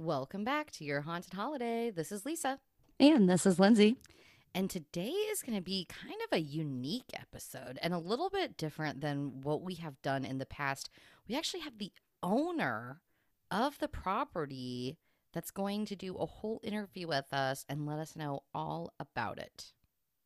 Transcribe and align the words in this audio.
Welcome 0.00 0.44
back 0.44 0.70
to 0.70 0.84
your 0.84 1.02
haunted 1.02 1.34
holiday. 1.34 1.90
This 1.90 2.10
is 2.10 2.24
Lisa. 2.24 2.58
And 2.98 3.28
this 3.28 3.44
is 3.44 3.60
Lindsay. 3.60 3.98
And 4.54 4.70
today 4.70 5.10
is 5.10 5.42
going 5.42 5.58
to 5.58 5.62
be 5.62 5.86
kind 5.90 6.16
of 6.24 6.38
a 6.38 6.40
unique 6.40 7.12
episode 7.12 7.78
and 7.82 7.92
a 7.92 7.98
little 7.98 8.30
bit 8.30 8.56
different 8.56 9.02
than 9.02 9.42
what 9.42 9.60
we 9.60 9.74
have 9.74 10.00
done 10.00 10.24
in 10.24 10.38
the 10.38 10.46
past. 10.46 10.88
We 11.28 11.36
actually 11.36 11.60
have 11.60 11.76
the 11.76 11.92
owner 12.22 13.02
of 13.50 13.78
the 13.78 13.88
property 13.88 14.96
that's 15.34 15.50
going 15.50 15.84
to 15.84 15.96
do 15.96 16.14
a 16.14 16.24
whole 16.24 16.62
interview 16.64 17.06
with 17.06 17.30
us 17.30 17.66
and 17.68 17.84
let 17.84 17.98
us 17.98 18.16
know 18.16 18.44
all 18.54 18.94
about 18.98 19.38
it. 19.38 19.74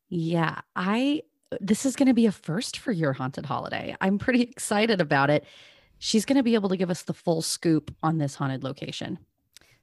Yeah, 0.07 0.61
I 0.77 1.23
this 1.59 1.85
is 1.85 1.97
going 1.97 2.07
to 2.07 2.13
be 2.13 2.27
a 2.27 2.31
first 2.31 2.77
for 2.77 2.93
your 2.93 3.11
haunted 3.11 3.45
holiday. 3.45 3.93
I'm 3.99 4.19
pretty 4.19 4.43
excited 4.43 5.01
about 5.01 5.29
it. 5.29 5.43
She's 5.99 6.23
going 6.23 6.37
to 6.37 6.43
be 6.43 6.55
able 6.55 6.69
to 6.69 6.77
give 6.77 6.89
us 6.89 7.01
the 7.01 7.13
full 7.13 7.41
scoop 7.41 7.93
on 8.01 8.19
this 8.19 8.35
haunted 8.35 8.63
location. 8.63 9.19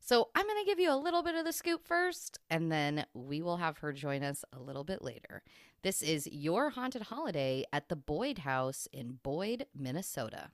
So 0.05 0.31
I'm 0.35 0.45
going 0.49 0.59
to 0.59 0.69
give 0.69 0.81
you 0.81 0.93
a 0.93 0.99
little 0.99 1.23
bit 1.23 1.37
of 1.37 1.45
the 1.45 1.53
scoop 1.53 1.87
first, 1.87 2.41
and 2.51 2.73
then 2.73 3.07
we 3.15 3.41
will 3.41 3.59
have 3.59 3.79
her 3.79 3.93
join 3.93 4.25
us 4.25 4.45
a 4.53 4.59
little 4.59 4.83
bit 4.83 5.01
later. 5.01 5.45
This 5.83 6.03
is 6.03 6.27
Your 6.27 6.71
Haunted 6.71 7.03
Holiday 7.03 7.65
at 7.73 7.89
the 7.89 7.95
Boyd 7.95 8.39
House 8.39 8.89
in 8.93 9.21
Boyd, 9.23 9.67
Minnesota. 9.73 10.51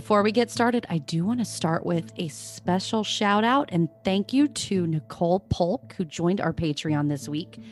Before 0.00 0.22
we 0.22 0.32
get 0.32 0.50
started, 0.50 0.86
I 0.88 0.96
do 0.96 1.26
want 1.26 1.40
to 1.40 1.44
start 1.44 1.84
with 1.84 2.10
a 2.16 2.28
special 2.28 3.04
shout 3.04 3.44
out 3.44 3.68
and 3.70 3.86
thank 4.02 4.32
you 4.32 4.48
to 4.48 4.86
Nicole 4.86 5.40
Polk, 5.50 5.92
who 5.92 6.06
joined 6.06 6.40
our 6.40 6.54
Patreon 6.54 7.10
this 7.10 7.28
week. 7.28 7.62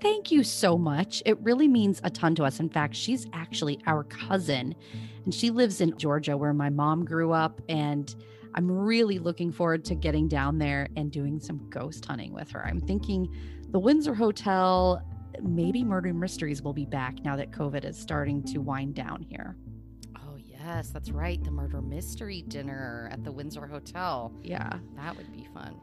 Thank 0.00 0.30
you 0.30 0.44
so 0.44 0.78
much. 0.78 1.20
It 1.26 1.36
really 1.40 1.66
means 1.66 2.00
a 2.04 2.10
ton 2.10 2.36
to 2.36 2.44
us. 2.44 2.60
In 2.60 2.68
fact, 2.68 2.94
she's 2.94 3.26
actually 3.32 3.80
our 3.88 4.04
cousin, 4.04 4.76
and 5.24 5.34
she 5.34 5.50
lives 5.50 5.80
in 5.80 5.98
Georgia, 5.98 6.36
where 6.36 6.54
my 6.54 6.70
mom 6.70 7.04
grew 7.04 7.32
up. 7.32 7.60
And 7.68 8.14
I'm 8.54 8.70
really 8.70 9.18
looking 9.18 9.50
forward 9.50 9.84
to 9.86 9.96
getting 9.96 10.28
down 10.28 10.58
there 10.58 10.86
and 10.96 11.10
doing 11.10 11.40
some 11.40 11.68
ghost 11.70 12.04
hunting 12.04 12.32
with 12.32 12.52
her. 12.52 12.64
I'm 12.64 12.80
thinking 12.80 13.28
the 13.70 13.80
Windsor 13.80 14.14
Hotel, 14.14 15.02
maybe 15.42 15.82
Murder 15.82 16.14
Mysteries 16.14 16.62
will 16.62 16.72
be 16.72 16.86
back 16.86 17.24
now 17.24 17.34
that 17.34 17.50
COVID 17.50 17.84
is 17.84 17.98
starting 17.98 18.44
to 18.44 18.58
wind 18.58 18.94
down 18.94 19.26
here. 19.28 19.56
Yes, 20.64 20.88
that's 20.88 21.10
right. 21.10 21.42
The 21.44 21.50
murder 21.50 21.82
mystery 21.82 22.42
dinner 22.48 23.08
at 23.12 23.22
the 23.22 23.30
Windsor 23.30 23.66
Hotel. 23.66 24.32
Yeah. 24.42 24.78
That 24.96 25.16
would 25.16 25.30
be 25.30 25.46
fun. 25.52 25.78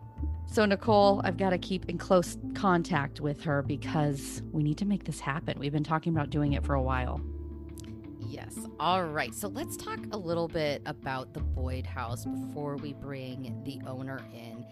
So, 0.48 0.66
Nicole, 0.66 1.22
I've 1.24 1.38
got 1.38 1.52
to 1.52 1.58
keep 1.58 1.88
in 1.88 1.98
close 1.98 2.38
contact 2.56 3.22
with 3.22 3.44
her 3.44 3.62
because 3.62 4.42
we 4.52 4.64
need 4.64 4.78
to 4.80 4.86
make 4.86 5.04
this 5.04 5.20
happen. 5.20 5.60
We've 5.60 5.72
been 5.72 5.84
talking 5.84 6.14
about 6.14 6.30
doing 6.30 6.54
it 6.54 6.66
for 6.66 6.74
a 6.74 6.82
while. 6.82 7.22
Yes. 8.20 8.56
All 8.80 9.06
right. 9.06 9.34
So 9.34 9.50
let's 9.50 9.78
talk 9.78 10.00
a 10.12 10.18
little 10.18 10.48
bit 10.48 10.82
about 10.86 11.34
the 11.34 11.42
Boyd 11.42 11.86
house 11.86 12.26
before 12.26 12.78
we 12.78 12.94
bring 12.94 13.62
the 13.66 13.80
owner 13.88 14.22
in. 14.34 14.66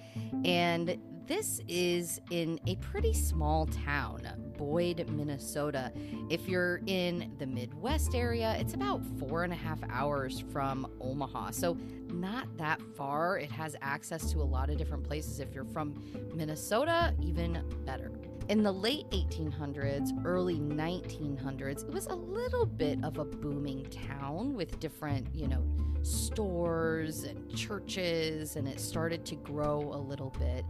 And 0.46 0.98
this 1.30 1.62
is 1.68 2.20
in 2.32 2.60
a 2.66 2.76
pretty 2.78 3.14
small 3.14 3.68
town, 3.68 4.20
Boyd, 4.58 5.08
Minnesota. 5.12 5.94
If 6.28 6.50
you're 6.50 6.82
in 6.88 7.32
the 7.38 7.46
Midwest 7.46 8.16
area, 8.16 8.58
it's 8.60 8.74
about 8.74 9.06
four 9.20 9.44
and 9.44 9.54
a 9.54 9.56
half 9.56 9.78
hours 9.92 10.44
from 10.52 10.92
Omaha. 11.00 11.52
So, 11.52 11.78
not 12.12 12.48
that 12.58 12.82
far. 12.98 13.38
It 13.38 13.52
has 13.52 13.76
access 13.84 14.32
to 14.32 14.40
a 14.40 14.44
lot 14.44 14.72
of 14.72 14.80
different 14.80 15.04
places. 15.04 15.40
If 15.40 15.54
you're 15.54 15.66
from 15.66 16.04
Minnesota, 16.34 17.14
even 17.22 17.64
better. 17.86 18.12
In 18.48 18.64
the 18.64 18.72
late 18.72 19.08
1800s, 19.12 20.26
early 20.26 20.60
1900s, 20.60 21.88
it 21.88 21.94
was 21.94 22.08
a 22.08 22.16
little 22.16 22.66
bit 22.66 22.98
of 23.04 23.20
a 23.20 23.24
booming 23.24 23.86
town 23.86 24.56
with 24.56 24.80
different, 24.80 25.28
you 25.36 25.48
know, 25.48 25.64
stores 26.04 27.24
and 27.24 27.50
churches, 27.56 28.56
and 28.56 28.68
it 28.68 28.80
started 28.80 29.26
to 29.26 29.36
grow 29.36 29.92
a 29.94 29.98
little 29.98 30.34
bit. 30.40 30.66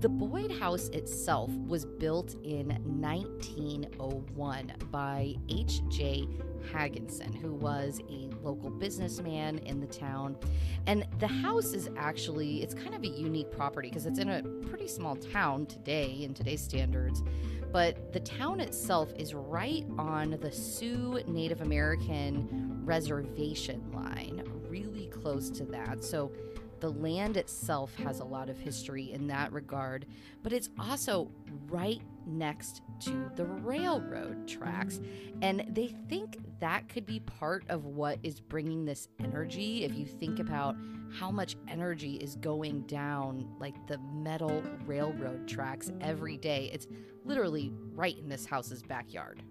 The 0.00 0.08
Boyd 0.08 0.50
House 0.50 0.88
itself 0.88 1.50
was 1.66 1.84
built 1.84 2.34
in 2.42 2.68
1901 2.68 4.72
by 4.90 5.36
H.J. 5.48 6.26
Hagginson, 6.72 7.34
who 7.34 7.52
was 7.52 8.00
a 8.10 8.30
local 8.42 8.70
businessman 8.70 9.58
in 9.58 9.80
the 9.80 9.86
town. 9.86 10.36
And 10.86 11.06
the 11.18 11.28
house 11.28 11.74
is 11.74 11.90
actually, 11.96 12.62
it's 12.62 12.74
kind 12.74 12.94
of 12.94 13.02
a 13.02 13.08
unique 13.08 13.50
property 13.50 13.88
because 13.88 14.06
it's 14.06 14.18
in 14.18 14.30
a 14.30 14.42
pretty 14.68 14.88
small 14.88 15.16
town 15.16 15.66
today 15.66 16.22
in 16.22 16.34
today's 16.34 16.62
standards. 16.62 17.22
But 17.72 18.12
the 18.12 18.20
town 18.20 18.60
itself 18.60 19.12
is 19.16 19.34
right 19.34 19.84
on 19.98 20.38
the 20.40 20.52
Sioux 20.52 21.20
Native 21.26 21.60
American 21.60 22.80
reservation 22.84 23.82
line, 23.92 24.44
close 25.24 25.48
to 25.48 25.64
that. 25.64 26.04
So 26.04 26.30
the 26.80 26.90
land 26.90 27.38
itself 27.38 27.94
has 27.96 28.20
a 28.20 28.24
lot 28.24 28.50
of 28.50 28.58
history 28.58 29.10
in 29.12 29.26
that 29.28 29.50
regard, 29.52 30.04
but 30.42 30.52
it's 30.52 30.68
also 30.78 31.30
right 31.70 32.02
next 32.26 32.82
to 33.00 33.30
the 33.36 33.46
railroad 33.46 34.46
tracks. 34.46 35.00
And 35.40 35.64
they 35.70 35.94
think 36.10 36.36
that 36.60 36.90
could 36.90 37.06
be 37.06 37.20
part 37.20 37.64
of 37.70 37.86
what 37.86 38.18
is 38.22 38.38
bringing 38.38 38.84
this 38.84 39.08
energy. 39.18 39.84
If 39.84 39.94
you 39.94 40.04
think 40.04 40.40
about 40.40 40.76
how 41.10 41.30
much 41.30 41.56
energy 41.68 42.16
is 42.16 42.36
going 42.36 42.82
down 42.82 43.48
like 43.58 43.74
the 43.86 43.98
metal 44.12 44.62
railroad 44.84 45.48
tracks 45.48 45.90
every 46.02 46.36
day, 46.36 46.68
it's 46.70 46.86
literally 47.24 47.72
right 47.94 48.18
in 48.18 48.28
this 48.28 48.44
house's 48.44 48.82
backyard. 48.82 49.42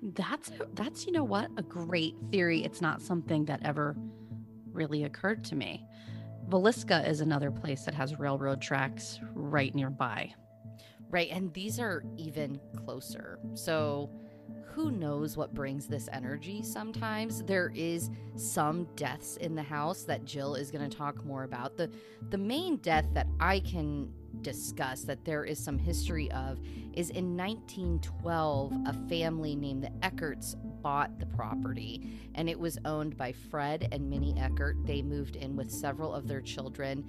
That's 0.00 0.50
that's 0.74 1.06
you 1.06 1.12
know 1.12 1.24
what 1.24 1.50
a 1.58 1.62
great 1.62 2.14
theory. 2.30 2.64
It's 2.64 2.80
not 2.80 3.02
something 3.02 3.44
that 3.46 3.60
ever 3.62 3.94
really 4.78 5.04
occurred 5.04 5.44
to 5.44 5.56
me. 5.56 5.84
Villisca 6.48 7.06
is 7.06 7.20
another 7.20 7.50
place 7.50 7.82
that 7.82 7.94
has 7.94 8.18
railroad 8.18 8.62
tracks 8.62 9.18
right 9.34 9.74
nearby. 9.74 10.32
Right, 11.10 11.30
and 11.30 11.52
these 11.52 11.78
are 11.78 12.04
even 12.16 12.60
closer. 12.76 13.38
So 13.54 14.10
who 14.78 14.92
knows 14.92 15.36
what 15.36 15.52
brings 15.52 15.88
this 15.88 16.08
energy 16.12 16.62
sometimes 16.62 17.42
there 17.42 17.72
is 17.74 18.10
some 18.36 18.86
deaths 18.94 19.36
in 19.38 19.56
the 19.56 19.62
house 19.62 20.04
that 20.04 20.24
jill 20.24 20.54
is 20.54 20.70
going 20.70 20.88
to 20.88 20.96
talk 20.96 21.24
more 21.24 21.42
about 21.42 21.76
the 21.76 21.90
the 22.30 22.38
main 22.38 22.76
death 22.76 23.04
that 23.12 23.26
i 23.40 23.58
can 23.60 24.08
discuss 24.40 25.02
that 25.02 25.24
there 25.24 25.44
is 25.44 25.58
some 25.58 25.78
history 25.78 26.30
of 26.30 26.60
is 26.92 27.10
in 27.10 27.36
1912 27.36 28.72
a 28.86 28.92
family 29.08 29.56
named 29.56 29.82
the 29.82 29.90
eckerts 30.02 30.54
bought 30.82 31.18
the 31.18 31.26
property 31.26 32.10
and 32.34 32.48
it 32.48 32.58
was 32.58 32.78
owned 32.84 33.16
by 33.16 33.32
fred 33.32 33.88
and 33.92 34.08
minnie 34.08 34.34
eckert 34.38 34.76
they 34.84 35.02
moved 35.02 35.36
in 35.36 35.56
with 35.56 35.70
several 35.70 36.14
of 36.14 36.26
their 36.28 36.40
children 36.40 37.04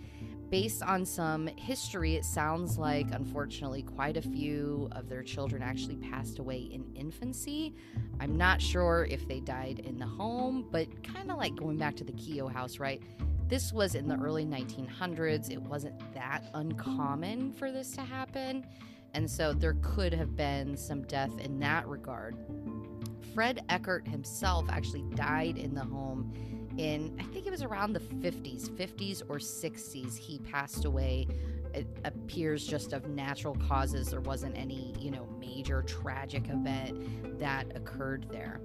based 0.50 0.82
on 0.82 1.06
some 1.06 1.48
history, 1.48 2.16
it 2.16 2.26
sounds 2.26 2.78
like, 2.78 3.08
unfortunately, 3.12 3.84
quite 3.84 4.18
a 4.18 4.22
few 4.22 4.90
of 4.94 5.08
their 5.08 5.24
children 5.24 5.62
actually 5.62 5.98
passed 5.98 6.40
away 6.40 6.58
in 6.58 6.86
infancy. 6.96 7.76
I'm 8.20 8.38
not 8.38 8.62
sure 8.62 9.08
if 9.10 9.28
they 9.28 9.40
died 9.40 9.80
in 9.80 9.98
the 9.98 10.08
home, 10.08 10.68
but 10.72 11.04
kind 11.04 11.32
of 11.32 11.38
like 11.38 11.56
going 11.56 11.78
back 11.78 11.96
to 11.98 12.04
the 12.04 12.14
Keogh 12.14 12.48
house, 12.48 12.80
right? 12.80 13.02
This 13.48 13.74
was 13.74 13.96
in 13.96 14.08
the 14.08 14.18
early 14.18 14.46
1900s. 14.46 15.52
It 15.52 15.62
wasn't 15.62 16.00
that 16.14 16.44
uncommon 16.54 17.54
for 17.54 17.72
this 17.72 17.92
to 17.92 18.02
happen. 18.02 18.66
And 19.14 19.30
so 19.30 19.54
there 19.54 19.76
could 19.82 20.14
have 20.14 20.36
been 20.36 20.78
some 20.78 21.02
death 21.04 21.38
in 21.40 21.60
that 21.60 21.88
regard. 21.88 22.36
Fred 23.34 23.64
Eckert 23.70 24.08
himself 24.08 24.66
actually 24.70 25.04
died 25.16 25.58
in 25.58 25.74
the 25.74 25.84
home 25.84 26.34
in, 26.80 27.16
I 27.20 27.24
think 27.24 27.46
it 27.46 27.52
was 27.52 27.62
around 27.62 27.94
the 27.94 28.00
50s, 28.00 28.70
50s 28.70 29.22
or 29.28 29.38
60s, 29.38 30.18
he 30.18 30.40
passed 30.40 30.86
away. 30.86 31.28
It 31.74 31.88
appears 32.06 32.66
just 32.66 32.94
of 32.94 33.10
natural 33.10 33.56
causes. 33.68 34.10
There 34.10 34.22
wasn't 34.22 34.58
any, 34.58 34.96
you 34.98 35.12
know, 35.12 35.28
major 35.40 35.82
tragic 35.84 36.50
event 36.50 37.40
that 37.40 37.76
occurred 37.76 38.28
there. 38.32 38.62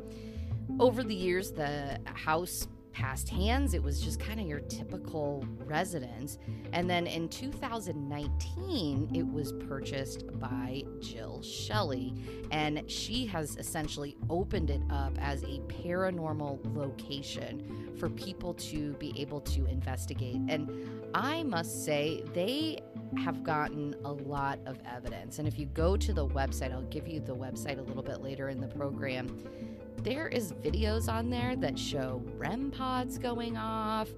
Over 0.79 1.03
the 1.03 1.15
years, 1.15 1.51
the 1.51 1.99
house 2.07 2.69
passed 2.95 3.29
hands. 3.29 3.75
It 3.75 3.83
was 3.83 4.01
just 4.01 4.21
kind 4.21 4.41
of 4.41 4.47
your 4.47 4.61
typical 4.61 5.45
residence. 5.67 6.39
And 6.73 6.89
then 6.89 7.07
in 7.07 7.29
2019, 7.29 9.11
it 9.13 9.27
was 9.27 9.53
purchased 9.69 10.25
by 10.39 10.85
Jill 11.01 11.43
Shelley. 11.43 12.15
And 12.53 12.89
she 12.91 13.27
has 13.27 13.57
essentially 13.57 14.17
opened 14.31 14.71
it 14.71 14.81
up 14.91 15.13
as 15.21 15.43
a 15.43 15.59
paranormal 15.83 16.75
location 16.75 17.93
for 17.99 18.09
people 18.09 18.55
to 18.55 18.93
be 18.95 19.13
able 19.21 19.41
to 19.41 19.67
investigate. 19.67 20.41
And 20.49 20.89
I 21.15 21.43
must 21.43 21.85
say, 21.85 22.23
they 22.33 22.79
have 23.19 23.43
gotten 23.45 23.95
a 24.05 24.13
lot 24.13 24.59
of 24.67 24.79
evidence. 24.87 25.39
And 25.39 25.49
if 25.49 25.59
you 25.59 25.67
go 25.67 25.97
to 25.97 26.13
the 26.13 26.27
website, 26.27 26.73
I'll 26.73 26.83
give 26.83 27.07
you 27.07 27.21
the 27.21 27.35
website 27.35 27.79
a 27.79 27.83
little 27.83 28.03
bit 28.03 28.23
later 28.23 28.49
in 28.49 28.61
the 28.61 28.69
program 28.69 29.29
there 30.05 30.29
is 30.29 30.53
videos 30.53 31.11
on 31.11 31.31
there 31.31 31.57
that 31.57 31.79
show 31.79 32.23
REM 32.37 32.71
pods 32.71 33.19
going 33.19 33.57
off. 33.57 34.09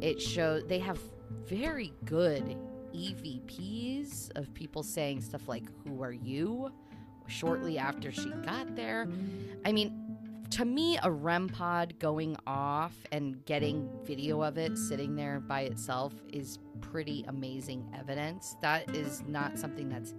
It 0.00 0.20
shows 0.20 0.64
they 0.66 0.78
have 0.78 1.00
very 1.46 1.92
good 2.04 2.56
EVPs 2.94 4.36
of 4.36 4.52
people 4.54 4.82
saying 4.82 5.22
stuff 5.22 5.48
like, 5.48 5.64
Who 5.84 6.02
are 6.02 6.12
you? 6.12 6.70
shortly 7.26 7.78
after 7.78 8.10
she 8.10 8.28
got 8.44 8.74
there. 8.74 9.08
I 9.64 9.70
mean, 9.70 10.10
to 10.50 10.64
me, 10.64 10.98
a 11.02 11.10
REM 11.10 11.48
pod 11.48 11.96
going 12.00 12.36
off 12.46 12.96
and 13.12 13.44
getting 13.44 13.88
video 14.02 14.42
of 14.42 14.58
it 14.58 14.76
sitting 14.76 15.14
there 15.14 15.38
by 15.38 15.60
itself 15.60 16.12
is 16.32 16.58
pretty 16.80 17.24
amazing 17.28 17.88
evidence. 17.96 18.56
That 18.62 18.94
is 18.96 19.22
not 19.28 19.58
something 19.58 19.88
that's 19.88 20.14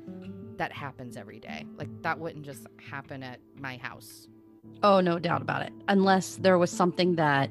that 0.56 0.72
happens 0.72 1.18
every 1.18 1.40
day. 1.40 1.66
Like 1.76 1.90
that 2.02 2.18
wouldn't 2.18 2.46
just 2.46 2.66
happen 2.78 3.24
at 3.24 3.40
my 3.60 3.78
house. 3.78 4.28
Oh, 4.84 5.00
no 5.00 5.20
doubt 5.20 5.42
about 5.42 5.62
it. 5.62 5.74
Unless 5.88 6.38
there 6.38 6.58
was 6.58 6.72
something 6.72 7.16
that, 7.16 7.50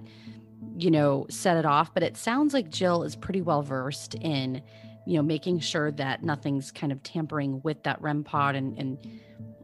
you 0.76 0.90
know, 0.90 1.26
set 1.30 1.56
it 1.56 1.64
off. 1.64 1.94
But 1.94 2.02
it 2.02 2.16
sounds 2.16 2.54
like 2.54 2.70
Jill 2.70 3.02
is 3.02 3.16
pretty 3.16 3.40
well 3.40 3.62
versed 3.62 4.14
in, 4.16 4.62
you 5.06 5.16
know, 5.16 5.22
making 5.22 5.60
sure 5.60 5.90
that 5.92 6.22
nothing's 6.22 6.70
kind 6.72 6.92
of 6.92 7.02
tampering 7.02 7.60
with 7.62 7.82
that 7.84 8.00
REM 8.02 8.24
pod 8.24 8.56
and, 8.56 8.76
and 8.78 8.98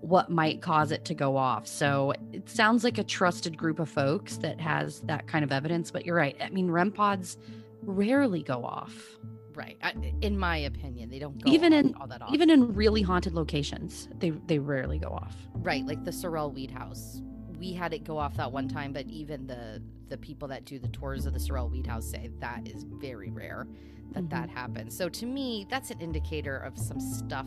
what 0.00 0.30
might 0.30 0.62
cause 0.62 0.92
it 0.92 1.04
to 1.06 1.14
go 1.14 1.36
off. 1.36 1.66
So 1.66 2.12
it 2.32 2.48
sounds 2.48 2.84
like 2.84 2.98
a 2.98 3.04
trusted 3.04 3.56
group 3.56 3.80
of 3.80 3.88
folks 3.88 4.36
that 4.38 4.60
has 4.60 5.00
that 5.02 5.26
kind 5.26 5.44
of 5.44 5.50
evidence. 5.50 5.90
But 5.90 6.06
you're 6.06 6.16
right. 6.16 6.36
I 6.40 6.50
mean, 6.50 6.70
REM 6.70 6.92
pods 6.92 7.36
rarely 7.82 8.42
go 8.42 8.64
off. 8.64 8.94
Right. 9.54 9.78
I, 9.82 9.94
in 10.20 10.38
my 10.38 10.58
opinion, 10.58 11.08
they 11.08 11.18
don't 11.18 11.42
go 11.42 11.50
even 11.50 11.72
in 11.72 11.94
all 11.94 12.06
that 12.08 12.20
even 12.30 12.50
in 12.50 12.74
really 12.74 13.00
haunted 13.00 13.32
locations. 13.32 14.08
They 14.18 14.30
they 14.30 14.58
rarely 14.58 14.98
go 14.98 15.08
off. 15.08 15.34
Right, 15.54 15.84
like 15.84 16.04
the 16.04 16.12
Sorrel 16.12 16.50
Weed 16.50 16.70
House. 16.70 17.22
We 17.58 17.72
had 17.72 17.92
it 17.94 18.04
go 18.04 18.18
off 18.18 18.36
that 18.36 18.50
one 18.52 18.68
time, 18.68 18.92
but 18.92 19.06
even 19.06 19.46
the 19.46 19.82
the 20.08 20.16
people 20.16 20.46
that 20.48 20.64
do 20.64 20.78
the 20.78 20.88
tours 20.88 21.26
of 21.26 21.32
the 21.32 21.40
Sorrel 21.40 21.68
Weed 21.68 21.86
House 21.86 22.08
say 22.08 22.30
that 22.38 22.68
is 22.68 22.84
very 22.84 23.30
rare 23.30 23.66
that 24.12 24.20
mm-hmm. 24.20 24.28
that 24.28 24.48
happens. 24.48 24.96
So 24.96 25.08
to 25.08 25.26
me, 25.26 25.66
that's 25.68 25.90
an 25.90 26.00
indicator 26.00 26.56
of 26.56 26.78
some 26.78 27.00
stuff 27.00 27.46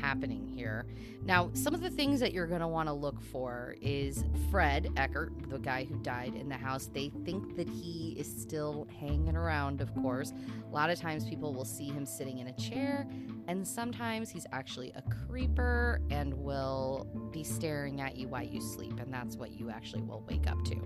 happening 0.00 0.46
here. 0.46 0.86
Now, 1.24 1.50
some 1.54 1.74
of 1.74 1.80
the 1.80 1.90
things 1.90 2.20
that 2.20 2.32
you're 2.32 2.46
going 2.46 2.60
to 2.60 2.68
want 2.68 2.88
to 2.88 2.92
look 2.92 3.20
for 3.22 3.76
is 3.80 4.24
Fred 4.50 4.88
Eckert, 4.96 5.32
the 5.48 5.58
guy 5.58 5.84
who 5.84 5.96
died 6.02 6.34
in 6.34 6.48
the 6.48 6.56
house. 6.56 6.90
They 6.92 7.10
think 7.24 7.56
that 7.56 7.68
he 7.68 8.14
is 8.18 8.26
still 8.26 8.86
hanging 9.00 9.36
around, 9.36 9.80
of 9.80 9.94
course. 9.94 10.32
A 10.68 10.74
lot 10.74 10.90
of 10.90 11.00
times 11.00 11.24
people 11.24 11.54
will 11.54 11.64
see 11.64 11.88
him 11.88 12.04
sitting 12.04 12.38
in 12.38 12.48
a 12.48 12.52
chair, 12.52 13.06
and 13.48 13.66
sometimes 13.66 14.30
he's 14.30 14.46
actually 14.52 14.92
a 14.96 15.02
creeper 15.26 16.00
and 16.10 16.34
will 16.34 17.06
be 17.32 17.42
staring 17.42 18.00
at 18.00 18.16
you 18.16 18.28
while 18.28 18.44
you 18.44 18.60
sleep, 18.60 19.00
and 19.00 19.12
that's 19.12 19.36
what 19.36 19.52
you 19.52 19.70
actually 19.70 20.02
will 20.02 20.24
wake 20.28 20.46
up 20.46 20.62
to. 20.66 20.76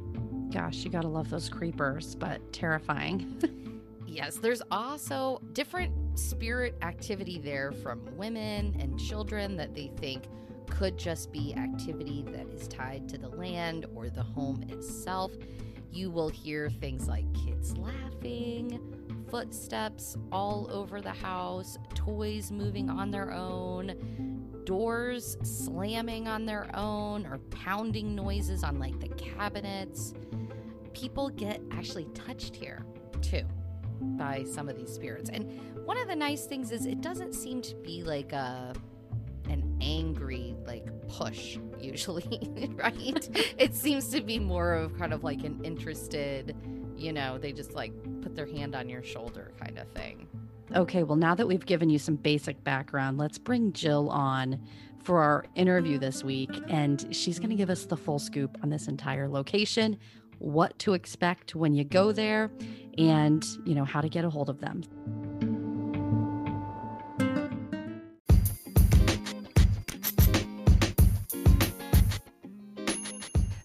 Gosh, 0.52 0.76
you 0.78 0.90
got 0.90 1.02
to 1.02 1.08
love 1.08 1.30
those 1.30 1.48
creepers, 1.48 2.14
but 2.14 2.52
terrifying. 2.52 3.42
yes, 4.08 4.36
there's 4.36 4.62
also 4.70 5.40
different 5.52 6.18
spirit 6.18 6.76
activity 6.82 7.38
there 7.38 7.72
from 7.72 8.04
women 8.16 8.76
and 8.80 8.98
children 8.98 9.56
that 9.56 9.74
they 9.74 9.92
think 9.98 10.24
could 10.68 10.98
just 10.98 11.32
be 11.32 11.54
activity 11.54 12.24
that 12.28 12.46
is 12.48 12.68
tied 12.68 13.08
to 13.08 13.18
the 13.18 13.28
land 13.28 13.86
or 13.94 14.08
the 14.08 14.22
home 14.22 14.64
itself. 14.68 15.32
You 15.90 16.10
will 16.10 16.28
hear 16.28 16.70
things 16.70 17.08
like 17.08 17.24
kids 17.34 17.76
laughing, 17.76 18.80
footsteps 19.30 20.16
all 20.30 20.68
over 20.70 21.00
the 21.00 21.10
house, 21.10 21.78
toys 21.94 22.50
moving 22.50 22.90
on 22.90 23.10
their 23.10 23.32
own, 23.32 24.62
doors 24.64 25.36
slamming 25.42 26.28
on 26.28 26.44
their 26.44 26.68
own, 26.74 27.26
or 27.26 27.38
pounding 27.50 28.14
noises 28.14 28.62
on 28.62 28.78
like 28.78 28.98
the 29.00 29.08
cabinets. 29.08 30.12
People 30.92 31.30
get 31.30 31.62
actually 31.70 32.06
touched 32.14 32.54
here 32.54 32.84
too 33.22 33.44
by 34.00 34.44
some 34.44 34.68
of 34.68 34.76
these 34.76 34.92
spirits. 34.92 35.30
And 35.30 35.50
one 35.84 35.98
of 35.98 36.08
the 36.08 36.16
nice 36.16 36.44
things 36.46 36.70
is 36.70 36.86
it 36.86 37.00
doesn't 37.00 37.34
seem 37.34 37.62
to 37.62 37.74
be 37.76 38.02
like 38.02 38.32
a 38.32 38.74
an 39.48 39.78
angry 39.80 40.54
like 40.66 40.86
push 41.08 41.58
usually, 41.80 42.70
right? 42.74 43.28
it 43.58 43.74
seems 43.74 44.08
to 44.08 44.20
be 44.20 44.38
more 44.38 44.74
of 44.74 44.96
kind 44.98 45.12
of 45.12 45.24
like 45.24 45.42
an 45.44 45.60
interested, 45.64 46.54
you 46.96 47.12
know, 47.12 47.38
they 47.38 47.52
just 47.52 47.74
like 47.74 47.92
put 48.22 48.34
their 48.34 48.46
hand 48.46 48.74
on 48.74 48.88
your 48.88 49.02
shoulder 49.02 49.52
kind 49.60 49.78
of 49.78 49.88
thing. 49.88 50.28
Okay, 50.74 51.02
well 51.02 51.16
now 51.16 51.34
that 51.34 51.46
we've 51.46 51.64
given 51.64 51.88
you 51.88 51.98
some 51.98 52.16
basic 52.16 52.62
background, 52.62 53.16
let's 53.16 53.38
bring 53.38 53.72
Jill 53.72 54.10
on 54.10 54.60
for 55.02 55.22
our 55.22 55.46
interview 55.54 55.98
this 55.98 56.22
week 56.22 56.50
and 56.68 57.14
she's 57.14 57.38
going 57.38 57.50
to 57.50 57.56
give 57.56 57.70
us 57.70 57.86
the 57.86 57.96
full 57.96 58.18
scoop 58.18 58.58
on 58.62 58.68
this 58.68 58.88
entire 58.88 59.28
location, 59.28 59.96
what 60.38 60.78
to 60.80 60.94
expect 60.94 61.54
when 61.54 61.74
you 61.74 61.84
go 61.84 62.12
there, 62.12 62.50
and, 62.96 63.46
you 63.64 63.74
know, 63.74 63.84
how 63.84 64.00
to 64.00 64.08
get 64.08 64.24
a 64.24 64.30
hold 64.30 64.48
of 64.48 64.60
them. 64.60 64.82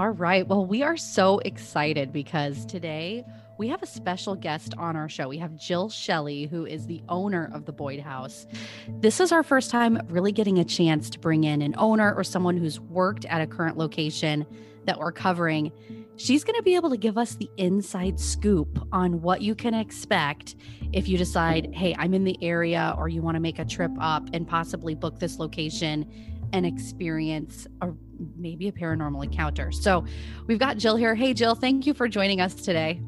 All 0.00 0.08
right. 0.08 0.48
Well, 0.48 0.64
we 0.64 0.82
are 0.82 0.96
so 0.96 1.40
excited 1.40 2.10
because 2.10 2.64
today 2.64 3.22
we 3.58 3.68
have 3.68 3.82
a 3.82 3.86
special 3.86 4.34
guest 4.34 4.72
on 4.78 4.96
our 4.96 5.10
show. 5.10 5.28
We 5.28 5.36
have 5.36 5.54
Jill 5.56 5.90
Shelley, 5.90 6.46
who 6.46 6.64
is 6.64 6.86
the 6.86 7.02
owner 7.10 7.50
of 7.52 7.66
the 7.66 7.72
Boyd 7.72 8.00
House. 8.00 8.46
This 8.88 9.20
is 9.20 9.30
our 9.30 9.42
first 9.42 9.70
time 9.70 10.00
really 10.08 10.32
getting 10.32 10.58
a 10.58 10.64
chance 10.64 11.10
to 11.10 11.18
bring 11.18 11.44
in 11.44 11.60
an 11.60 11.74
owner 11.76 12.14
or 12.14 12.24
someone 12.24 12.56
who's 12.56 12.80
worked 12.80 13.26
at 13.26 13.42
a 13.42 13.46
current 13.46 13.76
location 13.76 14.46
that 14.86 14.98
we're 14.98 15.12
covering. 15.12 15.70
She's 16.16 16.44
going 16.44 16.56
to 16.56 16.62
be 16.62 16.76
able 16.76 16.88
to 16.88 16.96
give 16.96 17.18
us 17.18 17.34
the 17.34 17.50
inside 17.58 18.18
scoop 18.18 18.78
on 18.92 19.20
what 19.20 19.42
you 19.42 19.54
can 19.54 19.74
expect 19.74 20.56
if 20.94 21.08
you 21.08 21.18
decide, 21.18 21.74
hey, 21.74 21.94
I'm 21.98 22.14
in 22.14 22.24
the 22.24 22.38
area, 22.40 22.94
or 22.96 23.10
you 23.10 23.20
want 23.20 23.34
to 23.34 23.40
make 23.40 23.58
a 23.58 23.66
trip 23.66 23.92
up 24.00 24.30
and 24.32 24.48
possibly 24.48 24.94
book 24.94 25.18
this 25.18 25.38
location 25.38 26.10
and 26.52 26.66
experience 26.66 27.66
a 27.80 27.90
maybe 28.36 28.68
a 28.68 28.72
paranormal 28.72 29.24
encounter. 29.24 29.72
So 29.72 30.04
we've 30.46 30.58
got 30.58 30.76
Jill 30.76 30.96
here. 30.96 31.14
Hey, 31.14 31.32
Jill, 31.32 31.54
thank 31.54 31.86
you 31.86 31.94
for 31.94 32.08
joining 32.08 32.40
us 32.40 32.54
today. 32.54 33.00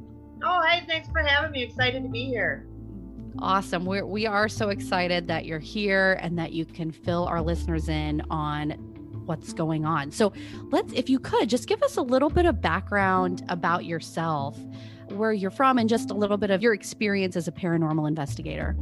Oh, 0.42 0.62
hey, 0.68 0.82
thanks 0.87 1.08
for 1.11 1.20
having 1.20 1.52
me. 1.52 1.62
Excited 1.62 2.02
to 2.02 2.08
be 2.08 2.25
here. 2.25 2.66
Awesome. 3.38 3.84
We're, 3.84 4.04
we 4.04 4.26
are 4.26 4.49
so 4.49 4.70
excited 4.70 5.26
that 5.28 5.44
you're 5.44 5.58
here 5.58 6.18
and 6.20 6.38
that 6.38 6.52
you 6.52 6.64
can 6.64 6.90
fill 6.90 7.26
our 7.26 7.40
listeners 7.40 7.88
in 7.88 8.22
on 8.30 8.70
what's 9.26 9.52
going 9.52 9.84
on. 9.84 10.11
So 10.11 10.32
let's, 10.70 10.92
if 10.92 11.08
you 11.08 11.18
could, 11.18 11.49
just 11.49 11.68
give 11.68 11.82
us 11.82 11.96
a 11.96 12.02
little 12.02 12.30
bit 12.30 12.44
of 12.44 12.61
background 12.61 13.44
about 13.49 13.84
yourself, 13.84 14.58
where 15.08 15.32
you're 15.32 15.50
from, 15.50 15.78
and 15.78 15.88
just 15.88 16.11
a 16.11 16.14
little 16.14 16.37
bit 16.37 16.50
of 16.50 16.62
your 16.62 16.75
experience 16.75 17.37
as 17.37 17.49
a 17.49 17.52
paranormal 17.52 18.08
investigator. 18.08 18.76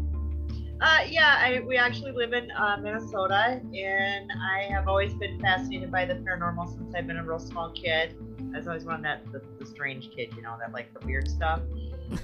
Uh, 0.81 1.01
yeah, 1.07 1.37
I, 1.39 1.61
we 1.67 1.77
actually 1.77 2.13
live 2.13 2.33
in 2.33 2.51
uh, 2.53 2.79
Minnesota, 2.81 3.61
and 3.75 4.33
I 4.33 4.63
have 4.71 4.89
always 4.89 5.13
been 5.13 5.39
fascinated 5.39 5.93
by 5.93 6.07
the 6.07 6.15
paranormal 6.15 6.75
since 6.75 6.95
I've 6.95 7.07
been 7.07 7.19
a 7.19 7.25
real 7.25 7.39
small 7.39 7.71
kid. 7.73 8.15
I 8.55 8.59
was 8.59 8.67
always 8.67 8.85
one 8.85 8.97
of 8.97 9.03
that 9.03 9.31
the, 9.31 9.43
the 9.59 9.67
strange 9.67 10.11
kid, 10.11 10.33
you 10.35 10.43
know, 10.43 10.57
that 10.59 10.73
like 10.73 10.93
the 10.99 11.05
weird 11.07 11.29
stuff. 11.29 11.61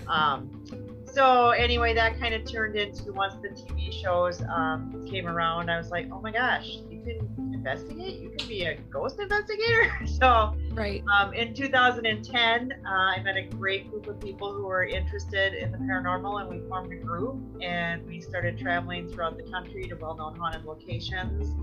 Um, 0.08 0.64
so 1.12 1.50
anyway, 1.50 1.94
that 1.94 2.18
kind 2.18 2.34
of 2.34 2.44
turned 2.44 2.74
into 2.74 3.12
once 3.12 3.34
the 3.40 3.50
TV 3.50 3.92
shows 3.92 4.42
um, 4.52 5.06
came 5.08 5.28
around, 5.28 5.70
I 5.70 5.76
was 5.76 5.90
like, 5.90 6.08
oh 6.12 6.20
my 6.20 6.32
gosh, 6.32 6.78
you 6.90 7.00
can 7.04 7.54
investigate, 7.54 8.20
you 8.20 8.30
can 8.36 8.48
be 8.48 8.64
a 8.64 8.76
ghost 8.90 9.20
investigator. 9.20 9.92
so 10.06 10.56
right. 10.76 11.02
Um, 11.12 11.32
in 11.34 11.54
2010, 11.54 12.72
uh, 12.72 12.88
I 12.88 13.22
met 13.22 13.36
a 13.36 13.42
great 13.42 13.90
group 13.90 14.06
of 14.06 14.20
people 14.20 14.52
who 14.52 14.66
were 14.66 14.84
interested 14.84 15.54
in 15.54 15.72
the 15.72 15.78
paranormal, 15.78 16.40
and 16.40 16.48
we 16.48 16.66
formed 16.68 16.92
a 16.92 16.96
group 16.96 17.38
and 17.60 18.06
we 18.06 18.20
started 18.20 18.58
traveling 18.58 19.08
throughout 19.08 19.36
the 19.36 19.50
country 19.50 19.84
to 19.88 19.96
well-known 19.96 20.36
haunted 20.36 20.64
locations. 20.64 21.54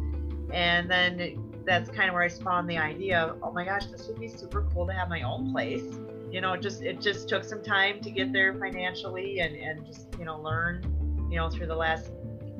And 0.52 0.90
then 0.90 1.52
that's 1.66 1.90
kind 1.90 2.10
of 2.10 2.14
where 2.14 2.24
I 2.24 2.28
spawned 2.28 2.70
the 2.70 2.78
idea 2.78 3.22
of, 3.22 3.40
oh 3.42 3.52
my 3.52 3.64
gosh, 3.64 3.86
this 3.86 4.08
would 4.08 4.20
be 4.20 4.28
super 4.28 4.68
cool 4.74 4.86
to 4.88 4.94
have 4.94 5.08
my 5.10 5.22
own 5.22 5.52
place 5.52 5.84
you 6.34 6.42
know, 6.42 6.58
just 6.58 6.82
it 6.82 7.00
just 7.00 7.30
took 7.30 7.44
some 7.44 7.62
time 7.62 8.02
to 8.02 8.10
get 8.10 8.34
there 8.34 8.56
financially 8.56 9.40
and 9.40 9.56
and 9.56 9.86
just 9.86 10.08
you 10.18 10.26
know 10.26 10.42
learn, 10.42 10.82
you 11.30 11.38
know, 11.38 11.48
through 11.48 11.68
the 11.68 11.76
last 11.76 12.10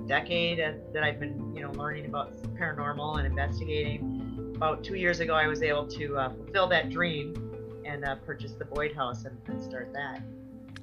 decade 0.06 0.60
that 0.94 1.04
I've 1.04 1.20
been 1.20 1.56
you 1.56 1.64
know 1.64 1.72
learning 1.72 2.06
about 2.06 2.40
paranormal 2.54 3.18
and 3.18 3.26
investigating. 3.26 4.23
About 4.64 4.82
two 4.82 4.96
years 4.96 5.20
ago, 5.20 5.34
I 5.34 5.46
was 5.46 5.62
able 5.62 5.86
to 5.88 6.18
uh, 6.18 6.30
fulfill 6.30 6.68
that 6.68 6.90
dream 6.90 7.36
and 7.84 8.06
uh, 8.06 8.16
purchase 8.16 8.54
the 8.54 8.64
Boyd 8.64 8.96
House 8.96 9.26
and, 9.26 9.38
and 9.48 9.62
start 9.62 9.92
that. 9.92 10.22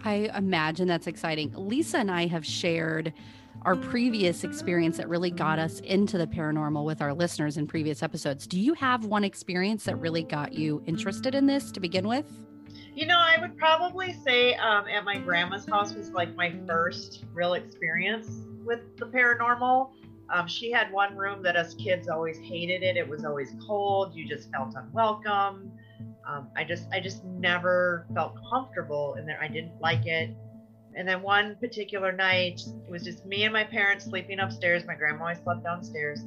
I 0.04 0.30
imagine 0.36 0.86
that's 0.86 1.06
exciting. 1.06 1.50
Lisa 1.56 1.96
and 1.96 2.10
I 2.10 2.26
have 2.26 2.44
shared 2.44 3.14
our 3.62 3.76
previous 3.76 4.44
experience 4.44 4.98
that 4.98 5.08
really 5.08 5.30
got 5.30 5.58
us 5.58 5.80
into 5.80 6.18
the 6.18 6.26
paranormal 6.26 6.84
with 6.84 7.00
our 7.00 7.14
listeners 7.14 7.56
in 7.56 7.66
previous 7.66 8.02
episodes. 8.02 8.46
Do 8.46 8.60
you 8.60 8.74
have 8.74 9.06
one 9.06 9.24
experience 9.24 9.84
that 9.84 9.96
really 9.96 10.24
got 10.24 10.52
you 10.52 10.82
interested 10.84 11.34
in 11.34 11.46
this 11.46 11.72
to 11.72 11.80
begin 11.80 12.06
with? 12.06 12.30
You 12.94 13.06
know, 13.06 13.16
I 13.18 13.40
would 13.40 13.56
probably 13.56 14.12
say 14.12 14.56
um, 14.56 14.88
at 14.88 15.06
my 15.06 15.16
grandma's 15.16 15.64
house 15.64 15.94
was 15.94 16.10
like 16.10 16.36
my 16.36 16.54
first 16.66 17.24
real 17.32 17.54
experience 17.54 18.42
with 18.62 18.98
the 18.98 19.06
paranormal. 19.06 19.88
Um, 20.32 20.46
she 20.46 20.70
had 20.70 20.92
one 20.92 21.16
room 21.16 21.42
that 21.42 21.56
us 21.56 21.74
kids 21.74 22.08
always 22.08 22.38
hated 22.38 22.82
it. 22.82 22.96
It 22.96 23.08
was 23.08 23.24
always 23.24 23.54
cold. 23.66 24.14
You 24.14 24.28
just 24.28 24.50
felt 24.50 24.74
unwelcome. 24.76 25.72
Um, 26.28 26.48
I 26.56 26.62
just, 26.64 26.86
I 26.92 27.00
just 27.00 27.24
never 27.24 28.06
felt 28.14 28.36
comfortable 28.50 29.16
in 29.18 29.26
there. 29.26 29.38
I 29.42 29.48
didn't 29.48 29.80
like 29.80 30.06
it. 30.06 30.30
And 30.94 31.08
then 31.08 31.22
one 31.22 31.56
particular 31.56 32.12
night, 32.12 32.60
it 32.60 32.90
was 32.90 33.02
just 33.02 33.24
me 33.26 33.44
and 33.44 33.52
my 33.52 33.64
parents 33.64 34.04
sleeping 34.04 34.38
upstairs. 34.38 34.84
My 34.86 34.94
grandma 34.94 35.22
always 35.22 35.38
slept 35.42 35.64
downstairs. 35.64 36.20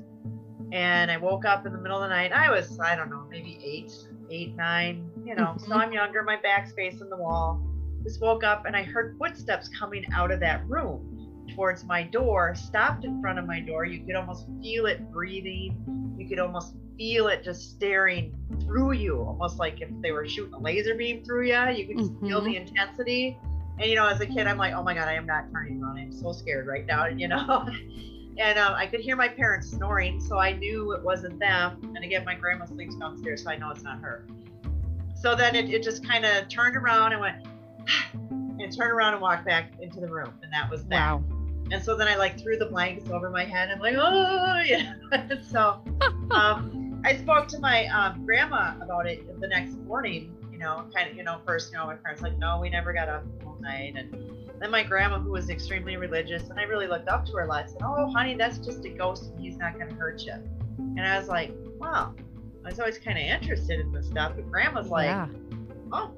And 0.71 1.11
I 1.11 1.17
woke 1.17 1.45
up 1.45 1.65
in 1.65 1.71
the 1.71 1.77
middle 1.77 2.01
of 2.01 2.09
the 2.09 2.15
night. 2.15 2.31
I 2.31 2.49
was, 2.49 2.79
I 2.79 2.95
don't 2.95 3.09
know, 3.09 3.25
maybe 3.29 3.59
eight, 3.63 3.91
eight, 4.29 4.55
nine, 4.55 5.09
you 5.23 5.35
know, 5.35 5.55
mm-hmm. 5.55 5.65
so 5.65 5.75
I'm 5.75 5.93
younger, 5.93 6.23
my 6.23 6.37
back's 6.41 6.73
facing 6.73 7.09
the 7.09 7.17
wall. 7.17 7.61
Just 8.03 8.19
woke 8.21 8.43
up 8.43 8.65
and 8.65 8.75
I 8.75 8.83
heard 8.83 9.15
footsteps 9.17 9.69
coming 9.77 10.05
out 10.13 10.31
of 10.31 10.39
that 10.39 10.67
room 10.67 11.12
towards 11.53 11.83
my 11.83 12.03
door, 12.03 12.55
stopped 12.55 13.05
in 13.05 13.21
front 13.21 13.39
of 13.39 13.45
my 13.45 13.59
door. 13.59 13.85
You 13.85 14.05
could 14.05 14.15
almost 14.15 14.47
feel 14.61 14.85
it 14.85 15.11
breathing. 15.11 16.15
You 16.17 16.27
could 16.27 16.39
almost 16.39 16.75
feel 16.97 17.27
it 17.27 17.43
just 17.43 17.71
staring 17.71 18.35
through 18.61 18.93
you, 18.93 19.21
almost 19.21 19.57
like 19.57 19.81
if 19.81 19.89
they 20.01 20.11
were 20.11 20.27
shooting 20.27 20.53
a 20.53 20.59
laser 20.59 20.95
beam 20.95 21.23
through 21.23 21.47
you. 21.47 21.69
You 21.75 21.87
could 21.87 21.97
just 21.97 22.13
mm-hmm. 22.13 22.27
feel 22.27 22.41
the 22.41 22.55
intensity. 22.55 23.37
And 23.79 23.89
you 23.89 23.95
know, 23.95 24.07
as 24.07 24.21
a 24.21 24.25
kid, 24.25 24.47
I'm 24.47 24.57
like, 24.57 24.73
oh 24.73 24.83
my 24.83 24.93
god, 24.93 25.07
I 25.07 25.13
am 25.13 25.25
not 25.25 25.51
turning 25.51 25.81
around. 25.81 25.97
I'm 25.97 26.11
so 26.11 26.31
scared 26.31 26.67
right 26.67 26.85
now. 26.85 27.05
You 27.13 27.27
know. 27.27 27.67
and 28.37 28.57
um, 28.59 28.73
I 28.73 28.87
could 28.87 28.99
hear 28.99 29.15
my 29.15 29.27
parents 29.27 29.69
snoring, 29.69 30.19
so 30.19 30.37
I 30.37 30.53
knew 30.53 30.93
it 30.93 31.03
wasn't 31.03 31.39
them. 31.39 31.93
And 31.95 32.03
again, 32.03 32.25
my 32.25 32.35
grandma 32.35 32.65
sleeps 32.65 32.95
downstairs, 32.95 33.43
so 33.43 33.49
I 33.49 33.57
know 33.57 33.69
it's 33.69 33.83
not 33.83 33.99
her. 33.99 34.25
So 35.15 35.35
then 35.35 35.55
it, 35.55 35.69
it 35.69 35.83
just 35.83 36.07
kind 36.07 36.25
of 36.25 36.49
turned 36.49 36.75
around 36.75 37.13
and 37.13 37.21
went, 37.21 37.47
and 38.13 38.75
turned 38.75 38.91
around 38.91 39.13
and 39.13 39.21
walked 39.21 39.45
back 39.45 39.73
into 39.81 39.99
the 39.99 40.07
room, 40.07 40.33
and 40.41 40.51
that 40.51 40.69
was 40.69 40.83
that. 40.85 41.13
Wow. 41.13 41.23
And 41.71 41.83
so 41.83 41.95
then 41.95 42.07
I 42.07 42.15
like 42.15 42.39
threw 42.39 42.57
the 42.57 42.65
blankets 42.65 43.09
over 43.09 43.29
my 43.29 43.45
head. 43.45 43.69
I'm 43.69 43.79
like, 43.79 43.95
oh 43.97 44.61
yeah. 44.65 44.93
so 45.49 45.81
um, 46.31 47.01
I 47.05 47.17
spoke 47.17 47.47
to 47.49 47.59
my 47.59 47.87
um, 47.87 48.25
grandma 48.25 48.75
about 48.81 49.07
it 49.07 49.39
the 49.39 49.47
next 49.47 49.77
morning. 49.79 50.35
You 50.51 50.59
know, 50.59 50.85
kind 50.95 51.09
of, 51.09 51.17
you 51.17 51.23
know, 51.23 51.39
first, 51.45 51.71
you 51.71 51.77
know, 51.77 51.85
my 51.87 51.95
parents 51.95 52.21
like, 52.21 52.37
no, 52.37 52.59
we 52.59 52.69
never 52.69 52.93
got 52.93 53.09
up 53.09 53.25
all 53.45 53.57
night, 53.59 53.95
and 53.97 54.13
then 54.59 54.71
my 54.71 54.83
grandma, 54.83 55.19
who 55.19 55.31
was 55.31 55.49
extremely 55.49 55.97
religious, 55.97 56.49
and 56.49 56.59
I 56.59 56.63
really 56.63 56.87
looked 56.87 57.09
up 57.09 57.25
to 57.25 57.33
her 57.33 57.41
a 57.41 57.47
lot, 57.47 57.69
said, 57.69 57.81
"Oh, 57.83 58.09
honey, 58.11 58.35
that's 58.35 58.59
just 58.59 58.85
a 58.85 58.89
ghost, 58.89 59.31
and 59.31 59.41
he's 59.41 59.57
not 59.57 59.77
going 59.77 59.89
to 59.89 59.95
hurt 59.95 60.21
you." 60.21 60.35
And 60.77 61.01
I 61.01 61.19
was 61.19 61.27
like, 61.27 61.53
"Wow." 61.79 62.13
I 62.63 62.69
was 62.69 62.79
always 62.79 62.97
kind 62.97 63.17
of 63.17 63.25
interested 63.25 63.81
in 63.81 63.91
this 63.91 64.07
stuff, 64.07 64.33
but 64.35 64.49
Grandma's 64.49 64.87
like, 64.87 65.07
yeah. 65.07 65.27
"Oh, 65.91 66.11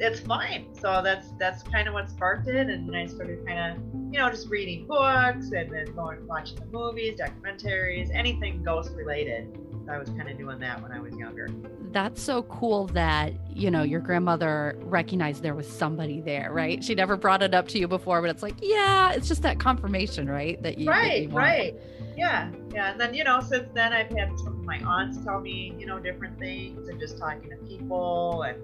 it's 0.00 0.20
fine." 0.20 0.74
So 0.74 1.00
that's 1.02 1.32
that's 1.38 1.62
kind 1.62 1.88
of 1.88 1.94
what 1.94 2.08
sparked 2.08 2.48
it, 2.48 2.68
and 2.68 2.94
I 2.96 3.06
started 3.06 3.46
kind 3.46 3.72
of, 3.72 3.82
you 4.12 4.18
know, 4.18 4.30
just 4.30 4.48
reading 4.48 4.86
books 4.86 5.50
and 5.52 5.72
then 5.72 5.94
going 5.94 6.26
watching 6.26 6.56
the 6.56 6.66
movies, 6.66 7.18
documentaries, 7.18 8.14
anything 8.14 8.62
ghost 8.62 8.92
related. 8.94 9.58
I 9.88 9.98
was 9.98 10.08
kind 10.10 10.28
of 10.28 10.36
doing 10.36 10.58
that 10.58 10.82
when 10.82 10.90
I 10.90 10.98
was 10.98 11.14
younger. 11.14 11.48
That's 11.92 12.20
so 12.20 12.42
cool 12.42 12.86
that, 12.88 13.34
you 13.48 13.70
know, 13.70 13.84
your 13.84 14.00
grandmother 14.00 14.76
recognized 14.82 15.42
there 15.42 15.54
was 15.54 15.68
somebody 15.68 16.20
there, 16.20 16.52
right? 16.52 16.82
She 16.82 16.94
never 16.94 17.16
brought 17.16 17.42
it 17.42 17.54
up 17.54 17.68
to 17.68 17.78
you 17.78 17.86
before, 17.86 18.20
but 18.20 18.30
it's 18.30 18.42
like, 18.42 18.56
yeah, 18.60 19.12
it's 19.12 19.28
just 19.28 19.42
that 19.42 19.60
confirmation, 19.60 20.28
right? 20.28 20.60
That 20.62 20.78
you 20.78 20.90
Right, 20.90 21.28
that 21.28 21.32
you 21.32 21.38
right. 21.38 21.76
Yeah. 22.16 22.50
Yeah. 22.74 22.90
And 22.90 23.00
then, 23.00 23.14
you 23.14 23.22
know, 23.24 23.40
since 23.40 23.68
then 23.74 23.92
I've 23.92 24.10
had 24.10 24.36
some 24.38 24.58
of 24.58 24.64
my 24.64 24.78
aunts 24.78 25.24
tell 25.24 25.40
me, 25.40 25.72
you 25.78 25.86
know, 25.86 26.00
different 26.00 26.38
things 26.38 26.88
and 26.88 26.98
just 26.98 27.18
talking 27.18 27.50
to 27.50 27.56
people 27.58 28.42
and 28.42 28.58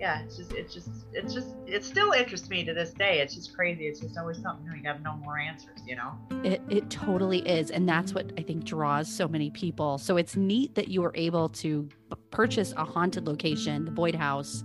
yeah, 0.00 0.22
it's 0.22 0.36
just, 0.36 0.52
it's 0.52 0.74
just, 0.74 0.88
it's 1.12 1.32
just, 1.32 1.48
it 1.66 1.84
still 1.84 2.12
interests 2.12 2.48
me 2.48 2.64
to 2.64 2.74
this 2.74 2.92
day. 2.92 3.20
It's 3.20 3.34
just 3.34 3.54
crazy. 3.54 3.86
It's 3.86 4.00
just 4.00 4.18
always 4.18 4.40
something 4.40 4.66
new. 4.68 4.76
You 4.76 4.88
have 4.88 5.02
no 5.02 5.16
more 5.16 5.38
answers, 5.38 5.80
you 5.86 5.96
know? 5.96 6.12
It, 6.42 6.60
it 6.68 6.90
totally 6.90 7.38
is. 7.48 7.70
And 7.70 7.88
that's 7.88 8.12
what 8.12 8.32
I 8.36 8.42
think 8.42 8.64
draws 8.64 9.08
so 9.08 9.28
many 9.28 9.50
people. 9.50 9.98
So 9.98 10.16
it's 10.16 10.36
neat 10.36 10.74
that 10.74 10.88
you 10.88 11.02
were 11.02 11.12
able 11.14 11.48
to 11.50 11.88
purchase 12.30 12.72
a 12.76 12.84
haunted 12.84 13.26
location, 13.26 13.84
the 13.84 13.90
Boyd 13.90 14.14
House, 14.14 14.64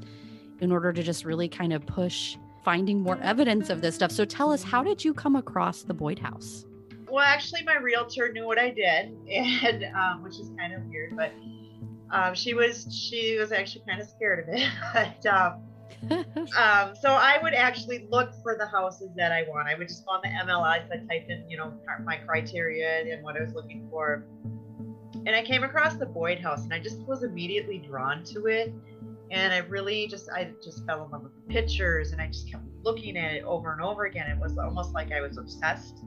in 0.60 0.72
order 0.72 0.92
to 0.92 1.04
just 1.04 1.26
really 1.26 1.48
kind 1.48 1.74
of 1.74 1.86
push 1.86 2.38
finding 2.64 3.02
more 3.02 3.18
evidence 3.22 3.70
of 3.70 3.82
this 3.82 3.96
stuff. 3.96 4.12
So 4.12 4.26
tell 4.26 4.52
us, 4.52 4.64
how 4.64 4.84
did 4.84 5.04
you 5.04 5.14
come 5.14 5.36
across 5.36 5.84
the 5.84 5.94
Boyd 5.94 6.20
House? 6.20 6.66
Well, 7.10 7.24
actually, 7.26 7.64
my 7.64 7.78
realtor 7.78 8.32
knew 8.32 8.46
what 8.46 8.60
I 8.60 8.70
did, 8.70 9.18
and 9.30 9.86
um, 9.96 10.24
which 10.24 10.40
is 10.40 10.52
kind 10.58 10.74
of 10.74 10.84
weird, 10.86 11.16
but 11.16 11.32
um, 12.12 12.34
she 12.34 12.54
was 12.54 12.88
she 12.92 13.38
was 13.38 13.52
actually 13.52 13.84
kind 13.88 14.02
of 14.02 14.08
scared 14.08 14.48
of 14.48 14.56
it. 14.56 14.70
but, 14.94 15.26
um, 15.26 15.64
um, 16.58 16.96
so 16.96 17.10
I 17.10 17.40
would 17.42 17.54
actually 17.54 18.08
look 18.10 18.32
for 18.42 18.56
the 18.58 18.66
houses 18.66 19.10
that 19.16 19.32
I 19.32 19.44
want. 19.44 19.68
I 19.68 19.76
would 19.76 19.88
just 19.88 20.06
go 20.06 20.14
on 20.14 20.22
the 20.24 20.30
MLS. 20.30 20.92
I 20.92 20.98
type 21.08 21.28
in, 21.30 21.50
you 21.50 21.58
know, 21.58 21.74
my 22.04 22.18
criteria 22.18 23.14
and 23.14 23.24
what 23.24 23.36
I 23.36 23.42
was 23.42 23.54
looking 23.54 23.88
for, 23.90 24.26
and 25.26 25.30
I 25.30 25.44
came 25.44 25.64
across 25.64 25.96
the 25.96 26.06
Boyd 26.06 26.40
House, 26.40 26.64
and 26.64 26.74
I 26.74 26.80
just 26.80 27.00
was 27.02 27.24
immediately 27.24 27.80
drawn 27.80 28.24
to 28.26 28.48
it. 28.48 28.74
And 29.32 29.54
I 29.54 29.58
really 29.58 30.08
just 30.08 30.30
I 30.30 30.52
just 30.64 30.86
fell 30.86 31.06
in 31.06 31.12
love 31.12 31.24
with 31.24 31.36
the 31.36 31.54
pictures, 31.54 32.12
and 32.14 32.22
I 32.22 32.28
just 32.28 32.50
kept 32.50 32.64
looking 32.84 33.18
at 33.18 33.34
it 33.34 33.44
over 33.44 33.74
and 33.74 33.82
over 33.82 34.06
again. 34.06 34.30
It 34.32 34.40
was 34.40 34.58
almost 34.58 34.94
like 34.94 35.12
I 35.12 35.22
was 35.22 35.38
obsessed 35.38 36.04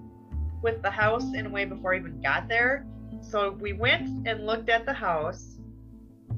with 0.62 0.80
the 0.82 0.90
house 0.90 1.34
in 1.34 1.46
a 1.46 1.50
way 1.50 1.64
before 1.64 1.94
I 1.94 1.98
even 1.98 2.20
got 2.20 2.48
there. 2.48 2.86
So 3.20 3.52
we 3.52 3.72
went 3.72 4.26
and 4.26 4.46
looked 4.46 4.68
at 4.68 4.86
the 4.86 4.92
house 4.92 5.58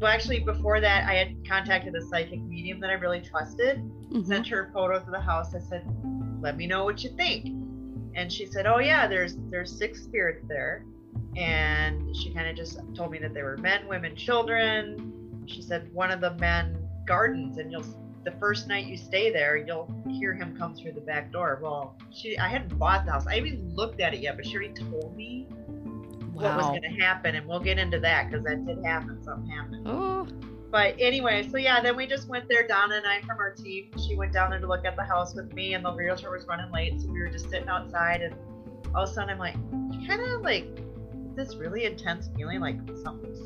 well, 0.01 0.11
actually, 0.13 0.41
before 0.41 0.81
that, 0.81 1.09
I 1.09 1.15
had 1.15 1.49
contacted 1.49 1.95
a 1.95 2.03
psychic 2.03 2.43
medium 2.43 2.81
that 2.81 2.91
I 2.91 2.95
really 2.95 3.21
trusted. 3.21 3.79
Mm-hmm. 3.79 4.25
Sent 4.25 4.49
her 4.49 4.71
photos 4.73 5.03
of 5.03 5.13
the 5.13 5.21
house. 5.21 5.55
I 5.55 5.61
said, 5.61 5.85
"Let 6.41 6.57
me 6.57 6.67
know 6.67 6.85
what 6.85 7.03
you 7.03 7.11
think." 7.11 7.47
And 8.15 8.33
she 8.33 8.47
said, 8.47 8.67
"Oh 8.67 8.79
yeah, 8.79 9.07
there's 9.07 9.37
there's 9.51 9.77
six 9.77 10.03
spirits 10.03 10.45
there." 10.49 10.85
And 11.37 12.15
she 12.17 12.33
kind 12.33 12.49
of 12.49 12.57
just 12.57 12.79
told 12.95 13.11
me 13.11 13.19
that 13.19 13.35
there 13.35 13.45
were 13.45 13.57
men, 13.57 13.89
women, 13.89 14.15
children. 14.15 15.43
She 15.47 15.63
said 15.63 15.93
one 15.93 16.11
of 16.11 16.21
the 16.21 16.35
men 16.35 16.79
gardens, 17.07 17.59
and 17.59 17.71
you'll 17.71 17.85
the 18.25 18.33
first 18.33 18.69
night 18.69 18.87
you 18.87 18.97
stay 18.97 19.31
there, 19.31 19.57
you'll 19.57 19.93
hear 20.09 20.33
him 20.33 20.57
come 20.57 20.75
through 20.75 20.93
the 20.93 21.01
back 21.01 21.31
door. 21.31 21.59
Well, 21.63 21.97
she 22.11 22.39
I 22.39 22.49
hadn't 22.49 22.79
bought 22.79 23.05
the 23.05 23.13
house. 23.13 23.27
I 23.27 23.35
haven't 23.37 23.53
even 23.53 23.75
looked 23.75 24.01
at 24.01 24.15
it 24.15 24.21
yet, 24.21 24.37
but 24.37 24.47
she 24.47 24.57
already 24.57 24.73
told 24.73 25.17
me 25.17 25.49
wow. 26.35 26.43
what 26.43 26.57
was 26.57 26.67
going 26.67 26.83
to 26.83 27.03
happen, 27.03 27.35
and 27.35 27.47
we'll 27.47 27.61
get 27.61 27.79
into 27.79 27.99
that 28.01 28.31
because 28.31 28.45
that 28.45 28.67
did 28.67 28.85
happen. 28.85 29.23
Something 29.23 29.51
happened. 29.51 29.87
Oh. 29.87 30.27
But 30.71 30.97
anyway, 30.99 31.49
so 31.49 31.57
yeah, 31.57 31.81
then 31.81 31.97
we 31.97 32.07
just 32.07 32.29
went 32.29 32.49
there. 32.49 32.67
Donna 32.67 32.97
and 32.97 33.07
I 33.07 33.21
from 33.21 33.39
our 33.39 33.53
team. 33.53 33.91
She 34.07 34.17
went 34.17 34.33
down 34.33 34.51
there 34.51 34.59
to 34.59 34.67
look 34.67 34.85
at 34.85 34.97
the 34.97 35.05
house 35.05 35.35
with 35.35 35.53
me, 35.53 35.75
and 35.75 35.85
the 35.85 35.93
realtor 35.93 36.31
was 36.31 36.47
running 36.47 36.71
late, 36.73 37.01
so 37.01 37.09
we 37.09 37.21
were 37.21 37.29
just 37.29 37.49
sitting 37.49 37.69
outside. 37.69 38.23
And 38.23 38.35
all 38.95 39.05
of 39.05 39.11
a 39.11 39.13
sudden, 39.13 39.31
I'm 39.31 39.39
like, 39.39 39.55
kind 40.07 40.21
of 40.21 40.43
like 40.43 40.67
this 41.37 41.55
really 41.57 41.85
intense 41.85 42.29
feeling, 42.37 42.61
like 42.61 42.77
something's 43.03 43.41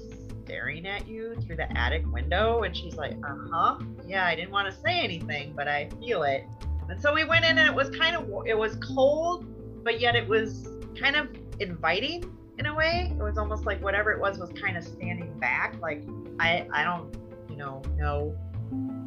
staring 0.45 0.87
at 0.87 1.07
you 1.07 1.37
through 1.43 1.57
the 1.57 1.71
attic 1.77 2.11
window. 2.11 2.63
And 2.63 2.75
she's 2.75 2.97
like, 2.97 3.13
uh 3.25 3.37
huh. 3.51 3.79
Yeah, 4.07 4.25
I 4.25 4.35
didn't 4.35 4.51
want 4.51 4.73
to 4.73 4.81
say 4.81 5.01
anything, 5.01 5.53
but 5.55 5.69
I 5.69 5.91
feel 6.01 6.23
it. 6.23 6.45
And 6.89 7.01
so 7.01 7.13
we 7.13 7.25
went 7.25 7.45
in, 7.45 7.59
and 7.59 7.69
it 7.69 7.75
was 7.75 7.91
kind 7.91 8.17
of 8.17 8.47
it 8.47 8.57
was 8.57 8.77
cold 8.77 9.47
but 9.89 10.01
yet 10.01 10.15
it 10.15 10.29
was 10.29 10.69
kind 11.01 11.17
of 11.17 11.29
inviting 11.61 12.37
in 12.59 12.67
a 12.67 12.75
way. 12.75 13.13
It 13.19 13.23
was 13.23 13.39
almost 13.39 13.67
like 13.67 13.83
whatever 13.83 14.13
it 14.13 14.21
was 14.21 14.39
was 14.39 14.51
kind 14.51 14.77
of 14.77 14.85
standing 14.85 15.39
back. 15.39 15.77
Like 15.81 16.03
I 16.41 16.67
I 16.73 16.85
don't 16.85 17.17
you 17.49 17.57
know 17.57 17.83
know 17.97 18.37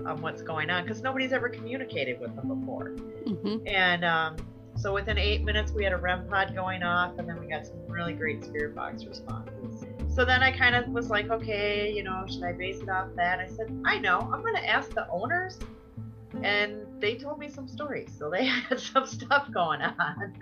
um, 0.05 0.21
what's 0.21 0.41
going 0.41 0.69
on 0.69 0.83
because 0.83 1.01
nobody's 1.01 1.33
ever 1.33 1.49
communicated 1.49 2.19
with 2.19 2.35
them 2.35 2.59
before. 2.59 2.91
Mm-hmm. 3.25 3.67
And 3.67 4.03
um, 4.05 4.37
so 4.75 4.93
within 4.93 5.17
eight 5.17 5.43
minutes, 5.43 5.71
we 5.71 5.83
had 5.83 5.93
a 5.93 5.97
REM 5.97 6.27
pod 6.27 6.55
going 6.55 6.83
off, 6.83 7.17
and 7.17 7.27
then 7.27 7.39
we 7.39 7.47
got 7.47 7.65
some 7.65 7.77
really 7.87 8.13
great 8.13 8.43
spirit 8.43 8.75
box 8.75 9.05
responses. 9.05 9.85
So 10.13 10.25
then 10.25 10.41
I 10.41 10.51
kind 10.51 10.75
of 10.75 10.87
was 10.89 11.09
like, 11.09 11.29
okay, 11.29 11.91
you 11.91 12.03
know, 12.03 12.25
should 12.27 12.43
I 12.43 12.53
base 12.53 12.79
it 12.79 12.89
off 12.89 13.09
that? 13.15 13.39
I 13.39 13.47
said, 13.47 13.73
I 13.85 13.99
know, 13.99 14.19
I'm 14.19 14.41
going 14.41 14.55
to 14.55 14.69
ask 14.69 14.93
the 14.93 15.07
owners. 15.09 15.59
And 16.43 16.85
they 16.99 17.15
told 17.15 17.39
me 17.39 17.49
some 17.49 17.67
stories. 17.67 18.11
So 18.17 18.29
they 18.29 18.45
had 18.69 18.79
some 18.79 19.05
stuff 19.05 19.51
going 19.51 19.81
on. 19.81 20.33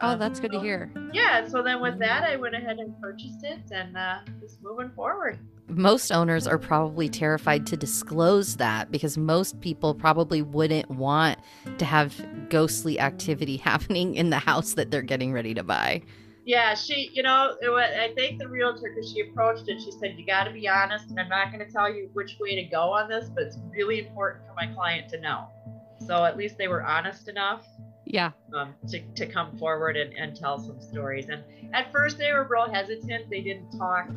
Oh, 0.00 0.10
Um, 0.10 0.18
that's 0.18 0.40
good 0.40 0.52
to 0.52 0.60
hear. 0.60 0.90
Yeah, 1.12 1.46
so 1.46 1.62
then 1.62 1.80
with 1.80 1.98
that, 2.00 2.24
I 2.24 2.36
went 2.36 2.54
ahead 2.54 2.78
and 2.78 3.00
purchased 3.00 3.44
it 3.44 3.60
and 3.70 3.96
uh, 3.96 4.18
just 4.40 4.62
moving 4.62 4.90
forward. 4.90 5.38
Most 5.68 6.10
owners 6.10 6.46
are 6.46 6.58
probably 6.58 7.08
terrified 7.08 7.66
to 7.68 7.76
disclose 7.76 8.56
that 8.56 8.90
because 8.90 9.16
most 9.16 9.60
people 9.60 9.94
probably 9.94 10.42
wouldn't 10.42 10.90
want 10.90 11.38
to 11.78 11.84
have 11.84 12.14
ghostly 12.50 13.00
activity 13.00 13.56
happening 13.70 14.14
in 14.14 14.30
the 14.30 14.38
house 14.38 14.74
that 14.74 14.90
they're 14.90 15.02
getting 15.02 15.32
ready 15.32 15.54
to 15.54 15.62
buy. 15.62 16.02
Yeah, 16.46 16.74
she, 16.74 17.10
you 17.14 17.22
know, 17.22 17.56
it 17.62 17.70
was, 17.70 17.88
I 17.98 18.12
think 18.14 18.38
the 18.38 18.48
realtor, 18.48 18.92
because 18.94 19.10
she 19.10 19.20
approached 19.22 19.66
it, 19.66 19.80
she 19.80 19.90
said, 19.92 20.16
You 20.18 20.26
got 20.26 20.44
to 20.44 20.50
be 20.50 20.68
honest, 20.68 21.08
and 21.08 21.18
I'm 21.18 21.30
not 21.30 21.50
going 21.50 21.64
to 21.64 21.72
tell 21.72 21.90
you 21.90 22.10
which 22.12 22.36
way 22.38 22.54
to 22.56 22.64
go 22.64 22.92
on 22.92 23.08
this, 23.08 23.30
but 23.34 23.44
it's 23.44 23.58
really 23.70 24.06
important 24.06 24.44
for 24.46 24.52
my 24.54 24.66
client 24.74 25.08
to 25.10 25.20
know. 25.20 25.48
So 26.06 26.22
at 26.24 26.36
least 26.36 26.58
they 26.58 26.68
were 26.68 26.84
honest 26.84 27.28
enough 27.28 27.66
Yeah. 28.06 28.32
um, 28.54 28.74
to, 28.88 29.00
to 29.00 29.26
come 29.26 29.56
forward 29.58 29.96
and, 29.96 30.12
and 30.14 30.36
tell 30.36 30.58
some 30.58 30.80
stories. 30.80 31.28
And 31.28 31.42
at 31.72 31.90
first, 31.90 32.18
they 32.18 32.32
were 32.32 32.46
real 32.48 32.70
hesitant. 32.72 33.30
They 33.30 33.40
didn't 33.40 33.70
talk. 33.78 34.08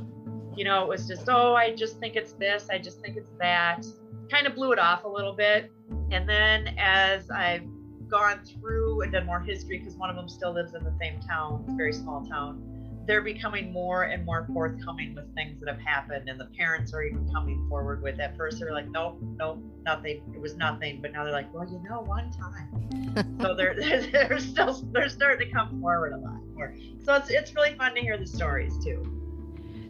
You 0.56 0.66
know, 0.66 0.84
it 0.84 0.90
was 0.90 1.08
just, 1.08 1.30
Oh, 1.30 1.54
I 1.56 1.74
just 1.76 2.00
think 2.00 2.16
it's 2.16 2.34
this, 2.34 2.68
I 2.70 2.78
just 2.80 3.00
think 3.02 3.16
it's 3.16 3.32
that. 3.40 3.86
Kind 4.30 4.48
of 4.48 4.56
blew 4.56 4.72
it 4.72 4.80
off 4.80 5.04
a 5.04 5.08
little 5.08 5.34
bit. 5.34 5.72
And 6.12 6.28
then 6.28 6.76
as 6.78 7.30
I've 7.30 7.64
gone 8.10 8.40
through 8.46 9.02
and 9.02 9.12
done 9.12 9.26
more 9.26 9.40
history 9.40 9.78
because 9.80 9.96
one 9.96 10.10
of 10.10 10.16
them 10.16 10.28
still 10.30 10.54
lives 10.54 10.74
in 10.74 10.84
the 10.84 10.94
same 11.00 11.20
town, 11.22 11.60
it's 11.62 11.70
a 11.70 11.76
very 11.76 11.94
small 11.94 12.26
town. 12.26 12.77
They're 13.08 13.22
becoming 13.22 13.72
more 13.72 14.04
and 14.04 14.26
more 14.26 14.46
forthcoming 14.54 15.16
with 15.16 15.34
things 15.34 15.60
that 15.62 15.70
have 15.70 15.80
happened, 15.80 16.30
and 16.30 16.38
the 16.40 16.50
parents 16.58 16.94
are 16.94 17.02
even 17.04 17.28
coming 17.32 17.66
forward 17.70 18.04
with. 18.04 18.20
At 18.20 18.36
first, 18.36 18.60
they're 18.60 18.74
like, 18.74 18.90
"Nope, 18.90 19.20
nope, 19.22 19.64
nothing. 19.84 20.22
It 20.36 20.42
was 20.42 20.58
nothing," 20.58 21.02
but 21.02 21.14
now 21.14 21.24
they're 21.24 21.32
like, 21.32 21.52
"Well, 21.54 21.66
you 21.66 21.82
know, 21.90 22.02
one 22.02 22.30
time." 22.32 23.38
so 23.42 23.56
they're, 23.56 23.76
they're 24.12 24.40
still 24.40 24.86
they're 24.92 25.10
starting 25.10 25.48
to 25.48 25.54
come 25.54 25.80
forward 25.80 26.14
a 26.14 26.18
lot 26.18 26.46
more. 26.54 26.76
So 27.04 27.16
it's 27.16 27.30
it's 27.30 27.56
really 27.56 27.76
fun 27.76 27.96
to 27.96 28.02
hear 28.02 28.18
the 28.18 28.28
stories 28.28 28.74
too. 28.84 29.02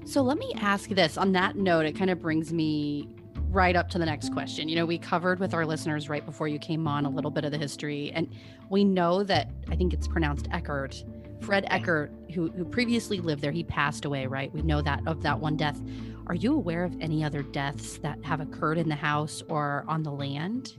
So 0.05 0.21
let 0.21 0.38
me 0.38 0.53
ask 0.57 0.89
this. 0.91 1.17
On 1.17 1.31
that 1.33 1.57
note, 1.57 1.86
it 1.86 1.97
kind 1.97 2.09
of 2.09 2.21
brings 2.21 2.53
me 2.53 3.09
right 3.50 3.75
up 3.75 3.89
to 3.89 3.97
the 3.97 4.05
next 4.05 4.31
question. 4.31 4.69
You 4.69 4.75
know, 4.75 4.86
we 4.86 4.97
covered 4.97 5.39
with 5.39 5.53
our 5.53 5.65
listeners 5.65 6.09
right 6.09 6.25
before 6.25 6.47
you 6.47 6.59
came 6.59 6.88
on 6.88 7.05
a 7.05 7.09
little 7.09 7.31
bit 7.31 7.43
of 7.43 7.51
the 7.51 7.57
history, 7.57 8.12
and 8.13 8.29
we 8.69 8.83
know 8.83 9.24
that 9.24 9.50
I 9.69 9.75
think 9.75 9.93
it's 9.93 10.07
pronounced 10.07 10.47
Eckert. 10.51 11.03
Fred 11.41 11.65
mm-hmm. 11.65 11.75
Eckert, 11.75 12.12
who, 12.34 12.50
who 12.51 12.65
previously 12.65 13.20
lived 13.20 13.41
there, 13.41 13.51
he 13.51 13.63
passed 13.63 14.06
away, 14.06 14.27
right? 14.27 14.53
We 14.53 14.62
know 14.62 14.82
that 14.82 15.01
of 15.06 15.22
that 15.24 15.39
one 15.39 15.58
death. 15.58 15.79
Are 16.27 16.36
you 16.36 16.53
aware 16.56 16.84
of 16.84 16.96
any 17.00 17.24
other 17.24 17.41
deaths 17.41 17.98
that 18.00 18.24
have 18.25 18.41
occurred 18.41 18.77
in 18.77 18.89
the 18.89 18.96
house 18.96 19.41
or 19.50 19.86
on 19.88 20.03
the 20.03 20.12
land? 20.12 20.74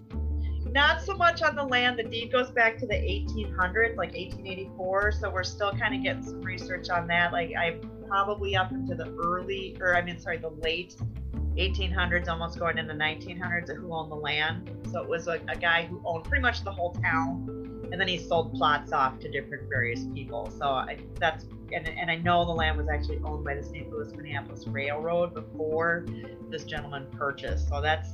Not 0.73 1.01
so 1.01 1.15
much 1.15 1.43
on 1.43 1.57
the 1.57 1.65
land. 1.65 1.99
The 1.99 2.03
deed 2.03 2.31
goes 2.31 2.51
back 2.51 2.77
to 2.79 2.87
the 2.87 2.95
1800s, 2.95 3.97
like 3.97 4.13
1884. 4.13 5.13
So 5.13 5.31
we're 5.31 5.43
still 5.43 5.73
kind 5.73 5.95
of 5.95 6.03
getting 6.03 6.23
some 6.23 6.43
research 6.43 6.91
on 6.91 7.07
that. 7.07 7.33
Like 7.33 7.53
I 7.59 7.79
probably 8.07 8.57
up 8.57 8.73
into 8.73 8.95
the 8.95 9.15
early, 9.19 9.77
or 9.81 9.97
I 9.97 10.03
mean, 10.03 10.19
sorry, 10.19 10.37
the 10.39 10.51
late 10.51 10.97
1800s, 11.57 12.29
almost 12.29 12.59
going 12.59 12.79
into 12.79 12.95
1900s, 12.95 13.71
of 13.71 13.77
who 13.79 13.93
owned 13.93 14.11
the 14.11 14.17
land. 14.17 14.71
So 14.93 15.03
it 15.03 15.09
was 15.09 15.27
a, 15.27 15.41
a 15.49 15.57
guy 15.57 15.87
who 15.87 16.01
owned 16.05 16.25
pretty 16.25 16.43
much 16.43 16.63
the 16.65 16.73
whole 16.73 16.93
town, 16.93 17.58
and 17.91 18.01
then 18.01 18.09
he 18.09 18.19
sold 18.19 18.55
plots 18.55 18.93
off 18.93 19.19
to 19.21 19.31
different 19.31 19.69
various 19.69 20.05
people. 20.15 20.51
So 20.59 20.67
I, 20.67 20.99
that's 21.19 21.45
and, 21.73 21.87
and 21.87 22.11
I 22.11 22.17
know 22.17 22.45
the 22.45 22.53
land 22.53 22.79
was 22.79 22.89
actually 22.89 23.21
owned 23.25 23.45
by 23.45 23.55
the 23.55 23.63
St. 23.63 23.91
Louis 23.91 24.11
Minneapolis 24.17 24.67
Railroad 24.67 25.35
before 25.35 26.07
this 26.49 26.65
gentleman 26.65 27.07
purchased. 27.13 27.69
So 27.69 27.83
that's 27.83 28.11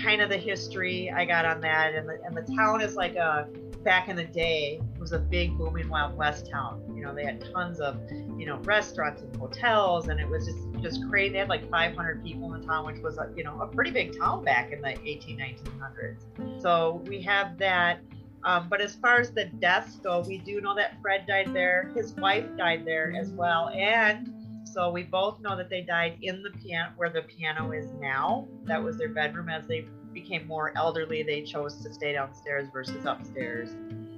kind 0.00 0.22
of 0.22 0.28
the 0.28 0.36
history 0.36 1.10
I 1.10 1.24
got 1.24 1.44
on 1.44 1.60
that. 1.62 1.94
And 1.94 2.08
the, 2.08 2.20
and 2.24 2.36
the 2.36 2.54
town 2.54 2.80
is 2.80 2.94
like 2.94 3.16
a 3.16 3.48
back 3.82 4.08
in 4.08 4.16
the 4.16 4.24
day 4.24 4.80
was 4.98 5.12
a 5.12 5.18
big 5.18 5.58
booming 5.58 5.88
Wild 5.88 6.16
West 6.16 6.48
town. 6.50 6.82
You 6.94 7.02
know, 7.02 7.14
they 7.14 7.24
had 7.24 7.44
tons 7.52 7.80
of 7.80 8.00
you 8.38 8.46
know 8.46 8.58
restaurants 8.58 9.22
and 9.22 9.34
hotels, 9.36 10.08
and 10.08 10.20
it 10.20 10.28
was 10.28 10.46
just 10.46 10.58
just 10.80 11.08
crazy. 11.08 11.32
They 11.32 11.38
had 11.38 11.48
like 11.48 11.68
500 11.70 12.24
people 12.24 12.52
in 12.54 12.60
the 12.60 12.66
town, 12.66 12.86
which 12.86 13.00
was 13.02 13.18
a, 13.18 13.30
you 13.36 13.44
know 13.44 13.60
a 13.60 13.66
pretty 13.66 13.90
big 13.90 14.18
town 14.18 14.44
back 14.44 14.72
in 14.72 14.80
the 14.80 14.96
18 15.04 15.38
1900s. 15.38 16.62
So 16.62 17.02
we 17.06 17.20
have 17.22 17.58
that. 17.58 18.00
Um, 18.44 18.68
but 18.68 18.80
as 18.80 18.94
far 18.94 19.20
as 19.20 19.30
the 19.30 19.44
deaths 19.44 19.96
go, 19.96 20.20
we 20.26 20.38
do 20.38 20.60
know 20.60 20.74
that 20.74 21.00
Fred 21.00 21.26
died 21.26 21.54
there. 21.54 21.92
His 21.94 22.14
wife 22.14 22.44
died 22.56 22.84
there 22.84 23.14
as 23.16 23.30
well, 23.30 23.68
and 23.68 24.32
so 24.64 24.90
we 24.90 25.02
both 25.02 25.40
know 25.40 25.56
that 25.56 25.68
they 25.68 25.82
died 25.82 26.16
in 26.22 26.42
the 26.42 26.50
piano 26.50 26.92
where 26.96 27.10
the 27.10 27.22
piano 27.22 27.72
is 27.72 27.92
now. 28.00 28.48
That 28.64 28.82
was 28.82 28.96
their 28.96 29.10
bedroom. 29.10 29.48
As 29.48 29.66
they 29.66 29.86
became 30.12 30.46
more 30.46 30.72
elderly, 30.76 31.22
they 31.22 31.42
chose 31.42 31.82
to 31.82 31.92
stay 31.92 32.12
downstairs 32.14 32.68
versus 32.72 33.04
upstairs. 33.04 33.70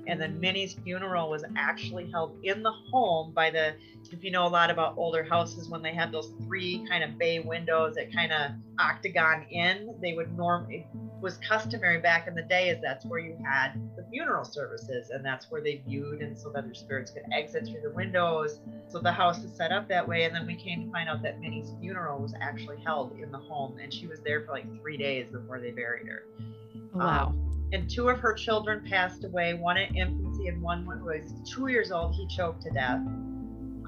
And 0.06 0.20
then 0.20 0.38
Minnie's 0.40 0.74
funeral 0.74 1.30
was 1.30 1.44
actually 1.56 2.10
held 2.10 2.38
in 2.42 2.62
the 2.62 2.72
home 2.90 3.32
by 3.32 3.50
the, 3.50 3.74
if 4.10 4.22
you 4.22 4.30
know 4.30 4.46
a 4.46 4.48
lot 4.48 4.70
about 4.70 4.94
older 4.96 5.24
houses, 5.24 5.68
when 5.68 5.82
they 5.82 5.94
have 5.94 6.12
those 6.12 6.32
three 6.44 6.86
kind 6.88 7.02
of 7.02 7.18
bay 7.18 7.40
windows 7.40 7.94
that 7.96 8.12
kind 8.12 8.32
of 8.32 8.52
octagon 8.78 9.46
in, 9.50 9.94
they 10.00 10.12
would 10.12 10.36
norm, 10.36 10.66
it 10.70 10.86
was 11.20 11.38
customary 11.38 11.98
back 11.98 12.28
in 12.28 12.34
the 12.34 12.42
day 12.42 12.68
is 12.68 12.78
that's 12.82 13.06
where 13.06 13.18
you 13.18 13.34
had 13.42 13.72
the 13.96 14.04
funeral 14.10 14.44
services 14.44 15.08
and 15.08 15.24
that's 15.24 15.50
where 15.50 15.62
they 15.62 15.82
viewed 15.86 16.20
and 16.20 16.36
so 16.38 16.50
that 16.50 16.64
their 16.64 16.74
spirits 16.74 17.10
could 17.10 17.22
exit 17.32 17.66
through 17.66 17.80
the 17.80 17.90
windows. 17.90 18.60
So 18.88 18.98
the 18.98 19.12
house 19.12 19.42
is 19.42 19.56
set 19.56 19.72
up 19.72 19.88
that 19.88 20.06
way. 20.06 20.24
And 20.24 20.34
then 20.34 20.46
we 20.46 20.54
came 20.54 20.84
to 20.84 20.92
find 20.92 21.08
out 21.08 21.22
that 21.22 21.40
Minnie's 21.40 21.72
funeral 21.80 22.20
was 22.20 22.34
actually 22.40 22.76
held 22.84 23.18
in 23.18 23.32
the 23.32 23.38
home 23.38 23.78
and 23.78 23.92
she 23.92 24.06
was 24.06 24.20
there 24.20 24.44
for 24.44 24.52
like 24.52 24.66
three 24.80 24.98
days 24.98 25.26
before 25.32 25.60
they 25.60 25.70
buried 25.70 26.06
her 26.06 26.24
Wow. 26.94 27.26
Um, 27.28 27.43
and 27.72 27.90
two 27.90 28.08
of 28.08 28.18
her 28.20 28.32
children 28.34 28.84
passed 28.88 29.24
away 29.24 29.54
one 29.54 29.76
in 29.76 29.94
infancy 29.96 30.48
and 30.48 30.60
one 30.60 30.86
when 30.86 31.04
was 31.04 31.32
two 31.48 31.68
years 31.68 31.90
old 31.90 32.14
he 32.14 32.26
choked 32.28 32.62
to 32.62 32.70
death 32.70 33.00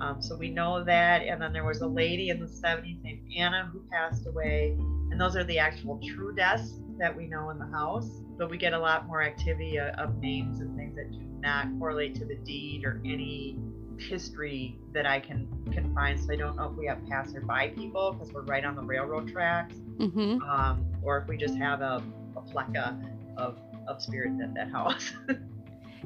um, 0.01 0.17
so 0.21 0.37
we 0.37 0.51
know 0.51 0.85
that 0.85 1.23
and 1.23 1.41
then 1.41 1.53
there 1.53 1.65
was 1.65 1.81
a 1.81 1.87
lady 1.87 2.31
in 2.31 2.41
the 2.41 2.47
70s 2.47 3.03
named 3.03 3.21
anna 3.37 3.69
who 3.73 3.83
passed 3.91 4.27
away 4.27 4.77
and 5.11 5.21
those 5.21 5.37
are 5.37 5.45
the 5.45 5.59
actual 5.59 6.01
true 6.15 6.35
deaths 6.35 6.81
that 6.99 7.15
we 7.15 7.27
know 7.27 7.51
in 7.51 7.59
the 7.59 7.67
house 7.67 8.23
but 8.39 8.51
we 8.51 8.57
get 8.57 8.73
a 8.73 8.79
lot 8.79 9.07
more 9.07 9.23
activity 9.23 9.79
uh, 9.79 9.91
of 10.03 10.17
names 10.19 10.61
and 10.61 10.77
things 10.77 10.97
that 10.97 11.11
do 11.13 11.21
not 11.41 11.67
correlate 11.79 12.15
to 12.15 12.25
the 12.25 12.37
deed 12.37 12.85
or 12.85 13.01
any 13.05 13.59
history 13.99 14.79
that 14.93 15.07
i 15.07 15.19
can 15.19 15.49
can 15.73 15.95
find 15.95 16.21
so 16.21 16.31
i 16.33 16.37
don't 16.37 16.57
know 16.57 16.71
if 16.71 16.77
we 16.77 16.87
have 16.87 16.99
passerby 17.09 17.73
people 17.75 18.13
because 18.13 18.33
we're 18.33 18.43
right 18.43 18.65
on 18.65 18.75
the 18.77 18.83
railroad 18.83 19.29
tracks 19.29 19.77
Mm-hmm. 19.99 20.43
um, 20.43 20.85
or 21.03 21.19
if 21.19 21.29
we 21.29 21.37
just 21.37 21.57
have 21.57 21.81
a, 21.81 22.03
a 22.37 22.41
plethora 22.43 22.99
of, 23.37 23.59
of 23.89 24.03
spirits 24.03 24.41
at 24.43 24.55
that 24.55 24.71
house. 24.71 25.13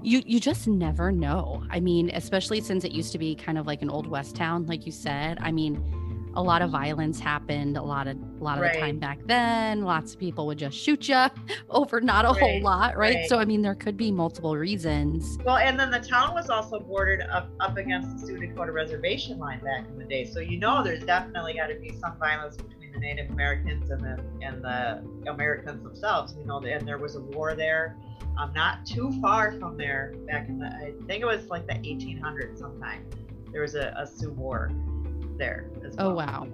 You 0.03 0.23
you 0.25 0.40
just 0.40 0.66
never 0.66 1.12
know. 1.12 1.62
I 1.69 1.79
mean, 1.79 2.11
especially 2.14 2.62
since 2.62 2.85
it 2.85 2.93
used 2.93 3.12
to 3.12 3.19
be 3.19 3.35
kind 3.35 3.59
of 3.59 3.66
like 3.66 3.83
an 3.83 3.90
old 3.90 4.07
west 4.07 4.35
town, 4.35 4.64
like 4.64 4.87
you 4.87 4.93
said. 4.93 5.37
I 5.43 5.53
mean, 5.53 5.77
a 6.35 6.43
lot 6.43 6.62
of 6.62 6.71
violence 6.71 7.19
happened 7.19 7.77
a 7.77 7.83
lot 7.83 8.07
of 8.07 8.16
a 8.16 8.45
lot 8.45 8.57
of 8.57 8.73
the 8.73 8.79
time 8.79 8.99
back 8.99 9.19
then. 9.27 9.83
Lots 9.83 10.14
of 10.14 10.19
people 10.19 10.47
would 10.47 10.59
just 10.59 10.77
shoot 10.79 11.09
you 11.09 11.27
over 11.71 12.01
not 12.01 12.25
a 12.25 12.33
whole 12.33 12.62
lot, 12.62 12.97
right? 12.97 13.16
right. 13.16 13.29
So 13.29 13.38
I 13.38 13.45
mean, 13.45 13.61
there 13.62 13.75
could 13.75 13.97
be 13.97 14.11
multiple 14.11 14.57
reasons. 14.57 15.38
well, 15.45 15.59
and 15.59 15.79
then 15.79 15.90
the 15.90 16.01
town 16.01 16.35
was 16.35 16.49
also 16.49 16.81
bordered 16.81 17.23
up, 17.31 17.51
up 17.61 17.77
against 17.77 18.19
the 18.19 18.27
Sioux 18.27 18.38
Dakota 18.38 18.73
reservation 18.73 19.38
line 19.38 19.61
back 19.62 19.87
in 19.88 19.99
the 19.99 20.05
day. 20.05 20.25
So 20.25 20.40
you 20.40 20.59
know 20.59 20.83
there's 20.83 21.05
definitely 21.05 21.55
got 21.55 21.66
to 21.66 21.79
be 21.79 21.95
some 22.01 22.16
violence 22.19 22.57
between 22.57 22.80
Native 23.01 23.31
Americans 23.31 23.91
and 23.91 24.01
the 24.01 24.23
and 24.43 24.63
the 24.63 25.31
Americans 25.31 25.83
themselves. 25.83 26.35
You 26.39 26.45
know, 26.45 26.59
and 26.59 26.87
there 26.87 26.99
was 26.99 27.17
a 27.17 27.21
war 27.21 27.55
there. 27.55 27.97
Um, 28.39 28.53
not 28.55 28.87
too 28.87 29.13
far 29.21 29.53
from 29.59 29.77
there, 29.77 30.15
back 30.27 30.49
in 30.49 30.59
the 30.59 30.67
I 30.67 30.93
think 31.07 31.23
it 31.23 31.27
was 31.27 31.49
like 31.49 31.67
the 31.67 31.75
1800s 31.75 32.59
sometime. 32.59 33.05
There 33.53 33.63
was 33.63 33.75
a, 33.75 33.95
a 33.97 34.07
Sioux 34.07 34.31
war 34.31 34.71
there 35.37 35.71
as 35.85 35.97
well. 35.97 36.11
Oh 36.11 36.15
wow. 36.15 36.49